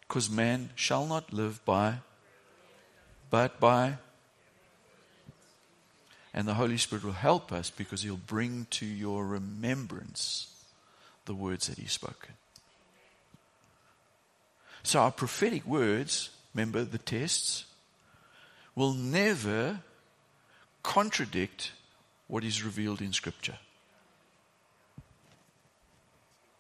Because 0.08 0.30
man 0.30 0.70
shall 0.76 1.06
not 1.06 1.34
live 1.34 1.64
by, 1.66 1.96
but 3.30 3.60
by. 3.60 3.96
And 6.34 6.48
the 6.48 6.54
Holy 6.54 6.78
Spirit 6.78 7.04
will 7.04 7.14
help 7.14 7.52
us 7.52 7.70
because 7.70 8.02
He'll 8.02 8.18
bring 8.18 8.68
to 8.72 8.86
your 8.86 9.26
remembrance 9.26 10.54
the 11.26 11.34
words 11.34 11.68
that 11.68 11.78
He's 11.78 11.94
spoken. 11.94 12.34
So, 14.84 15.00
our 15.00 15.12
prophetic 15.12 15.66
words, 15.66 16.30
remember 16.54 16.84
the 16.84 17.00
tests, 17.00 17.66
will 18.76 18.94
never 18.94 19.80
contradict 20.84 21.72
what 22.28 22.44
is 22.44 22.64
revealed 22.64 23.02
in 23.02 23.12
Scripture. 23.12 23.58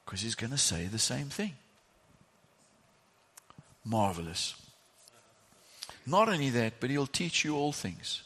Because 0.06 0.22
He's 0.22 0.36
going 0.36 0.51
to 0.51 0.58
say 0.58 0.86
the 0.86 0.99
same 0.99 1.28
thing 1.28 1.53
marvelous. 3.86 4.56
Not 6.06 6.28
only 6.28 6.49
that, 6.49 6.74
but 6.80 6.89
He'll 6.89 7.08
teach 7.08 7.45
you 7.45 7.56
all 7.56 7.72
things. 7.72 8.24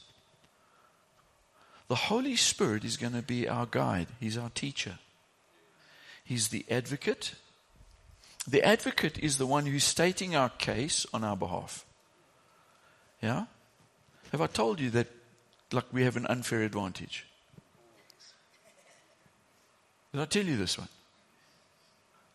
The 1.89 1.95
Holy 1.95 2.35
Spirit 2.35 2.85
is 2.85 2.97
going 2.97 3.13
to 3.13 3.21
be 3.21 3.47
our 3.47 3.65
guide, 3.65 4.07
He's 4.19 4.37
our 4.37 4.49
teacher. 4.49 4.99
He's 6.23 6.49
the 6.49 6.65
advocate. 6.69 7.33
The 8.47 8.63
advocate 8.63 9.17
is 9.17 9.37
the 9.37 9.47
one 9.47 9.65
who's 9.65 9.83
stating 9.83 10.35
our 10.35 10.49
case 10.49 11.05
on 11.13 11.23
our 11.23 11.35
behalf. 11.35 11.85
Yeah? 13.21 13.45
Have 14.31 14.41
I 14.41 14.47
told 14.47 14.79
you 14.79 14.91
that 14.91 15.07
like 15.71 15.85
we 15.91 16.03
have 16.03 16.15
an 16.17 16.27
unfair 16.27 16.61
advantage? 16.61 17.25
Did 20.11 20.21
I 20.21 20.25
tell 20.25 20.45
you 20.45 20.55
this 20.55 20.77
one? 20.77 20.87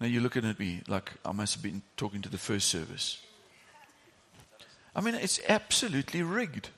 Now 0.04 0.10
you're 0.10 0.20
looking 0.20 0.44
at 0.44 0.58
me 0.58 0.82
like 0.86 1.12
I 1.24 1.32
must 1.32 1.54
have 1.54 1.62
been 1.62 1.80
talking 1.96 2.20
to 2.20 2.28
the 2.28 2.36
first 2.36 2.68
service. 2.68 3.22
I 4.94 5.00
mean, 5.00 5.14
it's 5.14 5.40
absolutely 5.48 6.22
rigged 6.22 6.68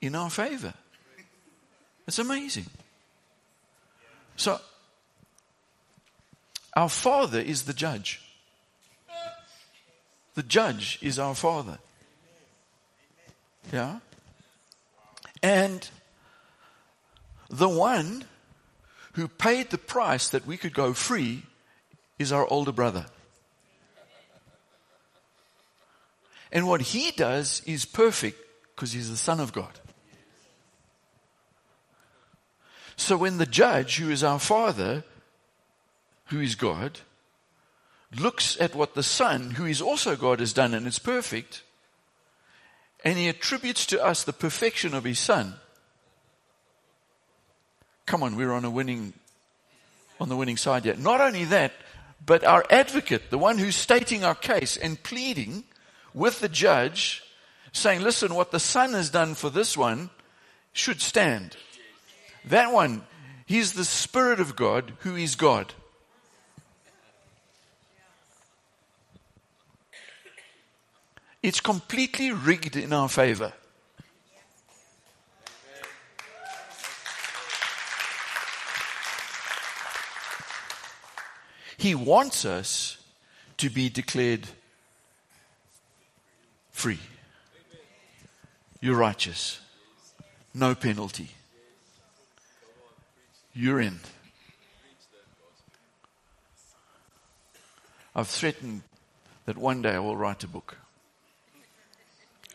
in 0.00 0.16
our 0.16 0.28
favor. 0.28 0.74
It's 2.08 2.18
amazing. 2.18 2.66
So, 4.34 4.58
our 6.74 6.88
Father 6.88 7.38
is 7.38 7.66
the 7.66 7.72
judge. 7.72 8.20
The 10.34 10.42
judge 10.42 10.98
is 11.02 11.20
our 11.20 11.36
Father. 11.36 11.78
Yeah? 13.72 14.00
And 15.40 15.88
the 17.48 17.68
one 17.68 18.24
who 19.12 19.28
paid 19.28 19.70
the 19.70 19.78
price 19.78 20.28
that 20.30 20.48
we 20.48 20.56
could 20.56 20.74
go 20.74 20.92
free 20.92 21.44
is 22.22 22.32
our 22.32 22.46
older 22.46 22.72
brother. 22.72 23.04
And 26.50 26.66
what 26.66 26.80
he 26.80 27.10
does 27.10 27.62
is 27.66 27.84
perfect 27.84 28.38
because 28.74 28.92
he's 28.92 29.10
the 29.10 29.16
Son 29.16 29.40
of 29.40 29.52
God. 29.52 29.80
So 32.96 33.16
when 33.16 33.38
the 33.38 33.46
judge, 33.46 33.98
who 33.98 34.10
is 34.10 34.22
our 34.22 34.38
Father, 34.38 35.04
who 36.26 36.40
is 36.40 36.54
God, 36.54 37.00
looks 38.18 38.60
at 38.60 38.74
what 38.74 38.94
the 38.94 39.02
Son, 39.02 39.52
who 39.52 39.66
is 39.66 39.80
also 39.80 40.14
God, 40.14 40.40
has 40.40 40.52
done 40.52 40.74
and 40.74 40.86
it's 40.86 40.98
perfect, 40.98 41.62
and 43.04 43.18
he 43.18 43.28
attributes 43.28 43.86
to 43.86 44.02
us 44.02 44.22
the 44.22 44.32
perfection 44.32 44.94
of 44.94 45.04
his 45.04 45.18
Son, 45.18 45.54
come 48.06 48.22
on, 48.22 48.36
we're 48.36 48.52
on 48.52 48.64
a 48.64 48.70
winning, 48.70 49.14
on 50.20 50.28
the 50.28 50.36
winning 50.36 50.56
side 50.56 50.84
yet. 50.84 50.98
Not 50.98 51.20
only 51.20 51.44
that, 51.46 51.72
but 52.24 52.44
our 52.44 52.64
advocate, 52.70 53.30
the 53.30 53.38
one 53.38 53.58
who's 53.58 53.76
stating 53.76 54.24
our 54.24 54.34
case 54.34 54.76
and 54.76 55.02
pleading 55.02 55.64
with 56.14 56.40
the 56.40 56.48
judge, 56.48 57.22
saying, 57.72 58.02
listen, 58.02 58.34
what 58.34 58.50
the 58.50 58.60
Son 58.60 58.92
has 58.92 59.10
done 59.10 59.34
for 59.34 59.50
this 59.50 59.76
one 59.76 60.10
should 60.72 61.00
stand. 61.00 61.56
That 62.44 62.72
one, 62.72 63.02
he's 63.46 63.72
the 63.72 63.84
Spirit 63.84 64.40
of 64.40 64.56
God 64.56 64.92
who 65.00 65.16
is 65.16 65.34
God. 65.34 65.74
It's 71.42 71.60
completely 71.60 72.30
rigged 72.30 72.76
in 72.76 72.92
our 72.92 73.08
favor. 73.08 73.52
He 81.82 81.96
wants 81.96 82.44
us 82.44 82.96
to 83.56 83.68
be 83.68 83.88
declared 83.88 84.46
free. 86.70 87.00
You're 88.80 88.94
righteous. 88.94 89.58
No 90.54 90.76
penalty. 90.76 91.30
You're 93.52 93.80
in. 93.80 93.98
I've 98.14 98.28
threatened 98.28 98.82
that 99.46 99.58
one 99.58 99.82
day 99.82 99.96
I 99.96 99.98
will 99.98 100.16
write 100.16 100.44
a 100.44 100.48
book. 100.48 100.76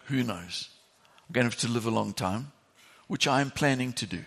Who 0.05 0.23
knows? 0.23 0.69
I'm 1.27 1.33
going 1.33 1.49
to 1.49 1.53
have 1.53 1.59
to 1.59 1.67
live 1.67 1.85
a 1.85 1.91
long 1.91 2.13
time, 2.13 2.53
which 3.07 3.27
I 3.27 3.41
am 3.41 3.51
planning 3.51 3.91
to 3.91 4.05
do. 4.05 4.23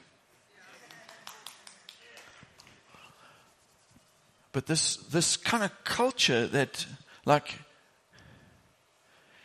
But 4.53 4.67
this, 4.67 4.97
this 4.97 5.37
kind 5.37 5.63
of 5.63 5.71
culture 5.85 6.47
that, 6.49 6.87
like, 7.25 7.55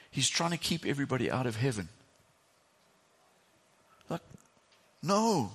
he's 0.09 0.29
trying 0.29 0.51
to 0.51 0.57
keep 0.57 0.85
everybody 0.85 1.29
out 1.29 1.45
of 1.45 1.57
heaven. 1.57 1.89
Like, 4.09 4.21
no. 5.03 5.51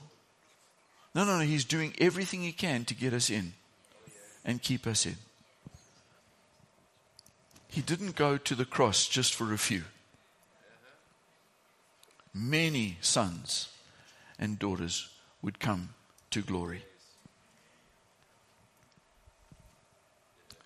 No, 1.14 1.24
no, 1.24 1.38
no. 1.38 1.44
He's 1.44 1.64
doing 1.64 1.94
everything 1.98 2.42
he 2.42 2.53
can 2.53 2.84
to 2.84 2.94
get 2.94 3.12
us 3.12 3.28
in 3.28 3.55
and 4.44 4.62
keep 4.62 4.86
us 4.86 5.05
in. 5.05 5.16
He 7.68 7.80
didn't 7.80 8.16
go 8.16 8.36
to 8.36 8.55
the 8.55 8.64
cross 8.64 9.07
just 9.07 9.34
for 9.34 9.53
a 9.53 9.59
few. 9.59 9.82
Many 12.32 12.98
sons 13.01 13.68
and 14.38 14.59
daughters 14.59 15.09
would 15.42 15.59
come 15.59 15.90
to 16.30 16.42
glory. 16.42 16.84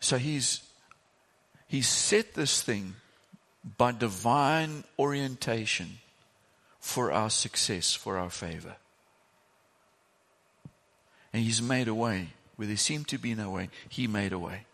So 0.05 0.19
he's, 0.19 0.61
he's 1.67 1.89
set 1.89 2.35
this 2.35 2.61
thing 2.61 2.95
by 3.79 3.93
divine 3.93 4.85
orientation 4.99 5.99
for 6.79 7.11
our 7.11 7.31
success, 7.31 7.95
for 7.95 8.19
our 8.19 8.29
favor. 8.29 8.77
And 11.33 11.43
he's 11.43 11.63
made 11.63 11.89
a 11.89 11.95
way 11.95 12.29
where 12.57 12.69
there 12.69 12.77
seemed 12.77 13.09
to 13.09 13.19
be 13.19 13.35
no 13.35 13.49
way. 13.49 13.71
He 13.89 14.07
made 14.07 14.35
a 14.35 14.39
way 14.39 14.67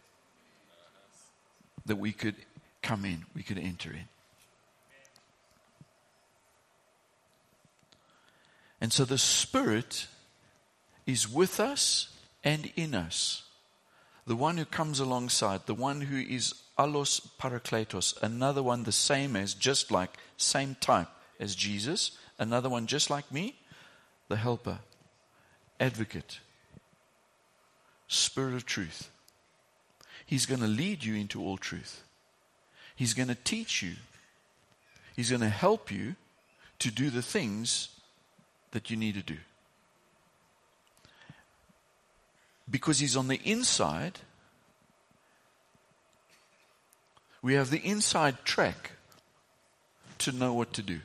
that 1.86 1.94
we 1.94 2.10
could 2.10 2.34
come 2.82 3.04
in, 3.04 3.24
we 3.32 3.44
could 3.44 3.58
enter 3.58 3.92
in. 3.92 4.08
And 8.80 8.92
so 8.92 9.04
the 9.04 9.16
Spirit 9.16 10.08
is 11.06 11.32
with 11.32 11.60
us 11.60 12.08
and 12.42 12.72
in 12.74 12.96
us. 12.96 13.44
The 14.26 14.36
one 14.36 14.56
who 14.56 14.64
comes 14.64 15.00
alongside, 15.00 15.66
the 15.66 15.74
one 15.74 16.02
who 16.02 16.18
is 16.18 16.54
allos 16.78 17.20
parakletos, 17.38 18.20
another 18.22 18.62
one 18.62 18.84
the 18.84 18.92
same 18.92 19.36
as, 19.36 19.54
just 19.54 19.90
like, 19.90 20.16
same 20.36 20.76
type 20.80 21.08
as 21.38 21.54
Jesus, 21.54 22.12
another 22.38 22.68
one 22.68 22.86
just 22.86 23.10
like 23.10 23.32
me, 23.32 23.56
the 24.28 24.36
helper, 24.36 24.78
advocate, 25.78 26.40
spirit 28.08 28.54
of 28.54 28.66
truth. 28.66 29.10
He's 30.26 30.46
going 30.46 30.60
to 30.60 30.66
lead 30.66 31.02
you 31.02 31.14
into 31.14 31.42
all 31.42 31.56
truth. 31.56 32.02
He's 32.94 33.14
going 33.14 33.28
to 33.28 33.34
teach 33.34 33.82
you. 33.82 33.94
He's 35.16 35.30
going 35.30 35.40
to 35.40 35.48
help 35.48 35.90
you 35.90 36.14
to 36.78 36.90
do 36.90 37.10
the 37.10 37.22
things 37.22 37.88
that 38.70 38.90
you 38.90 38.96
need 38.96 39.14
to 39.14 39.22
do. 39.22 39.38
Because 42.70 42.98
He's 42.98 43.16
on 43.16 43.28
the 43.28 43.40
inside, 43.44 44.20
we 47.42 47.54
have 47.54 47.70
the 47.70 47.84
inside 47.84 48.44
track 48.44 48.92
to 50.18 50.32
know 50.32 50.52
what 50.52 50.72
to 50.74 50.82
do. 50.82 51.00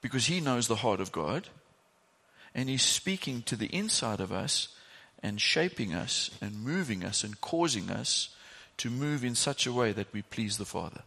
Because 0.00 0.26
He 0.26 0.40
knows 0.40 0.68
the 0.68 0.76
heart 0.76 1.00
of 1.00 1.12
God, 1.12 1.48
and 2.54 2.68
He's 2.68 2.82
speaking 2.82 3.42
to 3.42 3.56
the 3.56 3.74
inside 3.74 4.20
of 4.20 4.32
us 4.32 4.68
and 5.22 5.40
shaping 5.40 5.94
us 5.94 6.30
and 6.40 6.62
moving 6.62 7.04
us 7.04 7.24
and 7.24 7.40
causing 7.40 7.90
us 7.90 8.28
to 8.76 8.90
move 8.90 9.24
in 9.24 9.34
such 9.34 9.66
a 9.66 9.72
way 9.72 9.92
that 9.92 10.12
we 10.12 10.22
please 10.22 10.58
the 10.58 10.64
Father. 10.64 11.00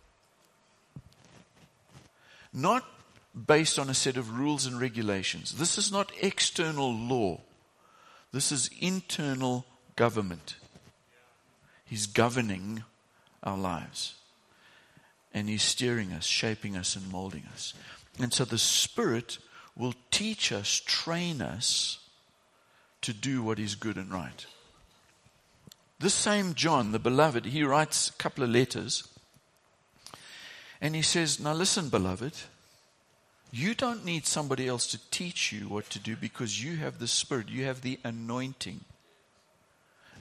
Not 2.52 2.84
based 3.48 3.78
on 3.78 3.90
a 3.90 3.94
set 3.94 4.18
of 4.18 4.40
rules 4.40 4.66
and 4.66 4.82
regulations. 4.82 5.54
This 5.54 5.78
is 5.78 5.92
not 5.92 6.12
external 6.20 6.92
law. 6.92 7.42
This 8.32 8.52
is 8.52 8.70
internal 8.80 9.66
government. 9.96 10.56
He's 11.86 12.06
governing 12.06 12.84
our 13.44 13.58
lives. 13.58 14.16
And 15.34 15.50
He's 15.50 15.64
steering 15.64 16.12
us, 16.12 16.26
shaping 16.26 16.76
us, 16.76 16.96
and 16.96 17.12
molding 17.12 17.44
us. 17.54 17.74
And 18.20 18.34
so 18.34 18.46
the 18.46 18.58
Spirit 18.58 19.38
will 19.76 19.94
teach 20.12 20.52
us, 20.52 20.82
train 20.86 21.42
us 21.42 22.00
to 23.02 23.14
do 23.14 23.42
what 23.42 23.60
is 23.60 23.76
good 23.76 23.96
and 23.96 24.12
right. 24.12 24.46
This 26.00 26.14
same 26.14 26.54
John, 26.54 26.92
the 26.92 27.00
beloved, 27.00 27.46
he 27.46 27.64
writes 27.64 28.10
a 28.10 28.14
couple 28.14 28.44
of 28.44 28.50
letters. 28.50 29.08
And 30.82 30.96
he 30.96 31.02
says, 31.02 31.40
Now 31.40 31.54
listen, 31.54 31.90
beloved. 31.90 32.34
You 33.52 33.74
don't 33.74 34.06
need 34.06 34.26
somebody 34.26 34.68
else 34.68 34.88
to 34.88 35.10
teach 35.10 35.52
you 35.52 35.68
what 35.68 35.90
to 35.92 36.00
do 36.00 36.16
because 36.16 36.64
you 36.64 36.78
have 36.78 37.00
the 37.00 37.08
Spirit, 37.08 37.50
you 37.50 37.66
have 37.66 37.82
the 37.82 38.00
anointing. 38.04 38.82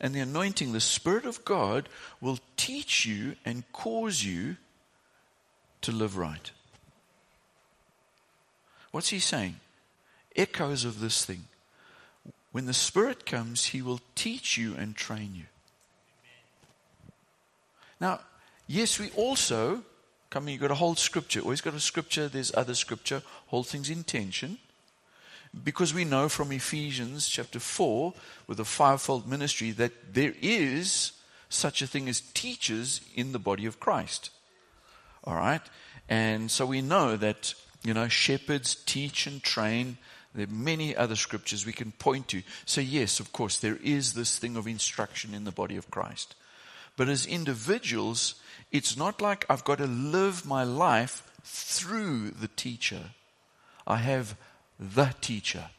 And 0.01 0.15
the 0.15 0.21
anointing, 0.21 0.73
the 0.73 0.81
Spirit 0.81 1.27
of 1.27 1.45
God, 1.45 1.89
will 2.21 2.39
teach 2.57 3.05
you 3.05 3.37
and 3.45 3.71
cause 3.73 4.25
you 4.25 4.57
to 5.83 5.93
live 5.93 6.17
right. 6.17 6.51
What's 8.91 9.09
he 9.09 9.19
saying? 9.19 9.57
Echoes 10.37 10.85
of 10.85 11.01
this 11.01 11.25
thing. 11.25 11.45
When 12.53 12.67
the 12.67 12.75
Spirit 12.75 13.27
comes, 13.27 13.67
He 13.67 13.83
will 13.83 14.01
teach 14.15 14.57
you 14.57 14.75
and 14.75 14.97
train 14.97 15.35
you. 15.35 15.45
Now, 18.01 18.21
yes, 18.67 18.99
we 18.99 19.11
also 19.11 19.83
Come 20.31 20.45
on, 20.45 20.49
you've 20.51 20.61
got 20.61 20.69
to 20.69 20.75
hold 20.75 20.99
scripture. 20.99 21.41
Always 21.41 21.63
got 21.63 21.75
a 21.75 21.81
scripture, 21.81 22.29
there's 22.29 22.55
other 22.55 22.75
scripture. 22.75 23.23
Hold 23.47 23.67
things 23.67 23.89
in 23.89 24.05
tension. 24.05 24.59
Because 25.65 25.95
we 25.95 26.05
know 26.05 26.29
from 26.29 26.53
Ephesians 26.53 27.29
chapter 27.29 27.59
4, 27.59 28.13
with 28.47 28.59
the 28.59 28.65
fivefold 28.67 29.27
ministry, 29.27 29.71
that 29.73 30.15
there 30.15 30.35
is 30.43 31.13
such 31.49 31.81
a 31.81 31.87
thing 31.87 32.09
as 32.09 32.21
teachers 32.21 33.01
in 33.15 33.33
the 33.33 33.39
body 33.39 33.65
of 33.65 33.81
Christ. 33.81 34.31
All 35.25 35.37
right? 35.37 35.63
And 36.09 36.51
so 36.51 36.67
we 36.67 36.83
know 36.83 37.17
that, 37.17 37.55
you 37.83 37.95
know, 37.95 38.09
shepherds 38.09 38.75
teach 38.75 39.27
and 39.27 39.43
train. 39.43 39.97
There 40.35 40.45
are 40.45 40.51
many 40.51 40.95
other 40.95 41.17
scriptures 41.17 41.65
we 41.65 41.73
can 41.73 41.93
point 41.93 42.29
to. 42.29 42.43
So, 42.67 42.83
yes, 42.83 43.19
of 43.19 43.33
course, 43.33 43.57
there 43.57 43.79
is 43.83 44.13
this 44.13 44.39
thing 44.39 44.57
of 44.57 44.67
instruction 44.67 45.33
in 45.33 45.45
the 45.45 45.53
body 45.53 45.79
of 45.79 45.91
Christ. 45.91 46.35
But 46.97 47.09
as 47.09 47.25
individuals, 47.25 48.35
it's 48.71 48.97
not 48.97 49.21
like 49.21 49.47
I've 49.49 49.65
got 49.65 49.79
to 49.79 49.87
live 49.87 50.47
my 50.47 50.65
life 50.65 51.23
through 51.43 52.31
the 52.31 52.49
teacher. 52.49 53.11
I 53.87 53.97
have 53.97 54.37
the 54.79 55.15
teacher. 55.21 55.71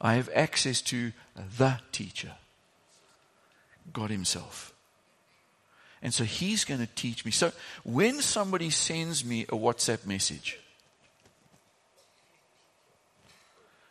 I 0.00 0.14
have 0.14 0.30
access 0.34 0.80
to 0.82 1.12
the 1.58 1.80
teacher, 1.90 2.32
God 3.92 4.10
Himself. 4.10 4.72
And 6.00 6.14
so 6.14 6.22
He's 6.22 6.64
going 6.64 6.80
to 6.80 6.86
teach 6.94 7.24
me. 7.24 7.32
So 7.32 7.50
when 7.82 8.20
somebody 8.20 8.70
sends 8.70 9.24
me 9.24 9.42
a 9.42 9.56
WhatsApp 9.56 10.06
message, 10.06 10.60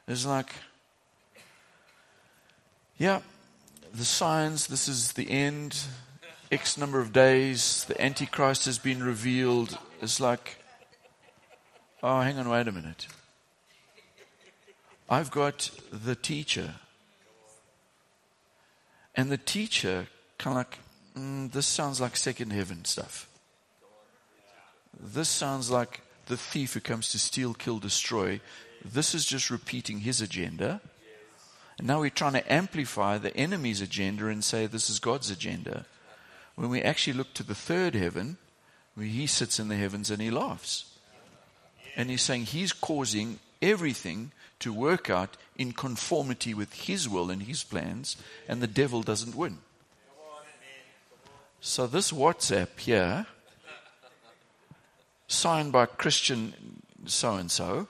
it's 0.07 0.25
like, 0.25 0.53
yeah, 2.97 3.19
the 3.93 4.05
signs, 4.05 4.67
this 4.67 4.87
is 4.87 5.11
the 5.11 5.29
end, 5.29 5.77
X 6.49 6.77
number 6.77 7.01
of 7.01 7.11
days, 7.11 7.83
the 7.89 8.01
Antichrist 8.01 8.65
has 8.67 8.79
been 8.79 9.03
revealed. 9.03 9.77
It's 10.01 10.21
like, 10.21 10.57
oh, 12.01 12.21
hang 12.21 12.39
on, 12.39 12.47
wait 12.47 12.69
a 12.69 12.71
minute. 12.71 13.07
I've 15.09 15.29
got 15.29 15.69
the 15.91 16.15
teacher. 16.15 16.75
And 19.13 19.29
the 19.29 19.37
teacher 19.37 20.07
kind 20.37 20.57
of 20.57 20.59
like, 20.59 20.79
mm, 21.17 21.51
this 21.51 21.65
sounds 21.65 21.99
like 21.99 22.15
second 22.15 22.51
heaven 22.51 22.85
stuff. 22.85 23.27
This 24.97 25.27
sounds 25.27 25.69
like 25.69 25.99
the 26.27 26.37
thief 26.37 26.75
who 26.75 26.79
comes 26.79 27.11
to 27.11 27.19
steal, 27.19 27.55
kill, 27.55 27.79
destroy. 27.79 28.39
This 28.85 29.13
is 29.13 29.25
just 29.25 29.49
repeating 29.49 29.99
his 29.99 30.21
agenda. 30.21 30.79
And 31.77 31.87
now 31.87 31.99
we're 31.99 32.09
trying 32.09 32.33
to 32.33 32.53
amplify 32.53 33.17
the 33.17 33.35
enemy's 33.35 33.81
agenda 33.81 34.27
and 34.27 34.41
say 34.41 34.65
this 34.65 34.89
is 34.89 34.99
God's 34.99 35.29
agenda 35.29 35.85
when 36.57 36.69
we 36.69 36.81
actually 36.81 37.13
look 37.13 37.35
to 37.35 37.43
the 37.43 37.55
third 37.55 37.93
heaven, 37.93 38.37
where 38.95 39.05
he 39.05 39.27
sits 39.27 39.59
in 39.59 39.67
the 39.67 39.75
heavens 39.75 40.09
and 40.09 40.19
he 40.19 40.31
laughs. 40.31 40.97
And 41.95 42.09
he's 42.09 42.23
saying 42.23 42.45
he's 42.45 42.73
causing 42.73 43.39
everything 43.61 44.31
to 44.59 44.73
work 44.73 45.07
out 45.07 45.37
in 45.55 45.71
conformity 45.71 46.55
with 46.55 46.73
his 46.73 47.07
will 47.07 47.29
and 47.29 47.43
his 47.43 47.63
plans, 47.63 48.17
and 48.47 48.59
the 48.59 48.67
devil 48.67 49.03
doesn't 49.03 49.35
win. 49.35 49.59
So, 51.61 51.85
this 51.85 52.11
WhatsApp 52.11 52.79
here, 52.79 53.27
signed 55.27 55.71
by 55.71 55.85
Christian 55.85 56.81
so 57.05 57.35
and 57.35 57.51
so, 57.51 57.87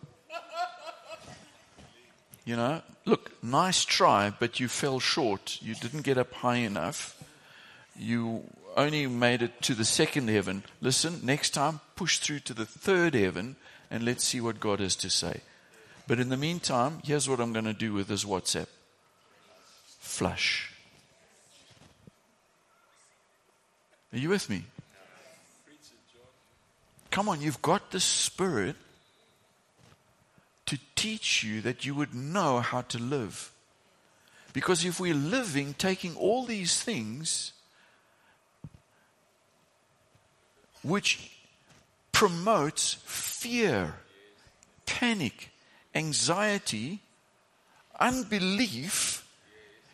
you 2.44 2.58
know, 2.58 2.82
look, 3.06 3.32
nice 3.42 3.86
try, 3.86 4.34
but 4.38 4.60
you 4.60 4.68
fell 4.68 5.00
short. 5.00 5.58
You 5.62 5.74
didn't 5.76 6.02
get 6.02 6.18
up 6.18 6.34
high 6.34 6.58
enough 6.58 7.17
you 7.98 8.44
only 8.76 9.08
made 9.08 9.42
it 9.42 9.62
to 9.64 9.74
the 9.74 9.86
second 9.86 10.30
heaven. 10.30 10.64
Listen, 10.82 11.20
next 11.24 11.52
time, 11.52 11.80
push 11.96 12.20
through 12.20 12.40
to 12.42 12.54
the 12.54 12.66
third 12.66 13.16
heaven 13.16 13.56
and 13.90 14.04
let's 14.04 14.24
see 14.24 14.40
what 14.40 14.60
God 14.60 14.80
has 14.80 14.96
to 14.98 15.10
say. 15.10 15.42
But 16.08 16.20
in 16.20 16.30
the 16.30 16.38
meantime, 16.38 17.00
here's 17.04 17.28
what 17.28 17.40
I'm 17.40 17.54
going 17.54 17.66
to 17.66 17.74
do 17.74 17.94
with 17.94 18.08
this 18.08 18.24
WhatsApp 18.24 18.68
flush. 20.00 20.72
Are 24.14 24.18
you 24.18 24.30
with 24.30 24.50
me? 24.50 24.64
Come 27.12 27.30
on, 27.30 27.42
you've 27.42 27.62
got 27.62 27.92
the 27.92 28.00
Spirit 28.00 28.76
to 30.68 30.78
teach 30.96 31.44
you 31.44 31.62
that 31.62 31.86
you 31.86 31.96
would 31.96 32.14
know 32.14 32.60
how 32.60 32.82
to 32.82 33.00
live. 33.00 33.52
Because 34.54 34.86
if 34.86 35.00
we're 35.00 35.14
living, 35.14 35.74
taking 35.74 36.16
all 36.16 36.46
these 36.46 36.82
things, 36.82 37.54
which 40.88 41.32
promotes 42.12 42.96
fear, 43.06 43.96
panic, 44.86 45.52
anxiety, 45.94 47.00
unbelief 48.00 49.28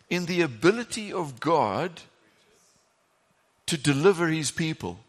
in 0.10 0.26
the 0.26 0.42
ability 0.42 1.12
of 1.12 1.40
God 1.40 2.02
to 3.66 3.78
deliver 3.78 4.28
his 4.28 4.52
people. 4.52 5.00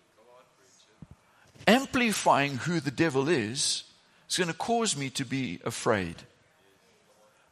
Amplifying 1.67 2.57
who 2.57 2.81
the 2.81 2.91
devil 2.91 3.29
is 3.29 3.85
is 4.29 4.37
going 4.37 4.49
to 4.49 4.55
cause 4.55 4.97
me 4.97 5.11
to 5.11 5.25
be 5.25 5.61
afraid. 5.65 6.17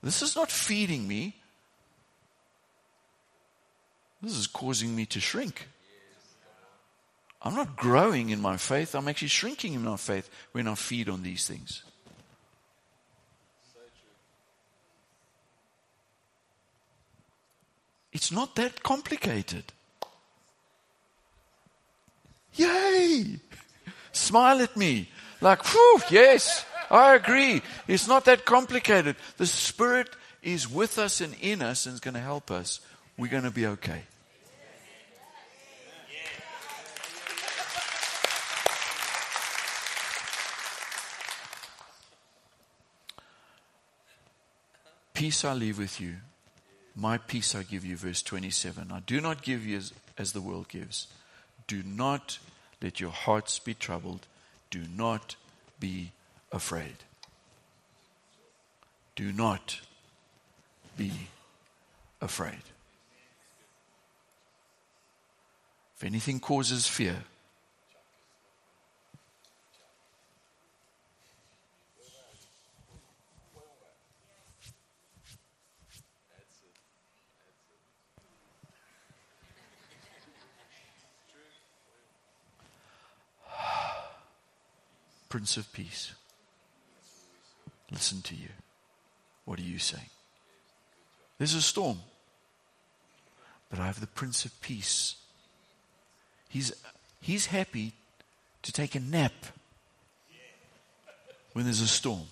This 0.02 0.22
is 0.22 0.34
not 0.34 0.50
feeding 0.50 1.06
me. 1.06 1.36
This 4.20 4.36
is 4.36 4.46
causing 4.46 4.94
me 4.94 5.06
to 5.06 5.20
shrink. 5.20 5.68
I'm 7.43 7.55
not 7.55 7.76
growing 7.76 8.30
in 8.30 8.40
my 8.40 8.57
faith. 8.57 8.95
I'm 8.95 9.09
actually 9.09 9.28
shrinking 9.28 9.74
in 9.74 9.82
my 9.82 9.97
faith 9.97 10.30
when 10.53 10.68
I 10.68 10.74
feed 10.76 11.09
on 11.09 11.22
these 11.22 11.47
things. 11.47 11.82
It's 18.12 18.30
not 18.30 18.55
that 18.57 18.82
complicated. 18.82 19.64
Yay! 22.55 23.40
Smile 24.12 24.61
at 24.61 24.76
me. 24.76 25.09
Like, 25.40 25.64
whew, 25.64 26.01
yes, 26.11 26.64
I 26.90 27.14
agree. 27.14 27.62
It's 27.88 28.07
not 28.07 28.26
that 28.26 28.45
complicated. 28.45 29.16
The 29.38 29.47
Spirit 29.47 30.11
is 30.43 30.70
with 30.70 30.99
us 30.99 31.20
and 31.20 31.34
in 31.40 31.62
us 31.62 31.86
and 31.86 31.95
is 31.95 32.01
going 32.01 32.14
to 32.14 32.20
help 32.20 32.51
us. 32.51 32.80
We're 33.16 33.30
going 33.30 33.45
to 33.45 33.51
be 33.51 33.66
okay. 33.66 34.03
Peace 45.22 45.44
I 45.44 45.52
leave 45.52 45.78
with 45.78 46.00
you. 46.00 46.16
My 46.96 47.16
peace 47.16 47.54
I 47.54 47.62
give 47.62 47.84
you. 47.84 47.96
Verse 47.96 48.22
27. 48.22 48.90
I 48.90 48.98
do 49.06 49.20
not 49.20 49.40
give 49.40 49.64
you 49.64 49.76
as, 49.76 49.92
as 50.18 50.32
the 50.32 50.40
world 50.40 50.66
gives. 50.66 51.06
Do 51.68 51.84
not 51.84 52.40
let 52.82 52.98
your 52.98 53.12
hearts 53.12 53.60
be 53.60 53.72
troubled. 53.72 54.26
Do 54.68 54.82
not 54.96 55.36
be 55.78 56.10
afraid. 56.50 57.04
Do 59.14 59.32
not 59.32 59.78
be 60.98 61.12
afraid. 62.20 62.64
If 65.96 66.02
anything 66.02 66.40
causes 66.40 66.88
fear, 66.88 67.18
Prince 85.43 85.57
of 85.57 85.72
Peace, 85.72 86.12
listen 87.90 88.22
to 88.22 88.36
you. 88.36 88.51
What 89.45 89.59
are 89.59 89.62
you 89.62 89.80
saying? 89.80 90.07
There's 91.36 91.55
a 91.55 91.61
storm, 91.61 91.99
but 93.68 93.80
I 93.80 93.86
have 93.86 94.01
the 94.01 94.07
Prince 94.07 94.45
of 94.45 94.61
Peace. 94.61 95.16
He's, 96.49 96.72
he's 97.20 97.47
happy 97.47 97.90
to 98.62 98.70
take 98.70 98.95
a 98.95 99.01
nap 99.01 99.32
when 101.55 101.64
there's 101.64 101.80
a 101.80 101.88
storm. 101.88 102.28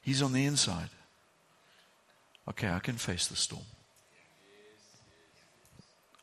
He's 0.00 0.22
on 0.22 0.32
the 0.32 0.44
inside. 0.44 0.90
Okay, 2.48 2.68
I 2.68 2.78
can 2.78 2.94
face 2.94 3.26
the 3.26 3.34
storm. 3.34 3.66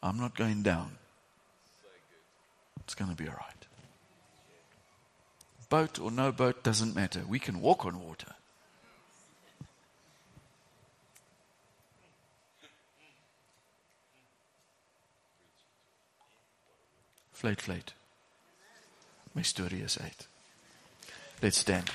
I'm 0.01 0.17
not 0.17 0.37
going 0.37 0.63
down. 0.63 0.91
It's 2.85 2.95
going 2.95 3.09
to 3.09 3.17
be 3.17 3.27
all 3.27 3.35
right. 3.35 3.65
Boat 5.69 5.99
or 5.99 6.11
no 6.11 6.31
boat 6.31 6.63
doesn't 6.63 6.95
matter. 6.95 7.23
We 7.27 7.39
can 7.39 7.59
walk 7.59 7.85
on 7.85 7.99
water. 7.99 8.33
Fluit, 17.33 17.59
fluit. 17.59 17.93
My 19.33 19.41
story 19.41 19.81
is 19.81 19.97
uit. 19.97 20.27
Let's 21.41 21.57
stand. 21.57 21.91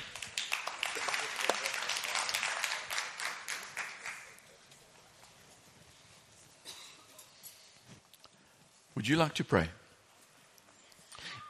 Would 8.94 9.08
you 9.08 9.16
like 9.16 9.34
to 9.34 9.44
pray? 9.44 9.70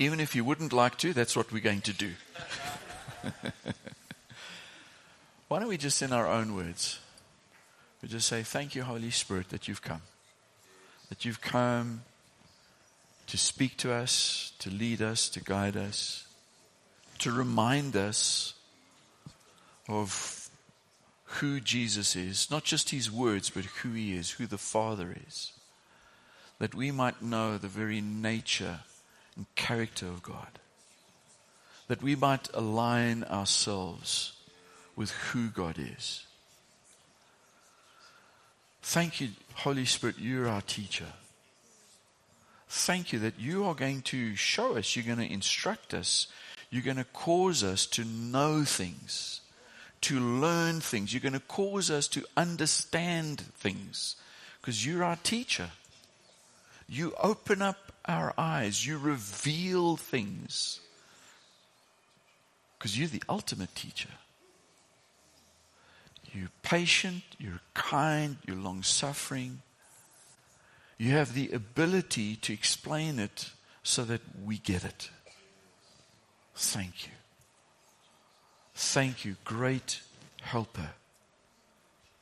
Even 0.00 0.18
if 0.18 0.34
you 0.34 0.42
wouldn't 0.44 0.72
like 0.72 0.96
to, 0.96 1.12
that's 1.12 1.36
what 1.36 1.52
we're 1.52 1.60
going 1.60 1.82
to 1.82 1.92
do. 1.92 2.12
Why 5.48 5.58
don't 5.58 5.68
we 5.68 5.76
just, 5.76 6.00
in 6.00 6.10
our 6.10 6.26
own 6.26 6.54
words, 6.56 6.98
we 8.00 8.08
just 8.08 8.26
say, 8.26 8.42
Thank 8.42 8.74
you, 8.74 8.82
Holy 8.82 9.10
Spirit, 9.10 9.50
that 9.50 9.68
you've 9.68 9.82
come. 9.82 10.00
That 11.10 11.26
you've 11.26 11.42
come 11.42 12.00
to 13.26 13.36
speak 13.36 13.76
to 13.76 13.92
us, 13.92 14.52
to 14.60 14.70
lead 14.70 15.02
us, 15.02 15.28
to 15.28 15.40
guide 15.44 15.76
us, 15.76 16.24
to 17.18 17.30
remind 17.30 17.94
us 17.94 18.54
of 19.86 20.48
who 21.24 21.60
Jesus 21.60 22.16
is, 22.16 22.50
not 22.50 22.64
just 22.64 22.88
his 22.88 23.10
words, 23.12 23.50
but 23.50 23.66
who 23.66 23.92
he 23.92 24.14
is, 24.14 24.30
who 24.30 24.46
the 24.46 24.56
Father 24.56 25.14
is. 25.28 25.52
That 26.58 26.74
we 26.74 26.90
might 26.90 27.20
know 27.20 27.58
the 27.58 27.68
very 27.68 28.00
nature 28.00 28.80
and 29.36 29.46
character 29.54 30.06
of 30.06 30.22
God. 30.22 30.58
That 31.88 32.02
we 32.02 32.14
might 32.14 32.48
align 32.54 33.24
ourselves 33.24 34.34
with 34.96 35.10
who 35.10 35.48
God 35.48 35.76
is. 35.78 36.24
Thank 38.82 39.20
you, 39.20 39.30
Holy 39.54 39.84
Spirit, 39.84 40.18
you're 40.18 40.48
our 40.48 40.62
teacher. 40.62 41.12
Thank 42.68 43.12
you 43.12 43.18
that 43.20 43.38
you 43.38 43.64
are 43.64 43.74
going 43.74 44.02
to 44.02 44.36
show 44.36 44.76
us, 44.76 44.94
you're 44.94 45.04
going 45.04 45.26
to 45.26 45.32
instruct 45.32 45.92
us, 45.92 46.28
you're 46.70 46.82
going 46.82 46.96
to 46.96 47.04
cause 47.04 47.64
us 47.64 47.84
to 47.86 48.04
know 48.04 48.64
things, 48.64 49.40
to 50.02 50.20
learn 50.20 50.80
things, 50.80 51.12
you're 51.12 51.20
going 51.20 51.32
to 51.32 51.40
cause 51.40 51.90
us 51.90 52.06
to 52.08 52.24
understand 52.36 53.40
things, 53.40 54.14
because 54.60 54.86
you're 54.86 55.02
our 55.02 55.16
teacher. 55.16 55.70
You 56.88 57.12
open 57.20 57.60
up 57.60 57.89
our 58.04 58.34
eyes. 58.38 58.86
You 58.86 58.98
reveal 58.98 59.96
things. 59.96 60.80
Because 62.78 62.98
you're 62.98 63.08
the 63.08 63.22
ultimate 63.28 63.74
teacher. 63.74 64.08
You're 66.32 66.50
patient, 66.62 67.22
you're 67.38 67.60
kind, 67.74 68.36
you're 68.46 68.56
long 68.56 68.82
suffering. 68.82 69.62
You 70.96 71.12
have 71.12 71.34
the 71.34 71.50
ability 71.50 72.36
to 72.36 72.52
explain 72.52 73.18
it 73.18 73.50
so 73.82 74.04
that 74.04 74.20
we 74.44 74.58
get 74.58 74.84
it. 74.84 75.10
Thank 76.54 77.06
you. 77.06 77.12
Thank 78.74 79.24
you, 79.24 79.36
great 79.44 80.00
helper, 80.42 80.90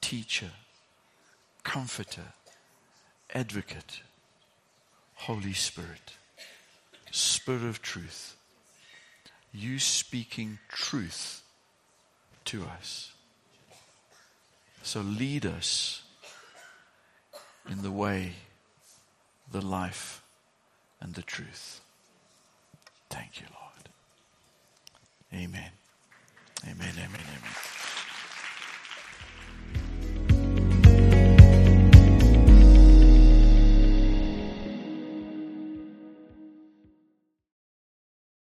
teacher, 0.00 0.50
comforter, 1.62 2.32
advocate. 3.34 4.00
Holy 5.18 5.52
Spirit, 5.52 6.12
Spirit 7.10 7.64
of 7.64 7.82
truth, 7.82 8.36
you 9.52 9.78
speaking 9.78 10.58
truth 10.68 11.42
to 12.44 12.64
us. 12.64 13.12
So 14.82 15.00
lead 15.00 15.44
us 15.44 16.02
in 17.68 17.82
the 17.82 17.90
way, 17.90 18.32
the 19.50 19.60
life, 19.60 20.22
and 21.00 21.14
the 21.14 21.22
truth. 21.22 21.80
Thank 23.10 23.40
you, 23.40 23.46
Lord. 23.50 25.42
Amen. 25.42 25.70
Amen, 26.64 26.94
amen, 26.96 27.20
amen. 27.36 27.97